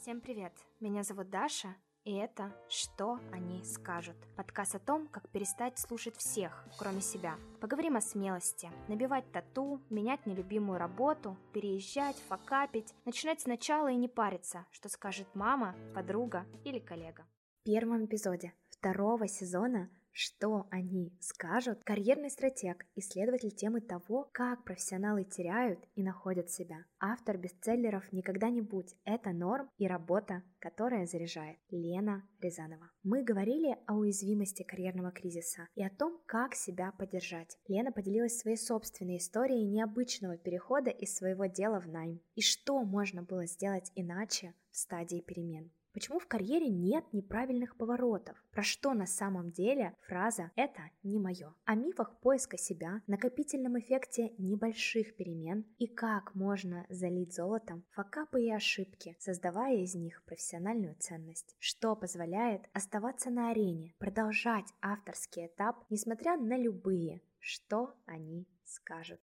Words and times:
Всем 0.00 0.22
привет! 0.22 0.54
Меня 0.80 1.02
зовут 1.02 1.28
Даша, 1.28 1.76
и 2.04 2.14
это 2.14 2.56
«Что 2.70 3.20
они 3.32 3.62
скажут?» 3.64 4.16
Подкаст 4.34 4.74
о 4.74 4.78
том, 4.78 5.06
как 5.06 5.28
перестать 5.28 5.78
слушать 5.78 6.16
всех, 6.16 6.64
кроме 6.78 7.02
себя. 7.02 7.36
Поговорим 7.60 7.96
о 7.96 8.00
смелости, 8.00 8.70
набивать 8.88 9.30
тату, 9.30 9.82
менять 9.90 10.24
нелюбимую 10.24 10.78
работу, 10.78 11.36
переезжать, 11.52 12.16
факапить, 12.28 12.94
начинать 13.04 13.42
сначала 13.42 13.88
и 13.88 13.96
не 13.96 14.08
париться, 14.08 14.64
что 14.70 14.88
скажет 14.88 15.28
мама, 15.34 15.76
подруга 15.94 16.46
или 16.64 16.78
коллега. 16.78 17.26
В 17.60 17.64
первом 17.64 18.06
эпизоде 18.06 18.54
второго 18.70 19.28
сезона 19.28 19.90
что 20.12 20.66
они 20.70 21.16
скажут? 21.20 21.82
Карьерный 21.84 22.30
стратег, 22.30 22.86
исследователь 22.94 23.52
темы 23.52 23.80
того, 23.80 24.28
как 24.32 24.64
профессионалы 24.64 25.24
теряют 25.24 25.80
и 25.94 26.02
находят 26.02 26.50
себя. 26.50 26.84
Автор 26.98 27.38
бестселлеров 27.38 28.12
«Никогда 28.12 28.50
не 28.50 28.60
будь»— 28.60 28.94
это 29.04 29.30
норм 29.30 29.70
и 29.78 29.86
работа, 29.86 30.42
которая 30.58 31.06
заряжает. 31.06 31.58
Лена 31.70 32.28
Рязанова. 32.40 32.90
Мы 33.02 33.22
говорили 33.22 33.76
о 33.86 33.94
уязвимости 33.94 34.62
карьерного 34.62 35.12
кризиса 35.12 35.68
и 35.74 35.84
о 35.84 35.90
том, 35.90 36.20
как 36.26 36.54
себя 36.54 36.92
поддержать. 36.92 37.56
Лена 37.68 37.92
поделилась 37.92 38.38
своей 38.38 38.56
собственной 38.56 39.18
историей 39.18 39.64
необычного 39.64 40.36
перехода 40.36 40.90
из 40.90 41.14
своего 41.14 41.46
дела 41.46 41.80
в 41.80 41.88
найм. 41.88 42.20
И 42.34 42.42
что 42.42 42.82
можно 42.82 43.22
было 43.22 43.46
сделать 43.46 43.90
иначе 43.94 44.54
в 44.70 44.76
стадии 44.76 45.20
перемен. 45.20 45.70
Почему 46.00 46.18
в 46.18 46.26
карьере 46.26 46.70
нет 46.70 47.04
неправильных 47.12 47.76
поворотов? 47.76 48.42
Про 48.52 48.62
что 48.62 48.94
на 48.94 49.04
самом 49.04 49.50
деле 49.50 49.94
фраза 50.08 50.50
«это 50.56 50.80
не 51.02 51.18
мое?» 51.18 51.54
О 51.66 51.74
мифах 51.74 52.18
поиска 52.20 52.56
себя, 52.56 53.02
накопительном 53.06 53.78
эффекте 53.78 54.32
небольших 54.38 55.14
перемен 55.14 55.66
и 55.76 55.86
как 55.86 56.34
можно 56.34 56.86
залить 56.88 57.34
золотом 57.34 57.84
факапы 57.90 58.44
и 58.44 58.50
ошибки, 58.50 59.14
создавая 59.18 59.76
из 59.76 59.94
них 59.94 60.24
профессиональную 60.24 60.96
ценность. 60.98 61.54
Что 61.58 61.94
позволяет 61.94 62.62
оставаться 62.72 63.28
на 63.28 63.50
арене, 63.50 63.94
продолжать 63.98 64.72
авторский 64.80 65.48
этап, 65.48 65.84
несмотря 65.90 66.38
на 66.38 66.56
любые, 66.56 67.20
что 67.40 67.92
они 68.06 68.48
скажут. 68.64 69.20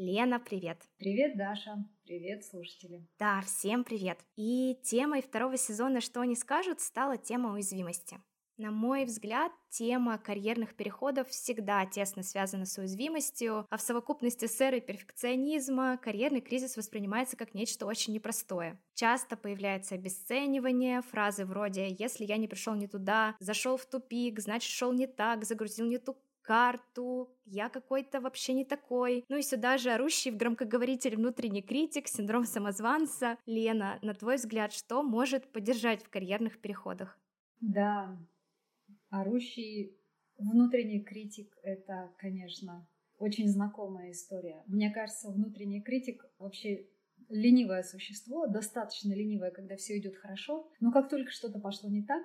Лена, 0.00 0.40
привет. 0.40 0.78
Привет, 0.96 1.36
Даша. 1.36 1.84
Привет, 2.06 2.42
слушатели. 2.46 3.06
Да, 3.18 3.42
всем 3.42 3.84
привет. 3.84 4.18
И 4.34 4.78
темой 4.82 5.20
второго 5.20 5.58
сезона 5.58 6.00
«Что 6.00 6.22
они 6.22 6.36
скажут» 6.36 6.80
стала 6.80 7.18
тема 7.18 7.52
уязвимости. 7.52 8.18
На 8.56 8.70
мой 8.70 9.04
взгляд, 9.04 9.52
тема 9.68 10.16
карьерных 10.16 10.74
переходов 10.74 11.28
всегда 11.28 11.84
тесно 11.84 12.22
связана 12.22 12.64
с 12.64 12.78
уязвимостью, 12.78 13.66
а 13.68 13.76
в 13.76 13.82
совокупности 13.82 14.46
с 14.46 14.58
эрой 14.62 14.80
перфекционизма 14.80 15.98
карьерный 15.98 16.40
кризис 16.40 16.78
воспринимается 16.78 17.36
как 17.36 17.52
нечто 17.52 17.84
очень 17.84 18.14
непростое. 18.14 18.80
Часто 18.94 19.36
появляется 19.36 19.96
обесценивание, 19.96 21.02
фразы 21.02 21.44
вроде 21.44 21.94
«если 21.98 22.24
я 22.24 22.38
не 22.38 22.48
пришел 22.48 22.74
не 22.74 22.88
туда», 22.88 23.36
«зашел 23.38 23.76
в 23.76 23.84
тупик», 23.84 24.40
«значит 24.40 24.70
шел 24.70 24.94
не 24.94 25.06
так», 25.06 25.44
«загрузил 25.44 25.84
не 25.84 25.98
ту 25.98 26.16
карту, 26.50 27.30
я 27.44 27.68
какой-то 27.68 28.20
вообще 28.20 28.54
не 28.54 28.64
такой. 28.64 29.24
Ну 29.28 29.36
и 29.36 29.42
сюда 29.42 29.78
же 29.78 29.92
орущий 29.92 30.32
в 30.32 30.36
громкоговоритель 30.36 31.14
внутренний 31.14 31.62
критик, 31.62 32.08
синдром 32.08 32.44
самозванца. 32.44 33.38
Лена, 33.46 34.00
на 34.02 34.14
твой 34.14 34.34
взгляд, 34.34 34.72
что 34.72 35.04
может 35.04 35.52
поддержать 35.52 36.02
в 36.02 36.08
карьерных 36.08 36.60
переходах? 36.60 37.16
Да, 37.60 38.18
орущий 39.10 39.96
внутренний 40.38 41.04
критик— 41.04 41.56
это, 41.62 42.12
конечно, 42.18 42.88
очень 43.16 43.46
знакомая 43.46 44.10
история. 44.10 44.64
Мне 44.66 44.90
кажется, 44.90 45.30
внутренний 45.30 45.80
критик 45.80 46.24
вообще 46.40 46.88
ленивое 47.28 47.84
существо, 47.84 48.48
достаточно 48.48 49.12
ленивое, 49.12 49.52
когда 49.52 49.76
все 49.76 49.98
идет 49.98 50.16
хорошо, 50.16 50.68
но 50.80 50.90
как 50.90 51.08
только 51.08 51.30
что-то 51.30 51.60
пошло 51.60 51.88
не 51.88 52.02
так, 52.02 52.24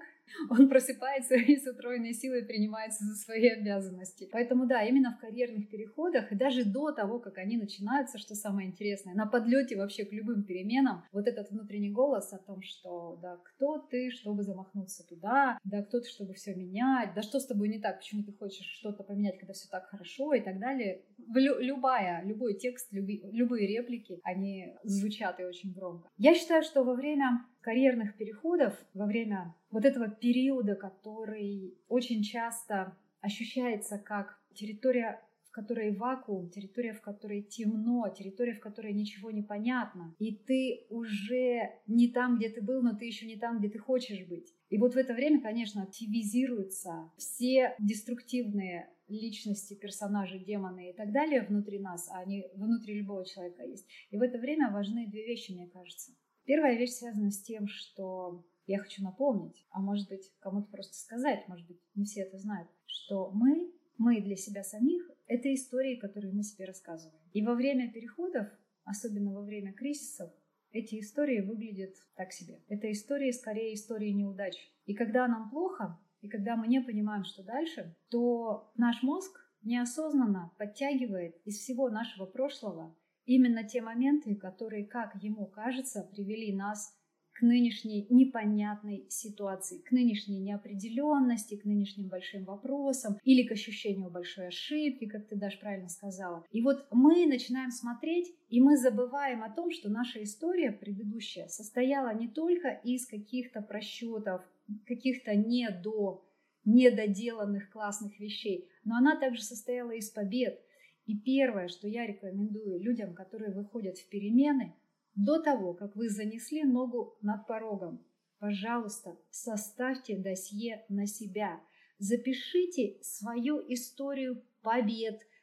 он 0.49 0.69
просыпается 0.69 1.35
и 1.47 1.55
с 1.57 1.67
утроенной 1.67 2.13
силой 2.13 2.43
принимается 2.45 3.05
за 3.05 3.15
свои 3.15 3.47
обязанности. 3.49 4.27
Поэтому 4.31 4.65
да, 4.65 4.83
именно 4.83 5.15
в 5.15 5.19
карьерных 5.19 5.69
переходах 5.69 6.31
и 6.31 6.35
даже 6.35 6.65
до 6.65 6.91
того, 6.91 7.19
как 7.19 7.37
они 7.37 7.57
начинаются, 7.57 8.17
что 8.17 8.35
самое 8.35 8.69
интересное, 8.69 9.13
на 9.13 9.25
подлете 9.25 9.75
вообще 9.75 10.05
к 10.05 10.11
любым 10.11 10.43
переменам, 10.43 11.03
вот 11.11 11.27
этот 11.27 11.51
внутренний 11.51 11.91
голос 11.91 12.33
о 12.33 12.37
том, 12.37 12.61
что 12.61 13.17
да, 13.21 13.37
кто 13.43 13.77
ты, 13.79 14.11
чтобы 14.11 14.43
замахнуться 14.43 15.07
туда, 15.07 15.57
да, 15.63 15.83
кто 15.83 15.99
ты, 15.99 16.09
чтобы 16.09 16.33
все 16.33 16.55
менять, 16.55 17.13
да 17.15 17.21
что 17.21 17.39
с 17.39 17.45
тобой 17.45 17.69
не 17.69 17.79
так, 17.79 17.99
почему 17.99 18.23
ты 18.23 18.33
хочешь 18.33 18.65
что-то 18.65 19.03
поменять, 19.03 19.37
когда 19.39 19.53
все 19.53 19.67
так 19.69 19.87
хорошо 19.87 20.33
и 20.33 20.41
так 20.41 20.59
далее. 20.59 21.03
Лю- 21.33 21.59
любая, 21.59 22.23
любой 22.23 22.55
текст, 22.55 22.91
люби, 22.91 23.21
любые 23.31 23.67
реплики, 23.67 24.19
они 24.23 24.73
звучат 24.83 25.39
и 25.39 25.43
очень 25.43 25.73
громко. 25.73 26.09
Я 26.17 26.33
считаю, 26.35 26.63
что 26.63 26.83
во 26.83 26.93
время 26.93 27.45
карьерных 27.65 28.15
переходов, 28.15 28.73
во 28.93 29.07
время 29.07 29.55
вот 29.71 29.85
этого 29.85 30.07
периода, 30.07 30.75
который 30.75 31.75
очень 31.87 32.21
часто 32.21 32.95
ощущается 33.21 33.97
как 33.97 34.39
территория 34.53 35.19
в 35.47 35.51
которой 35.51 35.95
вакуум, 35.95 36.49
территория, 36.49 36.93
в 36.93 37.01
которой 37.01 37.41
темно, 37.41 38.07
территория, 38.09 38.53
в 38.53 38.59
которой 38.59 38.93
ничего 38.93 39.31
не 39.31 39.41
понятно. 39.41 40.13
И 40.19 40.35
ты 40.35 40.85
уже 40.89 41.71
не 41.87 42.09
там, 42.09 42.37
где 42.37 42.49
ты 42.49 42.61
был, 42.61 42.83
но 42.83 42.93
ты 42.93 43.05
еще 43.05 43.25
не 43.25 43.37
там, 43.37 43.59
где 43.59 43.69
ты 43.69 43.79
хочешь 43.79 44.27
быть. 44.27 44.53
И 44.69 44.77
вот 44.77 44.93
в 44.93 44.97
это 44.97 45.13
время, 45.13 45.41
конечно, 45.41 45.83
активизируются 45.83 47.09
все 47.17 47.73
деструктивные 47.79 48.89
личности, 49.07 49.73
персонажи, 49.73 50.37
демоны 50.37 50.91
и 50.91 50.93
так 50.93 51.11
далее 51.11 51.41
внутри 51.41 51.79
нас, 51.79 52.09
а 52.11 52.19
они 52.19 52.45
внутри 52.53 52.99
любого 52.99 53.25
человека 53.25 53.63
есть. 53.63 53.87
И 54.11 54.17
в 54.17 54.21
это 54.21 54.37
время 54.37 54.71
важны 54.71 55.07
две 55.07 55.25
вещи, 55.25 55.51
мне 55.51 55.67
кажется. 55.67 56.11
Первая 56.45 56.77
вещь 56.77 56.93
связана 56.93 57.31
с 57.31 57.41
тем, 57.41 57.67
что 57.67 58.45
я 58.67 58.79
хочу 58.79 59.03
напомнить, 59.03 59.65
а 59.69 59.81
может 59.81 60.07
быть 60.09 60.31
кому-то 60.39 60.69
просто 60.69 60.95
сказать, 60.95 61.47
может 61.47 61.67
быть 61.67 61.81
не 61.95 62.05
все 62.05 62.21
это 62.21 62.37
знают, 62.37 62.69
что 62.85 63.31
мы, 63.31 63.71
мы 63.97 64.21
для 64.21 64.35
себя 64.35 64.63
самих, 64.63 65.09
это 65.27 65.53
истории, 65.53 65.95
которые 65.95 66.33
мы 66.33 66.43
себе 66.43 66.65
рассказываем. 66.65 67.21
И 67.33 67.41
во 67.43 67.55
время 67.55 67.91
переходов, 67.91 68.47
особенно 68.83 69.33
во 69.33 69.41
время 69.41 69.73
кризисов, 69.73 70.31
эти 70.71 70.99
истории 70.99 71.41
выглядят 71.41 71.95
так 72.15 72.31
себе. 72.31 72.61
Это 72.67 72.91
истории 72.91 73.31
скорее 73.31 73.73
истории 73.73 74.09
неудач. 74.09 74.55
И 74.85 74.93
когда 74.93 75.27
нам 75.27 75.49
плохо, 75.49 75.99
и 76.21 76.27
когда 76.27 76.55
мы 76.55 76.67
не 76.67 76.81
понимаем, 76.81 77.23
что 77.23 77.43
дальше, 77.43 77.95
то 78.09 78.71
наш 78.75 79.01
мозг 79.01 79.39
неосознанно 79.63 80.51
подтягивает 80.57 81.37
из 81.45 81.57
всего 81.59 81.89
нашего 81.89 82.25
прошлого 82.25 82.95
именно 83.25 83.63
те 83.63 83.81
моменты, 83.81 84.35
которые, 84.35 84.85
как 84.85 85.15
ему 85.21 85.45
кажется, 85.47 86.07
привели 86.11 86.53
нас 86.53 86.95
к 87.35 87.41
нынешней 87.41 88.07
непонятной 88.09 89.05
ситуации, 89.09 89.79
к 89.79 89.91
нынешней 89.91 90.39
неопределенности, 90.39 91.57
к 91.57 91.65
нынешним 91.65 92.07
большим 92.07 92.45
вопросам 92.45 93.17
или 93.23 93.45
к 93.45 93.51
ощущению 93.51 94.09
большой 94.09 94.47
ошибки, 94.47 95.05
как 95.05 95.27
ты, 95.27 95.35
Даш, 95.35 95.59
правильно 95.59 95.89
сказала. 95.89 96.45
И 96.51 96.61
вот 96.61 96.87
мы 96.91 97.25
начинаем 97.27 97.71
смотреть, 97.71 98.33
и 98.47 98.61
мы 98.61 98.77
забываем 98.77 99.43
о 99.43 99.49
том, 99.49 99.71
что 99.71 99.89
наша 99.89 100.23
история 100.23 100.71
предыдущая 100.71 101.47
состояла 101.47 102.13
не 102.15 102.29
только 102.29 102.69
из 102.69 103.05
каких-то 103.05 103.61
просчетов, 103.61 104.41
каких-то 104.85 105.35
недо, 105.35 106.23
недоделанных 106.63 107.69
классных 107.69 108.17
вещей, 108.17 108.69
но 108.85 108.95
она 108.95 109.17
также 109.17 109.43
состояла 109.43 109.91
из 109.91 110.09
побед, 110.09 110.61
и 111.05 111.17
первое, 111.17 111.67
что 111.67 111.87
я 111.87 112.05
рекомендую 112.05 112.79
людям, 112.79 113.13
которые 113.13 113.51
выходят 113.51 113.97
в 113.97 114.09
перемены, 114.09 114.75
до 115.15 115.39
того, 115.39 115.73
как 115.73 115.95
вы 115.95 116.09
занесли 116.09 116.63
ногу 116.63 117.17
над 117.21 117.47
порогом, 117.47 118.03
пожалуйста, 118.39 119.17
составьте 119.29 120.17
досье 120.17 120.83
на 120.89 121.07
себя. 121.07 121.61
Запишите 121.99 122.97
свою 123.01 123.59
историю 123.71 124.43
побед– 124.61 125.21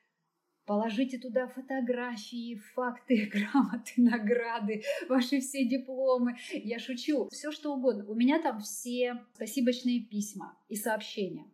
Положите 0.65 1.19
туда 1.19 1.49
фотографии, 1.49 2.55
факты, 2.75 3.27
грамоты, 3.33 3.93
награды, 3.97 4.83
ваши 5.09 5.41
все 5.41 5.65
дипломы. 5.65 6.37
Я 6.53 6.79
шучу, 6.79 7.29
все 7.33 7.51
что 7.51 7.75
угодно. 7.75 8.05
У 8.07 8.15
меня 8.15 8.41
там 8.41 8.61
все 8.61 9.21
спасибочные 9.35 10.01
письма 10.01 10.57
и 10.73 10.77
сообщения. 10.77 11.45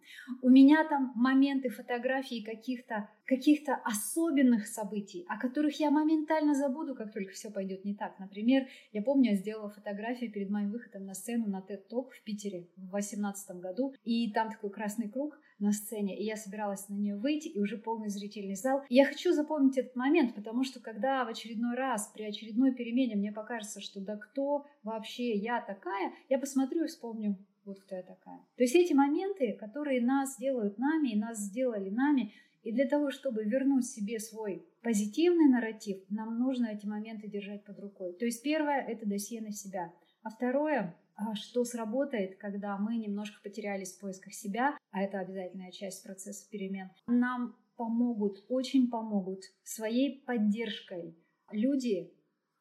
У 0.43 0.49
меня 0.49 0.85
там 0.88 1.12
моменты, 1.17 1.70
фотографии 1.70 2.41
каких-то 2.41 3.09
каких-то 3.26 3.75
особенных 3.85 4.67
событий, 4.67 5.26
о 5.29 5.38
которых 5.38 5.79
я 5.81 5.91
моментально 5.91 6.55
забуду, 6.55 6.94
как 6.94 7.12
только 7.12 7.32
все 7.32 7.50
пойдет 7.50 7.85
не 7.85 7.94
так. 7.94 8.19
Например, 8.19 8.67
я 8.93 9.03
помню, 9.03 9.32
я 9.32 9.37
сделала 9.37 9.69
фотографию 9.69 10.32
перед 10.32 10.49
моим 10.49 10.70
выходом 10.70 11.05
на 11.05 11.12
сцену 11.12 11.47
на 11.47 11.59
TED 11.59 11.82
Talk 11.91 12.11
в 12.12 12.23
Питере 12.23 12.69
в 12.76 12.88
2018 12.88 13.56
году, 13.56 13.93
и 14.03 14.32
там 14.32 14.50
такой 14.50 14.70
красный 14.70 15.11
круг 15.11 15.38
на 15.59 15.73
сцене, 15.73 16.19
и 16.19 16.25
я 16.25 16.37
собиралась 16.37 16.88
на 16.88 16.94
нее 16.94 17.17
выйти, 17.17 17.49
и 17.49 17.61
уже 17.61 17.76
полный 17.76 18.09
зрительный 18.09 18.55
зал. 18.55 18.82
И 18.88 18.94
я 18.94 19.05
хочу 19.05 19.32
запомнить 19.32 19.76
этот 19.76 19.94
момент, 19.94 20.35
потому 20.35 20.65
что 20.65 20.81
когда 20.81 21.25
в 21.26 21.29
очередной 21.29 21.76
раз, 21.76 22.11
при 22.15 22.23
очередной 22.23 22.73
перемене 22.73 23.17
мне 23.17 23.32
покажется, 23.32 23.82
что 23.82 24.00
да 24.00 24.17
кто 24.17 24.65
вообще 24.85 25.35
я 25.35 25.61
такая, 25.61 26.15
я 26.31 26.38
посмотрю 26.38 26.85
и 26.85 26.87
вспомню, 26.87 27.37
вот 27.69 27.81
кто 27.81 27.97
я 27.97 28.03
такая. 28.03 28.38
То 28.56 28.62
есть 28.65 28.75
эти 28.75 28.94
моменты, 28.94 29.53
которые 29.53 30.00
нас 30.00 30.37
делают 30.38 30.79
нами 30.79 31.11
и 31.11 31.19
нас 31.19 31.38
сделали 31.38 31.91
нами, 31.91 32.32
и 32.62 32.73
для 32.73 32.87
того, 32.88 33.11
чтобы 33.11 33.44
вернуть 33.44 33.87
себе 33.87 34.19
свой 34.19 34.67
позитивный 34.82 35.49
нарратив, 35.49 35.99
нам 36.11 36.38
нужно 36.38 36.67
эти 36.67 36.87
моменты 36.87 37.29
держать 37.29 37.65
под 37.65 37.79
рукой. 37.79 38.15
То 38.15 38.25
есть 38.25 38.43
первое– 38.43 38.81
это 38.88 39.06
досье 39.06 39.41
на 39.41 39.53
себя. 39.53 39.93
А 40.23 40.31
второе, 40.31 40.97
а 41.15 41.35
что 41.35 41.65
сработает, 41.65 42.37
когда 42.38 42.76
мы 42.79 42.97
немножко 42.97 43.41
потерялись 43.43 43.93
в 43.93 44.00
поисках 44.00 44.32
себя, 44.32 44.76
а 44.91 45.03
это 45.03 45.20
обязательная 45.20 45.70
часть 45.70 46.03
процесса 46.03 46.49
перемен, 46.50 46.91
нам 47.06 47.56
помогут, 47.76 48.44
очень 48.49 48.91
помогут 48.91 49.44
своей 49.62 50.23
поддержкой 50.26 51.17
люди, 51.53 52.12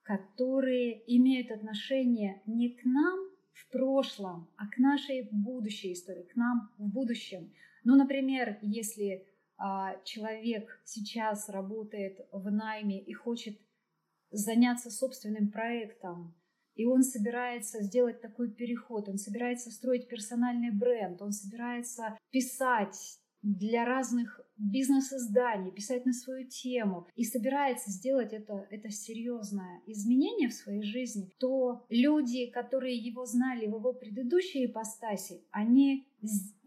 которые 0.04 1.04
имеют 1.18 1.52
отношение 1.52 2.42
не 2.46 2.70
к 2.70 2.86
нам 2.86 3.27
в 3.58 3.72
прошлом, 3.72 4.50
а 4.58 4.68
к 4.68 4.78
нашей 4.78 5.28
будущей 5.32 5.94
истории, 5.94 6.24
к 6.24 6.36
нам 6.36 6.72
в 6.78 6.88
будущем. 6.88 7.52
Ну, 7.84 7.96
например, 7.96 8.58
если 8.62 9.26
а, 9.58 9.96
человек 10.04 10.82
сейчас 10.86 11.50
работает 11.50 12.20
в 12.32 12.52
найме 12.52 13.02
и 13.02 13.14
хочет 13.14 13.60
заняться 14.30 14.92
собственным 14.92 15.52
проектом, 15.52 16.36
и 16.76 16.86
он 16.86 17.02
собирается 17.02 17.82
сделать 17.82 18.22
такой 18.22 18.52
переход, 18.52 19.10
он 19.10 19.18
собирается 19.18 19.72
строить 19.72 20.08
персональный 20.08 20.72
бренд, 20.72 21.22
он 21.22 21.32
собирается 21.32 22.18
писать 22.30 23.20
для 23.42 23.86
разных 23.86 24.42
бизнес-изданий, 24.58 25.72
писать 25.72 26.06
на 26.06 26.14
свою 26.14 26.48
тему 26.48 27.08
и 27.16 27.24
собирается 27.24 27.92
сделать 27.92 28.34
это, 28.34 28.68
это 28.72 28.90
серьезное 28.90 29.82
изменение 29.86 30.50
в 30.50 30.54
своей 30.54 30.84
жизни, 30.84 31.30
то 31.40 31.86
люди, 31.90 32.48
которые 32.48 32.98
его 32.98 33.26
знали 33.26 33.68
в 33.68 33.76
его 33.76 33.94
предыдущей 33.94 34.66
ипостаси, 34.66 35.44
они 35.52 36.08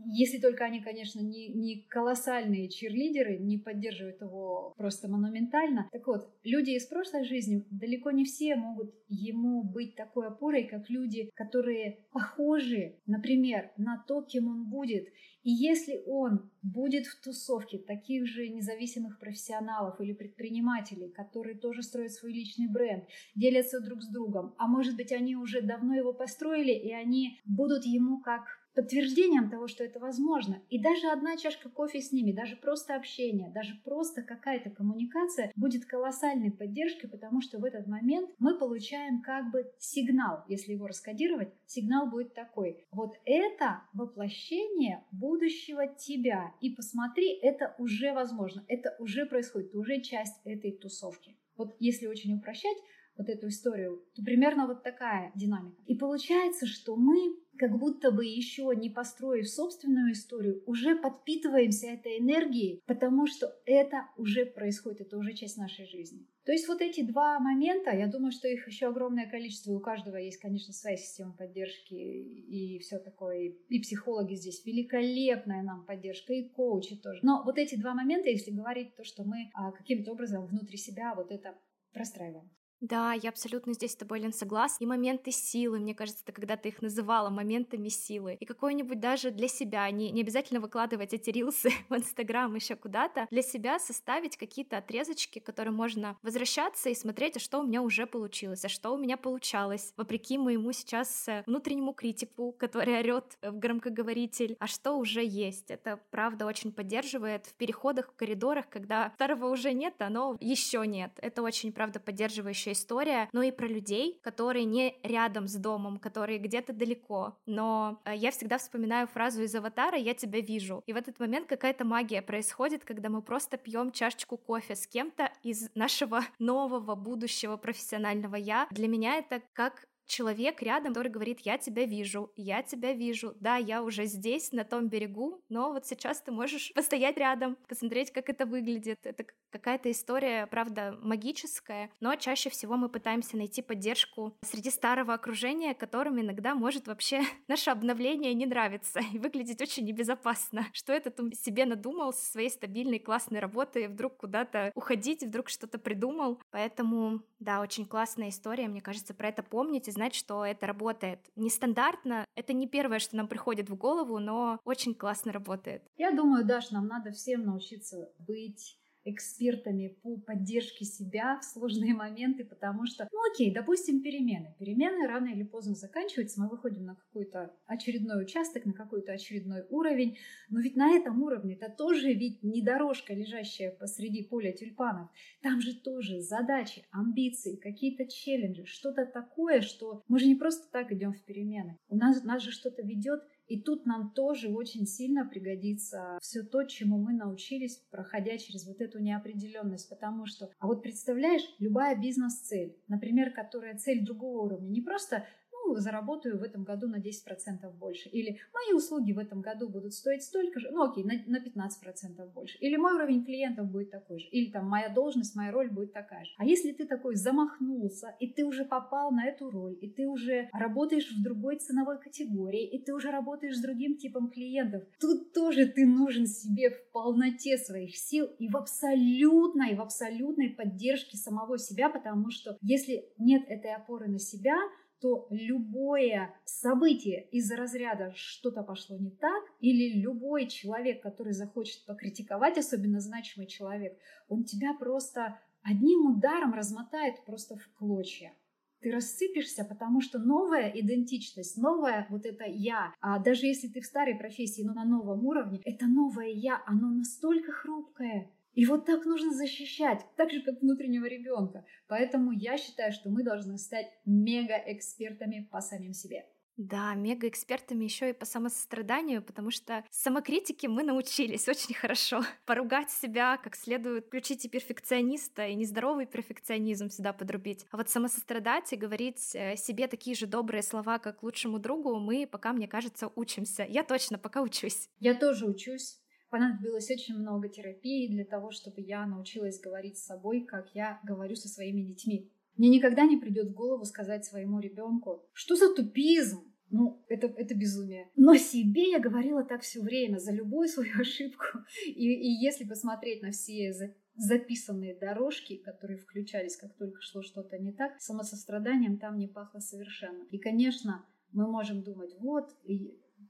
если 0.06 0.38
только 0.38 0.64
они, 0.64 0.80
конечно, 0.80 1.20
не, 1.20 1.48
не 1.48 1.82
колоссальные 1.88 2.68
чирлидеры, 2.68 3.38
не 3.38 3.58
поддерживают 3.58 4.20
его 4.20 4.72
просто 4.76 5.08
монументально. 5.08 5.88
Так 5.92 6.06
вот, 6.06 6.30
люди 6.44 6.70
из 6.70 6.86
прошлой 6.86 7.24
жизни 7.24 7.66
далеко 7.70 8.10
не 8.12 8.24
все 8.24 8.54
могут 8.54 8.94
ему 9.08 9.62
быть 9.62 9.96
такой 9.96 10.28
опорой, 10.28 10.64
как 10.64 10.88
люди, 10.88 11.30
которые 11.34 11.98
похожи, 12.12 12.96
например, 13.06 13.72
на 13.76 14.02
то, 14.06 14.22
кем 14.22 14.48
он 14.48 14.70
будет. 14.70 15.08
И 15.42 15.50
если 15.50 16.02
он 16.06 16.50
будет 16.62 17.06
в 17.06 17.20
тусовке 17.20 17.78
таких 17.78 18.26
же 18.26 18.48
независимых 18.48 19.18
профессионалов 19.18 20.00
или 20.00 20.12
предпринимателей, 20.12 21.10
которые 21.10 21.56
тоже 21.56 21.82
строят 21.82 22.12
свой 22.12 22.32
личный 22.32 22.68
бренд, 22.68 23.04
делятся 23.34 23.80
друг 23.80 24.02
с 24.02 24.08
другом, 24.08 24.54
а 24.58 24.66
может 24.66 24.96
быть 24.96 25.12
они 25.12 25.36
уже 25.36 25.62
давно 25.62 25.94
его 25.94 26.12
построили, 26.12 26.72
и 26.72 26.92
они 26.92 27.40
будут 27.46 27.86
ему 27.86 28.20
как 28.20 28.59
подтверждением 28.80 29.50
того, 29.50 29.68
что 29.68 29.84
это 29.84 30.00
возможно. 30.00 30.62
И 30.70 30.80
даже 30.80 31.08
одна 31.08 31.36
чашка 31.36 31.68
кофе 31.68 32.00
с 32.00 32.12
ними, 32.12 32.32
даже 32.32 32.56
просто 32.56 32.96
общение, 32.96 33.50
даже 33.50 33.74
просто 33.84 34.22
какая-то 34.22 34.70
коммуникация 34.70 35.52
будет 35.54 35.84
колоссальной 35.84 36.50
поддержкой, 36.50 37.08
потому 37.08 37.42
что 37.42 37.58
в 37.58 37.64
этот 37.64 37.86
момент 37.86 38.30
мы 38.38 38.58
получаем 38.58 39.20
как 39.20 39.50
бы 39.52 39.70
сигнал, 39.78 40.44
если 40.48 40.72
его 40.72 40.86
раскодировать, 40.86 41.52
сигнал 41.66 42.08
будет 42.08 42.32
такой. 42.32 42.86
Вот 42.90 43.12
это 43.26 43.82
воплощение 43.92 45.04
будущего 45.12 45.86
тебя. 45.86 46.54
И 46.62 46.70
посмотри, 46.70 47.38
это 47.42 47.74
уже 47.78 48.14
возможно, 48.14 48.64
это 48.66 48.96
уже 48.98 49.26
происходит, 49.26 49.72
ты 49.72 49.78
уже 49.78 50.00
часть 50.00 50.40
этой 50.44 50.72
тусовки. 50.72 51.36
Вот 51.58 51.76
если 51.80 52.06
очень 52.06 52.32
упрощать, 52.34 52.78
вот 53.20 53.28
эту 53.28 53.48
историю, 53.48 54.02
то 54.14 54.22
примерно 54.22 54.66
вот 54.66 54.82
такая 54.82 55.30
динамика. 55.34 55.82
И 55.86 55.94
получается, 55.94 56.66
что 56.66 56.96
мы 56.96 57.36
как 57.60 57.78
будто 57.78 58.10
бы 58.10 58.24
еще 58.24 58.72
не 58.74 58.88
построив 58.88 59.46
собственную 59.46 60.12
историю, 60.12 60.62
уже 60.64 60.96
подпитываемся 60.96 61.88
этой 61.88 62.18
энергией, 62.18 62.80
потому 62.86 63.26
что 63.26 63.54
это 63.66 64.06
уже 64.16 64.46
происходит, 64.46 65.02
это 65.02 65.18
уже 65.18 65.34
часть 65.34 65.58
нашей 65.58 65.84
жизни. 65.84 66.26
То 66.46 66.52
есть 66.52 66.66
вот 66.68 66.80
эти 66.80 67.02
два 67.02 67.38
момента, 67.38 67.90
я 67.90 68.06
думаю, 68.06 68.32
что 68.32 68.48
их 68.48 68.66
еще 68.66 68.86
огромное 68.86 69.30
количество, 69.30 69.74
у 69.74 69.80
каждого 69.80 70.16
есть, 70.16 70.40
конечно, 70.40 70.72
своя 70.72 70.96
система 70.96 71.34
поддержки 71.36 71.92
и 71.92 72.78
все 72.78 72.98
такое, 72.98 73.52
и 73.68 73.78
психологи 73.80 74.36
здесь 74.36 74.64
великолепная 74.64 75.62
нам 75.62 75.84
поддержка, 75.84 76.32
и 76.32 76.48
коучи 76.48 76.96
тоже. 76.96 77.20
Но 77.22 77.42
вот 77.44 77.58
эти 77.58 77.74
два 77.78 77.92
момента, 77.92 78.30
если 78.30 78.52
говорить 78.52 78.96
то, 78.96 79.04
что 79.04 79.22
мы 79.24 79.50
а, 79.52 79.70
каким-то 79.72 80.12
образом 80.12 80.46
внутри 80.46 80.78
себя 80.78 81.14
вот 81.14 81.30
это 81.30 81.58
простраиваем. 81.92 82.50
Да, 82.80 83.12
я 83.12 83.28
абсолютно 83.28 83.74
здесь 83.74 83.92
с 83.92 83.96
тобой, 83.96 84.20
Лен, 84.20 84.32
согласна. 84.32 84.82
И 84.82 84.86
моменты 84.86 85.32
силы, 85.32 85.78
мне 85.80 85.94
кажется, 85.94 86.24
ты 86.24 86.68
их 86.68 86.80
называла 86.80 87.28
моментами 87.28 87.88
силы. 87.88 88.36
И 88.40 88.46
какой-нибудь 88.46 88.98
даже 88.98 89.30
для 89.30 89.48
себя, 89.48 89.90
не, 89.90 90.10
не 90.10 90.22
обязательно 90.22 90.60
выкладывать 90.60 91.12
эти 91.12 91.30
рилсы 91.30 91.70
в 91.90 91.94
Инстаграм 91.94 92.54
еще 92.54 92.76
куда-то, 92.76 93.26
для 93.30 93.42
себя 93.42 93.78
составить 93.78 94.36
какие-то 94.36 94.78
отрезочки, 94.78 95.40
которые 95.40 95.72
можно 95.72 96.16
возвращаться 96.22 96.88
и 96.88 96.94
смотреть, 96.94 97.36
а 97.36 97.40
что 97.40 97.60
у 97.60 97.64
меня 97.64 97.82
уже 97.82 98.06
получилось, 98.06 98.64
а 98.64 98.68
что 98.68 98.94
у 98.94 98.98
меня 98.98 99.16
получалось, 99.16 99.92
вопреки 99.96 100.38
моему 100.38 100.72
сейчас 100.72 101.28
э, 101.28 101.42
внутреннему 101.46 101.92
критику, 101.92 102.52
который 102.52 102.98
орет 102.98 103.36
в 103.42 103.58
громкоговоритель, 103.58 104.56
а 104.58 104.66
что 104.66 104.94
уже 104.94 105.22
есть. 105.22 105.70
Это 105.70 106.00
правда 106.10 106.46
очень 106.46 106.72
поддерживает 106.72 107.46
в 107.46 107.54
переходах, 107.54 108.08
в 108.08 108.16
коридорах, 108.16 108.68
когда 108.70 109.12
старого 109.16 109.48
уже 109.50 109.72
нет, 109.74 109.94
а 109.98 110.06
оно 110.06 110.36
еще 110.40 110.86
нет. 110.86 111.12
Это 111.20 111.42
очень 111.42 111.72
правда 111.72 112.00
поддерживающая 112.00 112.69
следующая 112.70 112.90
история, 112.90 113.28
но 113.32 113.42
и 113.42 113.50
про 113.50 113.66
людей, 113.66 114.18
которые 114.22 114.64
не 114.64 114.94
рядом 115.02 115.46
с 115.46 115.54
домом, 115.54 115.98
которые 115.98 116.38
где-то 116.38 116.72
далеко. 116.72 117.36
Но 117.46 118.00
э, 118.04 118.16
я 118.16 118.30
всегда 118.30 118.58
вспоминаю 118.58 119.06
фразу 119.06 119.42
из 119.42 119.54
«Аватара» 119.54 119.96
«Я 119.96 120.14
тебя 120.14 120.40
вижу». 120.40 120.82
И 120.86 120.92
в 120.92 120.96
этот 120.96 121.20
момент 121.20 121.46
какая-то 121.46 121.84
магия 121.84 122.22
происходит, 122.22 122.84
когда 122.84 123.08
мы 123.08 123.22
просто 123.22 123.56
пьем 123.56 123.92
чашечку 123.92 124.36
кофе 124.36 124.74
с 124.74 124.86
кем-то 124.86 125.30
из 125.42 125.70
нашего 125.74 126.22
нового 126.38 126.94
будущего 126.94 127.56
профессионального 127.56 128.36
«я». 128.36 128.66
Для 128.70 128.88
меня 128.88 129.16
это 129.16 129.42
как 129.52 129.86
человек 130.10 130.60
рядом, 130.60 130.92
который 130.92 131.10
говорит, 131.10 131.40
я 131.40 131.56
тебя 131.56 131.84
вижу, 131.84 132.32
я 132.36 132.62
тебя 132.62 132.92
вижу, 132.92 133.34
да, 133.40 133.56
я 133.56 133.82
уже 133.82 134.04
здесь, 134.06 134.52
на 134.52 134.64
том 134.64 134.88
берегу, 134.88 135.42
но 135.48 135.72
вот 135.72 135.86
сейчас 135.86 136.20
ты 136.20 136.32
можешь 136.32 136.72
постоять 136.74 137.16
рядом, 137.16 137.56
посмотреть, 137.68 138.10
как 138.10 138.28
это 138.28 138.44
выглядит. 138.44 138.98
Это 139.04 139.24
какая-то 139.50 139.90
история, 139.90 140.46
правда, 140.46 140.98
магическая, 141.00 141.90
но 142.00 142.14
чаще 142.16 142.50
всего 142.50 142.76
мы 142.76 142.88
пытаемся 142.88 143.36
найти 143.36 143.62
поддержку 143.62 144.36
среди 144.42 144.70
старого 144.70 145.14
окружения, 145.14 145.74
которым 145.74 146.20
иногда 146.20 146.54
может 146.54 146.88
вообще 146.88 147.22
наше 147.48 147.70
обновление 147.70 148.34
не 148.34 148.46
нравиться 148.46 149.00
и 149.12 149.18
выглядеть 149.18 149.62
очень 149.62 149.84
небезопасно. 149.84 150.66
Что 150.72 150.92
этот 150.92 151.18
себе 151.34 151.64
надумал 151.66 152.12
со 152.12 152.24
своей 152.32 152.50
стабильной 152.50 152.98
классной 152.98 153.38
работы, 153.38 153.88
вдруг 153.88 154.16
куда-то 154.16 154.72
уходить, 154.74 155.22
вдруг 155.22 155.48
что-то 155.48 155.78
придумал. 155.78 156.40
Поэтому, 156.50 157.22
да, 157.38 157.60
очень 157.60 157.86
классная 157.86 158.30
история, 158.30 158.66
мне 158.66 158.80
кажется, 158.80 159.14
про 159.14 159.28
это 159.28 159.42
помнить 159.42 159.86
и 159.86 159.92
знать, 160.00 160.14
что 160.14 160.46
это 160.46 160.66
работает. 160.66 161.18
Нестандартно, 161.36 162.24
это 162.34 162.54
не 162.54 162.66
первое, 162.66 163.00
что 163.00 163.16
нам 163.16 163.28
приходит 163.28 163.68
в 163.68 163.76
голову, 163.76 164.18
но 164.18 164.58
очень 164.64 164.94
классно 164.94 165.30
работает. 165.30 165.82
Я 165.98 166.10
думаю, 166.10 166.46
Даш, 166.46 166.70
нам 166.70 166.86
надо 166.86 167.10
всем 167.10 167.44
научиться 167.44 168.10
быть 168.18 168.79
экспертами 169.04 169.98
по 170.02 170.18
поддержке 170.18 170.84
себя 170.84 171.38
в 171.40 171.44
сложные 171.44 171.94
моменты, 171.94 172.44
потому 172.44 172.86
что, 172.86 173.08
ну 173.12 173.18
окей, 173.32 173.52
допустим, 173.52 174.02
перемены. 174.02 174.54
Перемены 174.58 175.06
рано 175.06 175.28
или 175.28 175.42
поздно 175.42 175.74
заканчиваются, 175.74 176.40
мы 176.40 176.48
выходим 176.48 176.84
на 176.84 176.96
какой-то 176.96 177.54
очередной 177.66 178.22
участок, 178.22 178.66
на 178.66 178.72
какой-то 178.72 179.12
очередной 179.12 179.64
уровень, 179.70 180.18
но 180.48 180.60
ведь 180.60 180.76
на 180.76 180.92
этом 180.92 181.22
уровне 181.22 181.54
это 181.54 181.70
тоже 181.70 182.12
ведь 182.12 182.42
не 182.42 182.62
дорожка, 182.62 183.14
лежащая 183.14 183.70
посреди 183.70 184.24
поля 184.24 184.52
тюльпанов. 184.52 185.10
Там 185.42 185.60
же 185.60 185.74
тоже 185.80 186.20
задачи, 186.20 186.84
амбиции, 186.90 187.56
какие-то 187.56 188.06
челленджи, 188.06 188.64
что-то 188.66 189.06
такое, 189.06 189.60
что 189.60 190.02
мы 190.08 190.18
же 190.18 190.26
не 190.26 190.34
просто 190.34 190.70
так 190.70 190.92
идем 190.92 191.12
в 191.12 191.24
перемены. 191.24 191.78
У 191.88 191.96
нас, 191.96 192.22
нас 192.24 192.42
же 192.42 192.50
что-то 192.50 192.82
ведет 192.82 193.22
и 193.50 193.60
тут 193.60 193.84
нам 193.84 194.12
тоже 194.12 194.48
очень 194.48 194.86
сильно 194.86 195.26
пригодится 195.26 196.18
все 196.22 196.44
то, 196.44 196.62
чему 196.62 196.98
мы 196.98 197.12
научились, 197.12 197.82
проходя 197.90 198.38
через 198.38 198.64
вот 198.64 198.80
эту 198.80 199.00
неопределенность. 199.00 199.88
Потому 199.88 200.26
что, 200.26 200.50
а 200.60 200.68
вот 200.68 200.84
представляешь, 200.84 201.42
любая 201.58 202.00
бизнес-цель, 202.00 202.76
например, 202.86 203.32
которая 203.32 203.76
цель 203.76 204.04
другого 204.04 204.44
уровня, 204.44 204.68
не 204.68 204.80
просто 204.80 205.26
ну, 205.70 205.80
заработаю 205.80 206.38
в 206.38 206.42
этом 206.42 206.64
году 206.64 206.88
на 206.88 206.96
10% 206.96 207.70
больше. 207.78 208.08
Или 208.08 208.38
мои 208.52 208.76
услуги 208.76 209.12
в 209.12 209.18
этом 209.18 209.40
году 209.40 209.68
будут 209.68 209.94
стоить 209.94 210.22
столько 210.22 210.58
же, 210.60 210.70
ну 210.70 210.90
окей, 210.90 211.04
на, 211.04 211.14
на 211.26 211.42
15% 211.42 212.32
больше. 212.32 212.58
Или 212.58 212.76
мой 212.76 212.94
уровень 212.94 213.24
клиентов 213.24 213.70
будет 213.70 213.90
такой 213.90 214.18
же. 214.18 214.26
Или 214.28 214.50
там 214.50 214.68
моя 214.68 214.88
должность, 214.88 215.36
моя 215.36 215.52
роль 215.52 215.70
будет 215.70 215.92
такая 215.92 216.24
же. 216.24 216.30
А 216.38 216.44
если 216.44 216.72
ты 216.72 216.86
такой 216.86 217.14
замахнулся, 217.14 218.14
и 218.18 218.26
ты 218.26 218.44
уже 218.44 218.64
попал 218.64 219.12
на 219.12 219.26
эту 219.26 219.50
роль, 219.50 219.76
и 219.80 219.88
ты 219.88 220.06
уже 220.06 220.48
работаешь 220.52 221.10
в 221.10 221.22
другой 221.22 221.58
ценовой 221.58 222.00
категории, 222.00 222.66
и 222.66 222.82
ты 222.82 222.92
уже 222.92 223.10
работаешь 223.10 223.56
с 223.56 223.62
другим 223.62 223.96
типом 223.96 224.30
клиентов, 224.30 224.82
тут 225.00 225.32
тоже 225.32 225.66
ты 225.66 225.86
нужен 225.86 226.26
себе 226.26 226.70
в 226.70 226.92
полноте 226.92 227.58
своих 227.58 227.96
сил 227.96 228.26
и 228.38 228.48
в 228.48 228.56
абсолютной, 228.56 229.76
в 229.76 229.80
абсолютной 229.80 230.50
поддержке 230.50 231.16
самого 231.16 231.58
себя, 231.58 231.88
потому 231.90 232.30
что 232.30 232.56
если 232.60 233.04
нет 233.18 233.44
этой 233.48 233.74
опоры 233.74 234.08
на 234.08 234.18
себя, 234.18 234.56
то 235.00 235.26
любое 235.30 236.34
событие 236.44 237.26
из 237.30 237.50
разряда 237.50 238.12
что-то 238.14 238.62
пошло 238.62 238.96
не 238.98 239.10
так, 239.10 239.42
или 239.60 240.00
любой 240.00 240.46
человек, 240.46 241.02
который 241.02 241.32
захочет 241.32 241.84
покритиковать, 241.86 242.58
особенно 242.58 243.00
значимый 243.00 243.46
человек, 243.46 243.98
он 244.28 244.44
тебя 244.44 244.74
просто 244.74 245.38
одним 245.62 246.06
ударом 246.06 246.52
размотает 246.52 247.24
просто 247.24 247.56
в 247.56 247.72
клочья. 247.78 248.32
ты 248.80 248.90
рассыпешься, 248.92 249.64
потому 249.64 250.00
что 250.00 250.18
новая 250.18 250.70
идентичность, 250.70 251.56
новая 251.56 252.06
вот 252.10 252.24
это 252.24 252.44
я, 252.46 252.94
а 253.00 253.18
даже 253.18 253.46
если 253.46 253.68
ты 253.68 253.80
в 253.80 253.86
старой 253.86 254.14
профессии, 254.16 254.62
но 254.62 254.74
на 254.74 254.84
новом 254.84 255.24
уровне, 255.26 255.60
это 255.64 255.86
новое 255.86 256.28
я, 256.28 256.62
оно 256.66 256.90
настолько 256.90 257.52
хрупкое, 257.52 258.30
и 258.54 258.66
вот 258.66 258.86
так 258.86 259.04
нужно 259.04 259.32
защищать, 259.32 260.04
так 260.16 260.30
же, 260.30 260.42
как 260.42 260.60
внутреннего 260.60 261.06
ребенка. 261.06 261.64
Поэтому 261.88 262.32
я 262.32 262.56
считаю, 262.58 262.92
что 262.92 263.10
мы 263.10 263.22
должны 263.22 263.58
стать 263.58 263.86
мега-экспертами 264.04 265.48
по 265.50 265.60
самим 265.60 265.92
себе. 265.92 266.26
Да, 266.60 266.94
мега-экспертами 266.94 267.84
еще 267.84 268.10
и 268.10 268.12
по 268.12 268.26
самосостраданию, 268.26 269.22
потому 269.22 269.50
что 269.50 269.82
самокритики 269.90 270.66
мы 270.66 270.82
научились 270.82 271.48
очень 271.48 271.74
хорошо. 271.74 272.22
Поругать 272.44 272.90
себя 272.90 273.38
как 273.38 273.56
следует, 273.56 274.08
включить 274.08 274.44
и 274.44 274.48
перфекциониста, 274.50 275.46
и 275.46 275.54
нездоровый 275.54 276.04
перфекционизм 276.04 276.90
сюда 276.90 277.14
подрубить. 277.14 277.64
А 277.70 277.78
вот 277.78 277.88
самосострадать 277.88 278.70
и 278.74 278.76
говорить 278.76 279.34
э, 279.34 279.56
себе 279.56 279.86
такие 279.86 280.14
же 280.14 280.26
добрые 280.26 280.62
слова, 280.62 280.98
как 280.98 281.22
лучшему 281.22 281.58
другу, 281.58 281.98
мы 281.98 282.26
пока, 282.30 282.52
мне 282.52 282.68
кажется, 282.68 283.10
учимся. 283.14 283.64
Я 283.66 283.82
точно 283.82 284.18
пока 284.18 284.42
учусь. 284.42 284.90
Я 284.98 285.14
тоже 285.14 285.46
учусь. 285.46 285.98
Понадобилось 286.30 286.90
очень 286.90 287.16
много 287.16 287.48
терапии 287.48 288.08
для 288.08 288.24
того, 288.24 288.52
чтобы 288.52 288.80
я 288.80 289.04
научилась 289.06 289.60
говорить 289.60 289.98
с 289.98 290.06
собой, 290.06 290.42
как 290.42 290.70
я 290.74 291.00
говорю 291.04 291.34
со 291.34 291.48
своими 291.48 291.82
детьми. 291.82 292.30
Мне 292.56 292.68
никогда 292.68 293.04
не 293.04 293.16
придет 293.16 293.48
в 293.48 293.54
голову 293.54 293.84
сказать 293.84 294.24
своему 294.24 294.60
ребенку, 294.60 295.24
что 295.32 295.56
за 295.56 295.74
тупизм, 295.74 296.52
ну, 296.70 297.04
это, 297.08 297.26
это 297.26 297.54
безумие. 297.54 298.10
Но 298.14 298.36
себе 298.36 298.90
я 298.90 299.00
говорила 299.00 299.42
так 299.42 299.62
все 299.62 299.80
время, 299.80 300.18
за 300.18 300.32
любую 300.32 300.68
свою 300.68 300.92
ошибку. 301.00 301.58
И, 301.86 301.90
и 301.90 302.44
если 302.44 302.64
посмотреть 302.64 303.22
на 303.22 303.32
все 303.32 303.72
за, 303.72 303.94
записанные 304.14 304.96
дорожки, 304.96 305.56
которые 305.56 305.98
включались, 305.98 306.56
как 306.56 306.76
только 306.76 307.00
шло 307.00 307.22
что-то 307.22 307.58
не 307.58 307.72
так, 307.72 308.00
самосостраданием 308.00 308.98
там 308.98 309.18
не 309.18 309.26
пахло 309.26 309.58
совершенно. 309.58 310.24
И, 310.30 310.38
конечно, 310.38 311.04
мы 311.32 311.50
можем 311.50 311.82
думать, 311.82 312.14
вот, 312.18 312.50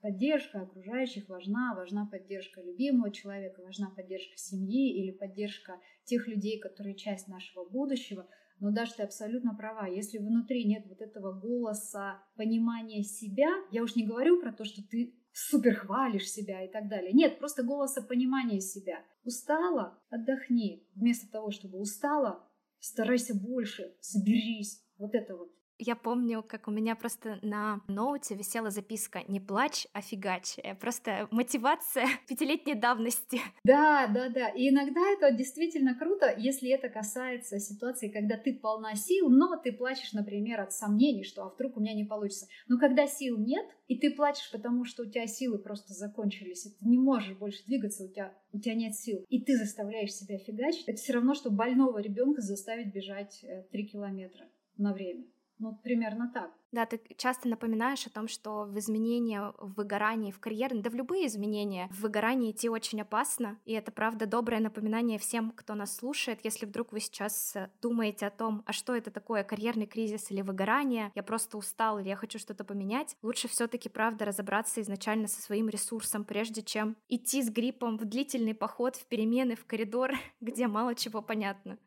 поддержка 0.00 0.62
окружающих 0.62 1.28
важна, 1.28 1.74
важна 1.74 2.06
поддержка 2.06 2.62
любимого 2.62 3.10
человека, 3.10 3.62
важна 3.62 3.90
поддержка 3.90 4.36
семьи 4.36 4.94
или 5.02 5.10
поддержка 5.10 5.80
тех 6.04 6.26
людей, 6.28 6.58
которые 6.58 6.94
часть 6.94 7.28
нашего 7.28 7.68
будущего– 7.68 8.26
но 8.60 8.70
даже 8.70 8.94
ты 8.94 9.02
абсолютно 9.02 9.54
права. 9.54 9.86
Если 9.86 10.18
внутри 10.18 10.64
нет 10.64 10.84
вот 10.86 11.00
этого 11.00 11.32
голоса 11.32 12.22
понимания 12.36 13.02
себя, 13.02 13.48
я 13.70 13.82
уж 13.82 13.96
не 13.96 14.06
говорю 14.06 14.38
про 14.40 14.52
то, 14.52 14.64
что 14.64 14.82
ты 14.86 15.14
супер 15.32 15.74
хвалишь 15.74 16.30
себя 16.30 16.62
и 16.62 16.70
так 16.70 16.88
далее. 16.88 17.12
Нет, 17.12 17.38
просто 17.38 17.62
голоса 17.62 18.02
понимания 18.02 18.60
себя. 18.60 19.02
Устала? 19.24 19.98
Отдохни. 20.10 20.86
Вместо 20.94 21.30
того, 21.30 21.50
чтобы 21.50 21.78
устала, 21.78 22.46
старайся 22.80 23.34
больше, 23.34 23.94
соберись. 24.00 24.84
Вот 24.98 25.14
это 25.14 25.36
вот. 25.36 25.50
Я 25.82 25.96
помню, 25.96 26.44
как 26.46 26.68
у 26.68 26.70
меня 26.70 26.94
просто 26.94 27.38
на 27.40 27.80
ноуте 27.88 28.34
висела 28.34 28.68
записка 28.68 29.22
«Не 29.28 29.40
плачь, 29.40 29.86
а 29.94 30.02
фигач». 30.02 30.58
Э, 30.58 30.74
просто 30.74 31.26
мотивация 31.30 32.06
пятилетней 32.28 32.74
давности. 32.74 33.40
Да, 33.64 34.06
да, 34.06 34.28
да. 34.28 34.50
И 34.50 34.68
иногда 34.68 35.00
это 35.16 35.34
действительно 35.34 35.98
круто, 35.98 36.34
если 36.36 36.68
это 36.70 36.90
касается 36.90 37.58
ситуации, 37.58 38.10
когда 38.10 38.36
ты 38.36 38.52
полна 38.52 38.94
сил, 38.94 39.30
но 39.30 39.56
ты 39.56 39.72
плачешь, 39.72 40.12
например, 40.12 40.60
от 40.60 40.74
сомнений, 40.74 41.24
что 41.24 41.44
а 41.44 41.48
вдруг 41.48 41.78
у 41.78 41.80
меня 41.80 41.94
не 41.94 42.04
получится. 42.04 42.46
Но 42.68 42.78
когда 42.78 43.06
сил 43.06 43.38
нет, 43.38 43.64
и 43.88 43.98
ты 43.98 44.10
плачешь, 44.10 44.50
потому 44.52 44.84
что 44.84 45.04
у 45.04 45.06
тебя 45.06 45.26
силы 45.26 45.58
просто 45.58 45.94
закончились, 45.94 46.66
и 46.66 46.70
ты 46.78 46.86
не 46.86 46.98
можешь 46.98 47.38
больше 47.38 47.64
двигаться, 47.64 48.04
у 48.04 48.08
тебя, 48.08 48.34
у 48.52 48.58
тебя 48.58 48.74
нет 48.74 48.94
сил, 48.94 49.24
и 49.30 49.40
ты 49.40 49.56
заставляешь 49.56 50.12
себя 50.12 50.36
фигачить, 50.36 50.88
это 50.88 50.98
все 50.98 51.14
равно, 51.14 51.32
что 51.32 51.50
больного 51.50 52.00
ребенка 52.00 52.42
заставить 52.42 52.92
бежать 52.92 53.42
э, 53.44 53.62
три 53.72 53.86
километра 53.86 54.46
на 54.76 54.92
время. 54.92 55.24
Ну, 55.60 55.78
примерно 55.82 56.30
так. 56.32 56.50
Да, 56.72 56.86
ты 56.86 57.00
часто 57.16 57.48
напоминаешь 57.48 58.06
о 58.06 58.10
том, 58.10 58.28
что 58.28 58.64
в 58.64 58.78
изменения, 58.78 59.52
в 59.58 59.74
выгорании, 59.74 60.30
в 60.30 60.38
карьере, 60.38 60.80
да 60.80 60.88
в 60.88 60.94
любые 60.94 61.26
изменения, 61.26 61.88
в 61.90 62.00
выгорании 62.00 62.52
идти 62.52 62.68
очень 62.68 63.02
опасно. 63.02 63.58
И 63.66 63.72
это, 63.72 63.92
правда, 63.92 64.26
доброе 64.26 64.60
напоминание 64.60 65.18
всем, 65.18 65.50
кто 65.50 65.74
нас 65.74 65.94
слушает. 65.96 66.40
Если 66.44 66.64
вдруг 66.64 66.92
вы 66.92 67.00
сейчас 67.00 67.56
э, 67.56 67.70
думаете 67.82 68.26
о 68.26 68.30
том, 68.30 68.62
а 68.66 68.72
что 68.72 68.94
это 68.94 69.10
такое, 69.10 69.44
карьерный 69.44 69.86
кризис 69.86 70.30
или 70.30 70.40
выгорание, 70.40 71.12
я 71.14 71.22
просто 71.22 71.58
устал 71.58 71.98
или 71.98 72.08
я 72.08 72.16
хочу 72.16 72.38
что-то 72.38 72.64
поменять, 72.64 73.16
лучше 73.20 73.48
все 73.48 73.66
таки 73.66 73.88
правда, 73.90 74.24
разобраться 74.24 74.80
изначально 74.80 75.26
со 75.26 75.42
своим 75.42 75.68
ресурсом, 75.68 76.24
прежде 76.24 76.62
чем 76.62 76.96
идти 77.08 77.42
с 77.42 77.50
гриппом 77.50 77.98
в 77.98 78.06
длительный 78.06 78.54
поход, 78.54 78.96
в 78.96 79.04
перемены, 79.06 79.56
в 79.56 79.66
коридор, 79.66 80.12
где 80.40 80.68
мало 80.68 80.94
чего 80.94 81.20
понятно. 81.20 81.78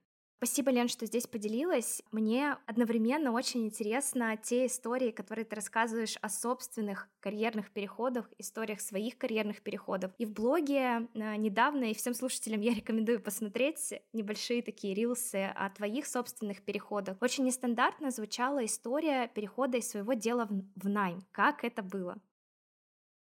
Спасибо, 0.44 0.72
Лен, 0.72 0.90
что 0.90 1.06
здесь 1.06 1.26
поделилась. 1.26 2.04
Мне 2.12 2.58
одновременно 2.66 3.32
очень 3.32 3.64
интересно 3.64 4.36
те 4.36 4.66
истории, 4.66 5.12
которые 5.12 5.46
ты 5.46 5.56
рассказываешь 5.56 6.18
о 6.20 6.28
собственных 6.28 7.08
карьерных 7.22 7.72
переходах, 7.72 8.30
историях 8.38 8.82
своих 8.82 9.18
карьерных 9.18 9.62
переходов. 9.62 10.12
И 10.18 10.26
в 10.26 10.34
блоге 10.34 11.08
э, 11.14 11.36
недавно, 11.38 11.86
и 11.86 11.94
всем 11.94 12.14
слушателям 12.14 12.60
я 12.60 12.74
рекомендую 12.76 13.22
посмотреть 13.22 13.94
небольшие 14.12 14.62
такие 14.62 14.94
рилсы 14.94 15.46
о 15.56 15.70
твоих 15.70 16.06
собственных 16.06 16.62
переходах. 16.64 17.16
Очень 17.22 17.46
нестандартно 17.46 18.12
звучала 18.12 18.66
история 18.66 19.30
перехода 19.30 19.78
из 19.78 19.88
своего 19.88 20.12
дела 20.12 20.50
в 20.76 20.90
найм. 20.90 21.22
Как 21.32 21.64
это 21.64 21.82
было? 21.82 22.18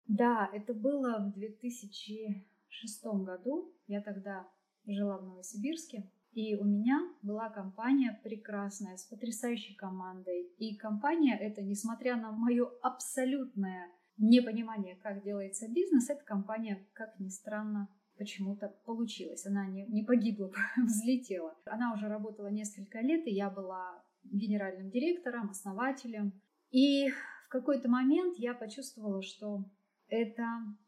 Да, 0.06 0.50
это 0.52 0.74
было 0.74 1.32
в 1.34 1.40
2006 1.40 3.06
году. 3.24 3.74
Я 3.88 4.02
тогда 4.02 4.46
жила 4.86 5.18
в 5.18 5.24
Новосибирске. 5.24 6.12
И 6.36 6.54
у 6.56 6.66
меня 6.66 7.00
была 7.22 7.50
компания 7.50 8.20
прекрасная, 8.22 8.98
с 8.98 9.06
потрясающей 9.06 9.74
командой. 9.74 10.52
И 10.58 10.76
компания 10.76 11.38
эта, 11.40 11.62
несмотря 11.62 12.18
на 12.18 12.34
мое 12.34 12.70
абсолютное 12.82 13.90
непонимание, 14.18 14.98
как 14.98 15.24
делается 15.24 15.70
бизнес, 15.70 16.10
эта 16.10 16.26
компания, 16.26 16.86
как 16.94 17.18
ни 17.20 17.30
странно, 17.30 17.88
почему-то 18.18 18.68
получилась. 18.86 19.46
Она 19.46 19.66
не, 19.68 19.86
не 19.88 20.04
погибла, 20.04 20.52
взлетела. 20.78 21.56
Она 21.66 21.94
уже 21.94 22.10
работала 22.10 22.48
несколько 22.48 23.00
лет, 23.00 23.26
и 23.28 23.34
я 23.34 23.50
была 23.50 24.04
генеральным 24.26 24.90
директором, 24.90 25.52
основателем. 25.52 26.34
И 26.70 27.08
в 27.46 27.50
какой-то 27.50 27.88
момент 27.90 28.38
я 28.38 28.54
почувствовала, 28.54 29.22
что 29.22 29.64
это 30.10 30.44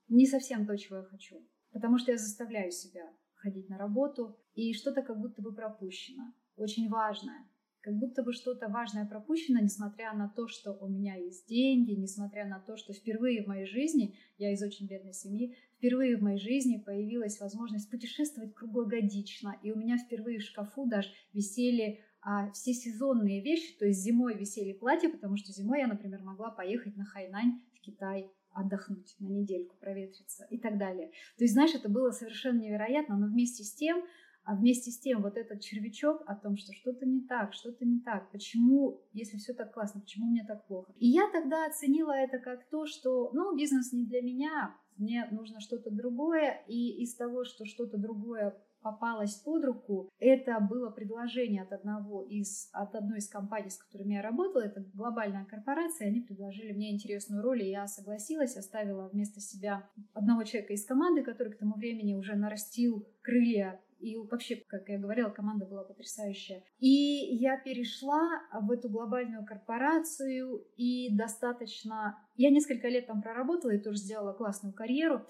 не 0.10 0.26
совсем 0.26 0.66
то, 0.66 0.78
чего 0.78 0.98
я 0.98 1.04
хочу. 1.04 1.38
Потому 1.72 1.98
что 2.00 2.12
я 2.12 2.18
заставляю 2.18 2.72
себя 2.72 3.10
ходить 3.48 3.70
на 3.70 3.78
работу, 3.78 4.38
и 4.56 4.74
что-то 4.74 5.02
как 5.02 5.20
будто 5.20 5.42
бы 5.42 5.54
пропущено. 5.54 6.34
Очень 6.58 6.90
важное. 6.90 7.48
Как 7.82 7.96
будто 7.96 8.22
бы 8.22 8.34
что-то 8.34 8.68
важное 8.68 9.06
пропущено, 9.06 9.60
несмотря 9.60 10.14
на 10.14 10.28
то, 10.28 10.48
что 10.48 10.74
у 10.74 10.90
меня 10.90 11.16
есть 11.16 11.48
деньги, 11.48 11.92
несмотря 11.92 12.46
на 12.46 12.60
то, 12.60 12.76
что 12.76 12.92
впервые 12.92 13.44
в 13.44 13.48
моей 13.48 13.66
жизни, 13.66 14.16
я 14.38 14.52
из 14.52 14.62
очень 14.62 14.88
бедной 14.88 15.14
семьи, 15.14 15.56
впервые 15.78 16.18
в 16.18 16.22
моей 16.22 16.40
жизни 16.40 16.84
появилась 16.86 17.40
возможность 17.40 17.90
путешествовать 17.90 18.54
круглогодично. 18.54 19.56
И 19.64 19.72
у 19.72 19.78
меня 19.78 19.98
впервые 19.98 20.40
в 20.40 20.44
шкафу 20.44 20.86
даже 20.86 21.10
висели 21.32 22.02
а, 22.22 22.52
все 22.52 22.74
сезонные 22.74 23.42
вещи, 23.42 23.78
то 23.78 23.86
есть 23.86 24.02
зимой 24.02 24.38
висели 24.38 24.74
платья, 24.74 25.10
потому 25.10 25.38
что 25.38 25.54
зимой 25.54 25.80
я, 25.80 25.88
например, 25.88 26.22
могла 26.24 26.52
поехать 26.52 26.98
на 26.98 27.06
Хайнань 27.06 27.62
в 27.74 27.80
Китай 27.80 28.30
отдохнуть 28.58 29.16
на 29.20 29.28
недельку, 29.28 29.76
проветриться 29.80 30.48
и 30.50 30.58
так 30.58 30.78
далее. 30.78 31.12
То 31.38 31.44
есть, 31.44 31.54
знаешь, 31.54 31.76
это 31.76 31.90
было 31.90 32.12
совершенно 32.12 32.60
невероятно, 32.60 33.16
но 33.16 33.28
вместе 33.28 33.64
с 33.64 33.74
тем, 33.74 34.04
а 34.44 34.56
вместе 34.56 34.92
с 34.92 35.00
тем 35.00 35.22
вот 35.22 35.38
этот 35.38 35.62
червячок 35.62 36.24
о 36.26 36.36
том, 36.36 36.58
что 36.58 36.74
что-то 36.74 37.06
не 37.06 37.22
так, 37.22 37.54
что-то 37.54 37.86
не 37.86 38.00
так, 38.00 38.32
почему, 38.32 39.02
если 39.14 39.38
все 39.38 39.54
так 39.54 39.74
классно, 39.74 40.02
почему 40.02 40.28
мне 40.28 40.44
так 40.48 40.66
плохо. 40.68 40.92
И 40.98 41.08
я 41.08 41.30
тогда 41.32 41.66
оценила 41.66 42.14
это 42.14 42.40
как 42.40 42.68
то, 42.70 42.86
что, 42.86 43.30
ну, 43.34 43.56
бизнес 43.56 43.92
не 43.92 44.06
для 44.06 44.22
меня, 44.22 44.76
мне 44.98 45.28
нужно 45.32 45.60
что-то 45.60 45.92
другое, 45.92 46.64
и 46.68 47.04
из 47.04 47.16
того, 47.16 47.44
что 47.44 47.66
что-то 47.66 47.98
другое 47.98 48.56
попалось 48.92 49.36
под 49.36 49.66
руку, 49.66 50.10
это 50.20 50.60
было 50.60 50.90
предложение 50.90 51.64
от 51.64 51.74
одного 51.74 52.24
из, 52.24 52.70
от 52.72 52.96
одной 52.96 53.18
из 53.18 53.28
компаний, 53.28 53.70
с 53.70 53.78
которыми 53.78 54.14
я 54.14 54.22
работала, 54.22 54.64
это 54.64 54.82
глобальная 54.94 55.46
корпорация, 55.46 56.08
они 56.08 56.22
предложили 56.22 56.72
мне 56.72 56.94
интересную 56.94 57.44
роль, 57.44 57.64
и 57.64 57.70
я 57.70 57.88
согласилась, 57.88 58.56
оставила 58.56 59.10
вместо 59.10 59.42
себя 59.42 59.90
одного 60.14 60.44
человека 60.44 60.74
из 60.74 60.86
команды, 60.86 61.24
который 61.24 61.54
к 61.54 61.60
тому 61.60 61.76
времени 61.76 62.14
уже 62.14 62.36
нарастил 62.36 63.06
крылья 63.22 63.80
и 64.00 64.16
вообще, 64.16 64.58
как 64.68 64.88
я 64.90 65.00
говорила, 65.00 65.30
команда 65.30 65.66
была 65.66 65.84
потрясающая. 65.84 66.64
И 66.78 67.36
я 67.36 67.58
перешла 67.58 68.22
в 68.54 68.72
эту 68.72 68.90
глобальную 68.90 69.44
корпорацию 69.44 70.64
и 70.76 71.16
достаточно... 71.18 72.16
Я 72.36 72.52
несколько 72.52 72.90
лет 72.90 73.08
там 73.08 73.24
проработала 73.24 73.72
и 73.72 73.82
тоже 73.82 73.98
сделала 73.98 74.34
классную 74.34 74.76
карьеру. 74.76 75.26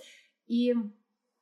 И 0.47 0.73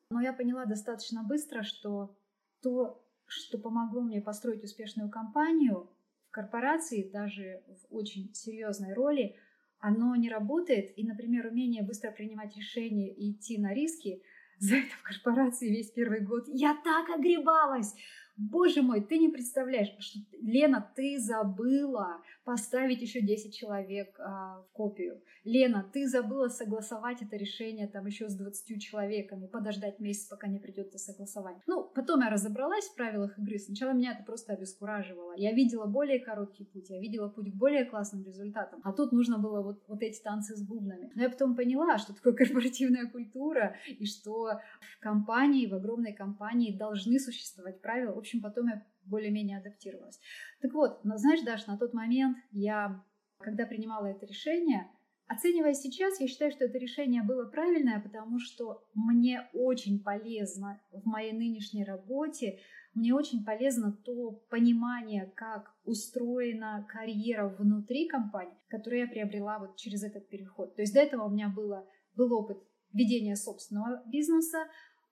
но 0.09 0.21
я 0.21 0.33
поняла 0.33 0.65
достаточно 0.65 1.23
быстро, 1.23 1.63
что 1.63 2.15
то, 2.61 3.03
что 3.25 3.57
помогло 3.57 4.01
мне 4.01 4.21
построить 4.21 4.63
успешную 4.63 5.09
компанию 5.09 5.89
в 6.27 6.31
корпорации, 6.31 7.09
даже 7.09 7.63
в 7.67 7.95
очень 7.95 8.33
серьезной 8.33 8.93
роли, 8.93 9.35
оно 9.79 10.15
не 10.15 10.29
работает. 10.29 10.97
И, 10.97 11.05
например, 11.05 11.47
умение 11.47 11.83
быстро 11.83 12.11
принимать 12.11 12.55
решения 12.55 13.13
и 13.13 13.31
идти 13.31 13.57
на 13.57 13.73
риски, 13.73 14.21
за 14.59 14.77
это 14.77 14.95
в 14.95 15.03
корпорации 15.03 15.69
весь 15.69 15.91
первый 15.91 16.21
год 16.21 16.45
я 16.47 16.75
так 16.83 17.09
огребалась. 17.09 17.93
Боже 18.37 18.81
мой, 18.81 19.01
ты 19.01 19.17
не 19.17 19.29
представляешь, 19.29 19.93
что, 19.99 20.19
Лена, 20.41 20.91
ты 20.95 21.19
забыла 21.19 22.21
поставить 22.43 23.01
еще 23.01 23.21
10 23.21 23.55
человек 23.55 24.15
а, 24.19 24.61
в 24.61 24.71
копию. 24.71 25.21
Лена, 25.43 25.89
ты 25.93 26.07
забыла 26.07 26.47
согласовать 26.47 27.21
это 27.21 27.35
решение 27.37 27.87
там 27.87 28.05
еще 28.05 28.29
с 28.29 28.35
20 28.35 28.81
человеками, 28.81 29.47
подождать 29.47 29.99
месяц, 29.99 30.27
пока 30.27 30.47
не 30.47 30.59
придет 30.59 30.87
это 30.87 30.97
согласование. 30.97 31.61
Ну, 31.67 31.83
потом 31.83 32.21
я 32.21 32.29
разобралась 32.29 32.85
в 32.85 32.95
правилах 32.95 33.37
игры. 33.37 33.57
Сначала 33.59 33.91
меня 33.91 34.13
это 34.13 34.23
просто 34.23 34.53
обескураживало. 34.53 35.33
Я 35.37 35.53
видела 35.53 35.85
более 35.85 36.19
короткий 36.19 36.65
путь, 36.65 36.89
я 36.89 36.99
видела 36.99 37.29
путь 37.29 37.51
к 37.51 37.55
более 37.55 37.85
классным 37.85 38.23
результатам. 38.23 38.81
А 38.83 38.91
тут 38.91 39.11
нужно 39.11 39.37
было 39.37 39.61
вот, 39.61 39.83
вот 39.87 40.01
эти 40.01 40.21
танцы 40.21 40.55
с 40.55 40.61
бубнами. 40.61 41.11
Но 41.15 41.23
я 41.23 41.29
потом 41.29 41.55
поняла, 41.55 41.97
что 41.97 42.13
такое 42.13 42.33
корпоративная 42.45 43.07
культура, 43.07 43.75
и 43.87 44.05
что 44.05 44.59
в 44.79 44.99
компании, 44.99 45.67
в 45.67 45.75
огромной 45.75 46.13
компании 46.13 46.77
должны 46.77 47.19
существовать 47.19 47.81
правила. 47.81 48.13
Общем, 48.25 48.41
потом 48.41 48.69
я 48.69 48.83
более-менее 49.05 49.59
адаптировалась. 49.59 50.19
Так 50.61 50.73
вот, 50.73 51.05
но 51.05 51.15
знаешь, 51.17 51.41
Даш, 51.41 51.67
на 51.67 51.77
тот 51.77 51.93
момент 51.93 52.37
я, 52.51 53.03
когда 53.37 53.67
принимала 53.67 54.07
это 54.07 54.25
решение, 54.25 54.89
Оценивая 55.27 55.73
сейчас, 55.73 56.19
я 56.19 56.27
считаю, 56.27 56.51
что 56.51 56.65
это 56.65 56.77
решение 56.77 57.23
было 57.23 57.45
правильное, 57.45 57.99
потому 57.99 58.37
что 58.37 58.83
мне 58.93 59.49
очень 59.53 60.03
полезно 60.03 60.79
в 60.91 61.07
моей 61.07 61.33
нынешней 61.33 61.83
работе, 61.83 62.59
мне 62.93 63.11
очень 63.11 63.43
полезно 63.43 63.91
то 63.91 64.33
понимание, 64.51 65.33
как 65.35 65.73
устроена 65.83 66.85
карьера 66.87 67.47
внутри 67.57 68.07
компании, 68.07 68.55
которую 68.67 68.99
я 68.99 69.07
приобрела 69.07 69.57
вот 69.57 69.77
через 69.77 70.03
этот 70.03 70.29
переход. 70.29 70.75
То 70.75 70.83
есть 70.83 70.93
до 70.93 70.99
этого 70.99 71.25
у 71.25 71.31
меня 71.31 71.49
было, 71.49 71.87
был 72.15 72.31
опыт 72.31 72.59
ведения 72.93 73.35
собственного 73.35 74.03
бизнеса, 74.05 74.67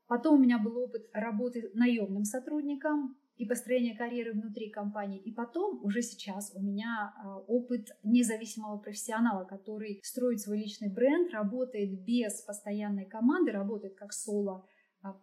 потом 0.07 0.36
у 0.36 0.43
меня 0.43 0.57
был 0.60 0.77
опыт 0.77 1.10
работы 1.13 1.72
наемным 1.74 2.24
сотрудником, 2.24 3.17
и 3.38 3.45
построение 3.45 3.95
карьеры 3.95 4.33
внутри 4.33 4.69
компании. 4.69 5.19
И 5.19 5.31
потом, 5.31 5.83
уже 5.83 6.01
сейчас, 6.01 6.53
у 6.55 6.62
меня 6.62 7.13
а, 7.17 7.39
опыт 7.39 7.89
независимого 8.03 8.77
профессионала, 8.77 9.43
который 9.43 10.00
строит 10.03 10.39
свой 10.39 10.60
личный 10.60 10.89
бренд, 10.89 11.31
работает 11.31 12.03
без 12.03 12.41
постоянной 12.41 13.05
команды, 13.05 13.51
работает 13.51 13.95
как 13.95 14.13
соло, 14.13 14.67
а, 15.01 15.19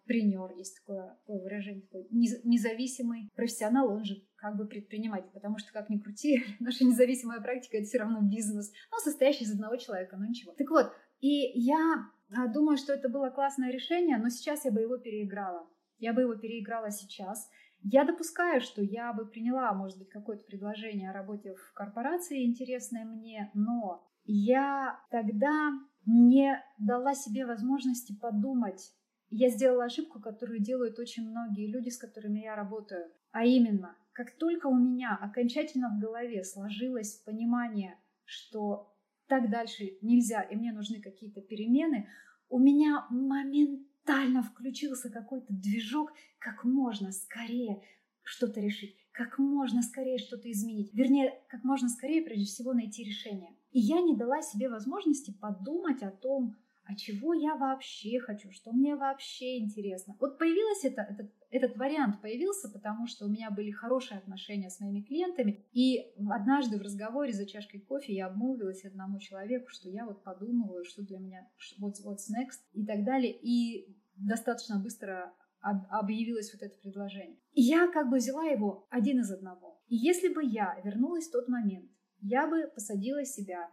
есть 0.57 0.79
такое, 0.81 1.17
такое 1.21 1.41
выражение, 1.41 1.83
такой 1.83 2.07
независимый 2.11 3.31
профессионал, 3.35 3.91
он 3.91 4.05
же 4.05 4.23
как 4.37 4.57
бы 4.57 4.67
предприниматель, 4.67 5.31
потому 5.33 5.59
что, 5.59 5.73
как 5.73 5.89
ни 5.89 5.99
крути, 5.99 6.43
наша 6.61 6.85
независимая 6.85 7.41
практика— 7.41 7.77
это 7.79 7.87
все 7.87 7.99
равно 7.99 8.21
бизнес, 8.23 8.73
но 8.91 8.99
состоящий 8.99 9.45
из 9.45 9.53
одного 9.53 9.77
человека, 9.77 10.17
ну 10.19 10.27
ничего. 10.27 10.53
Так 10.53 10.69
вот, 10.69 10.93
и 11.21 11.59
я 11.59 12.11
думаю, 12.53 12.77
что 12.77 12.93
это 12.93 13.09
было 13.09 13.31
классное 13.31 13.71
решение, 13.71 14.19
но 14.19 14.29
сейчас 14.29 14.65
я 14.65 14.71
бы 14.71 14.81
его 14.81 14.99
переиграла. 14.99 15.69
Я 15.99 16.13
бы 16.13 16.23
его 16.23 16.35
переиграла 16.35 16.91
сейчас, 16.91 17.51
я 17.83 18.05
допускаю, 18.05 18.61
что 18.61 18.83
я 18.83 19.13
бы 19.13 19.27
приняла, 19.27 19.73
может 19.73 19.99
быть, 19.99 20.11
какое-то 20.11 20.45
предложение 20.45 21.11
о 21.11 21.15
работе 21.15 21.55
в 21.55 21.73
корпорации 21.73 22.45
интересное 22.45 23.05
мне, 23.05 23.51
но 23.55 24.07
я 24.25 25.01
тогда 25.11 25.71
не 26.05 26.63
дала 26.79 27.15
себе 27.15 27.47
возможности 27.47 28.15
подумать. 28.21 28.93
Я 29.31 29.49
сделала 29.49 29.85
ошибку, 29.85 30.21
которую 30.21 30.61
делают 30.61 30.99
очень 30.99 31.31
многие 31.31 31.71
люди, 31.71 31.89
с 31.89 31.99
которыми 31.99 32.41
я 32.41 32.55
работаю. 32.55 33.11
А 33.33 33.45
именно, 33.45 33.97
как 34.13 34.37
только 34.37 34.67
у 34.67 34.75
меня 34.75 35.17
окончательно 35.21 35.89
в 35.89 36.01
голове 36.01 36.45
сложилось 36.45 37.23
понимание, 37.25 37.99
что 38.25 38.90
так 39.31 39.49
дальше 39.49 39.97
нельзя, 40.03 40.43
и 40.43 40.55
мне 40.57 40.73
нужны 40.73 41.01
какие-то 41.01 41.41
перемены, 41.41 42.09
у 42.51 42.59
меня 42.59 43.07
момент 43.09 43.87
моментально 44.11 44.43
включился 44.43 45.11
какой-то 45.11 45.53
движок, 45.53 46.13
как 46.39 46.65
можно 46.65 47.13
скорее 47.13 47.83
что-то 48.23 48.61
решить, 48.61 48.97
как 49.13 49.39
можно 49.39 49.83
скорее 49.83 50.19
что-то 50.19 50.51
изменить. 50.51 50.93
Вернее, 50.93 51.41
как 51.49 51.65
можно 51.65 51.89
скорее, 51.89 52.23
прежде 52.23 52.45
всего, 52.45 52.73
найти 52.73 53.05
решение. 53.05 53.55
И 53.73 53.81
я 53.81 54.01
не 54.01 54.17
дала 54.17 54.43
себе 54.43 54.69
возможности 54.69 55.33
подумать 55.41 56.03
о 56.03 56.11
том, 56.11 56.57
а 56.85 56.97
чего 56.97 57.35
я 57.35 57.55
вообще 57.55 58.19
хочу, 58.21 58.51
что 58.51 58.73
мне 58.73 58.97
вообще 58.97 59.59
интересно. 59.59 60.17
Вот 60.19 60.39
появилось 60.39 60.85
это, 60.85 61.03
этот, 61.03 61.31
этот 61.51 61.77
вариант 61.77 62.21
появился, 62.23 62.69
потому 62.69 63.07
что 63.07 63.27
у 63.27 63.29
меня 63.29 63.51
были 63.51 63.71
хорошие 63.71 64.19
отношения 64.19 64.71
с 64.71 64.81
моими 64.81 65.03
клиентами, 65.03 65.67
и 65.73 66.13
однажды 66.31 66.79
в 66.79 66.83
разговоре 66.83 67.33
за 67.33 67.47
чашкой 67.47 67.81
кофе 67.81 68.15
я 68.15 68.27
обмолвилась 68.27 68.85
одному 68.85 69.19
человеку, 69.19 69.69
что 69.71 69.89
я 69.89 70.07
вот 70.07 70.23
подумываю, 70.23 70.85
что 70.85 71.03
для 71.03 71.19
меня, 71.19 71.49
what's, 71.81 72.05
what's 72.07 72.31
next 72.31 72.61
и 72.73 72.87
так 72.87 73.05
далее, 73.05 73.33
и 73.33 73.97
достаточно 74.17 74.79
быстро 74.79 75.33
объявилось 75.61 76.53
вот 76.55 76.63
это 76.63 76.81
предложение. 76.81 77.37
И 77.53 77.63
я 77.63 77.89
как 77.89 78.09
бы 78.09 78.17
взяла 78.17 78.45
его 78.45 78.87
один 78.89 79.21
из 79.21 79.31
одного. 79.31 79.83
И 79.89 79.97
если 79.97 80.29
бы 80.29 80.43
я 80.45 80.81
вернулась 80.85 81.29
в 81.29 81.33
тот 81.33 81.49
момент, 81.49 81.91
я 82.21 82.47
бы 82.47 82.71
посадила 82.75 83.25
себя 83.25 83.69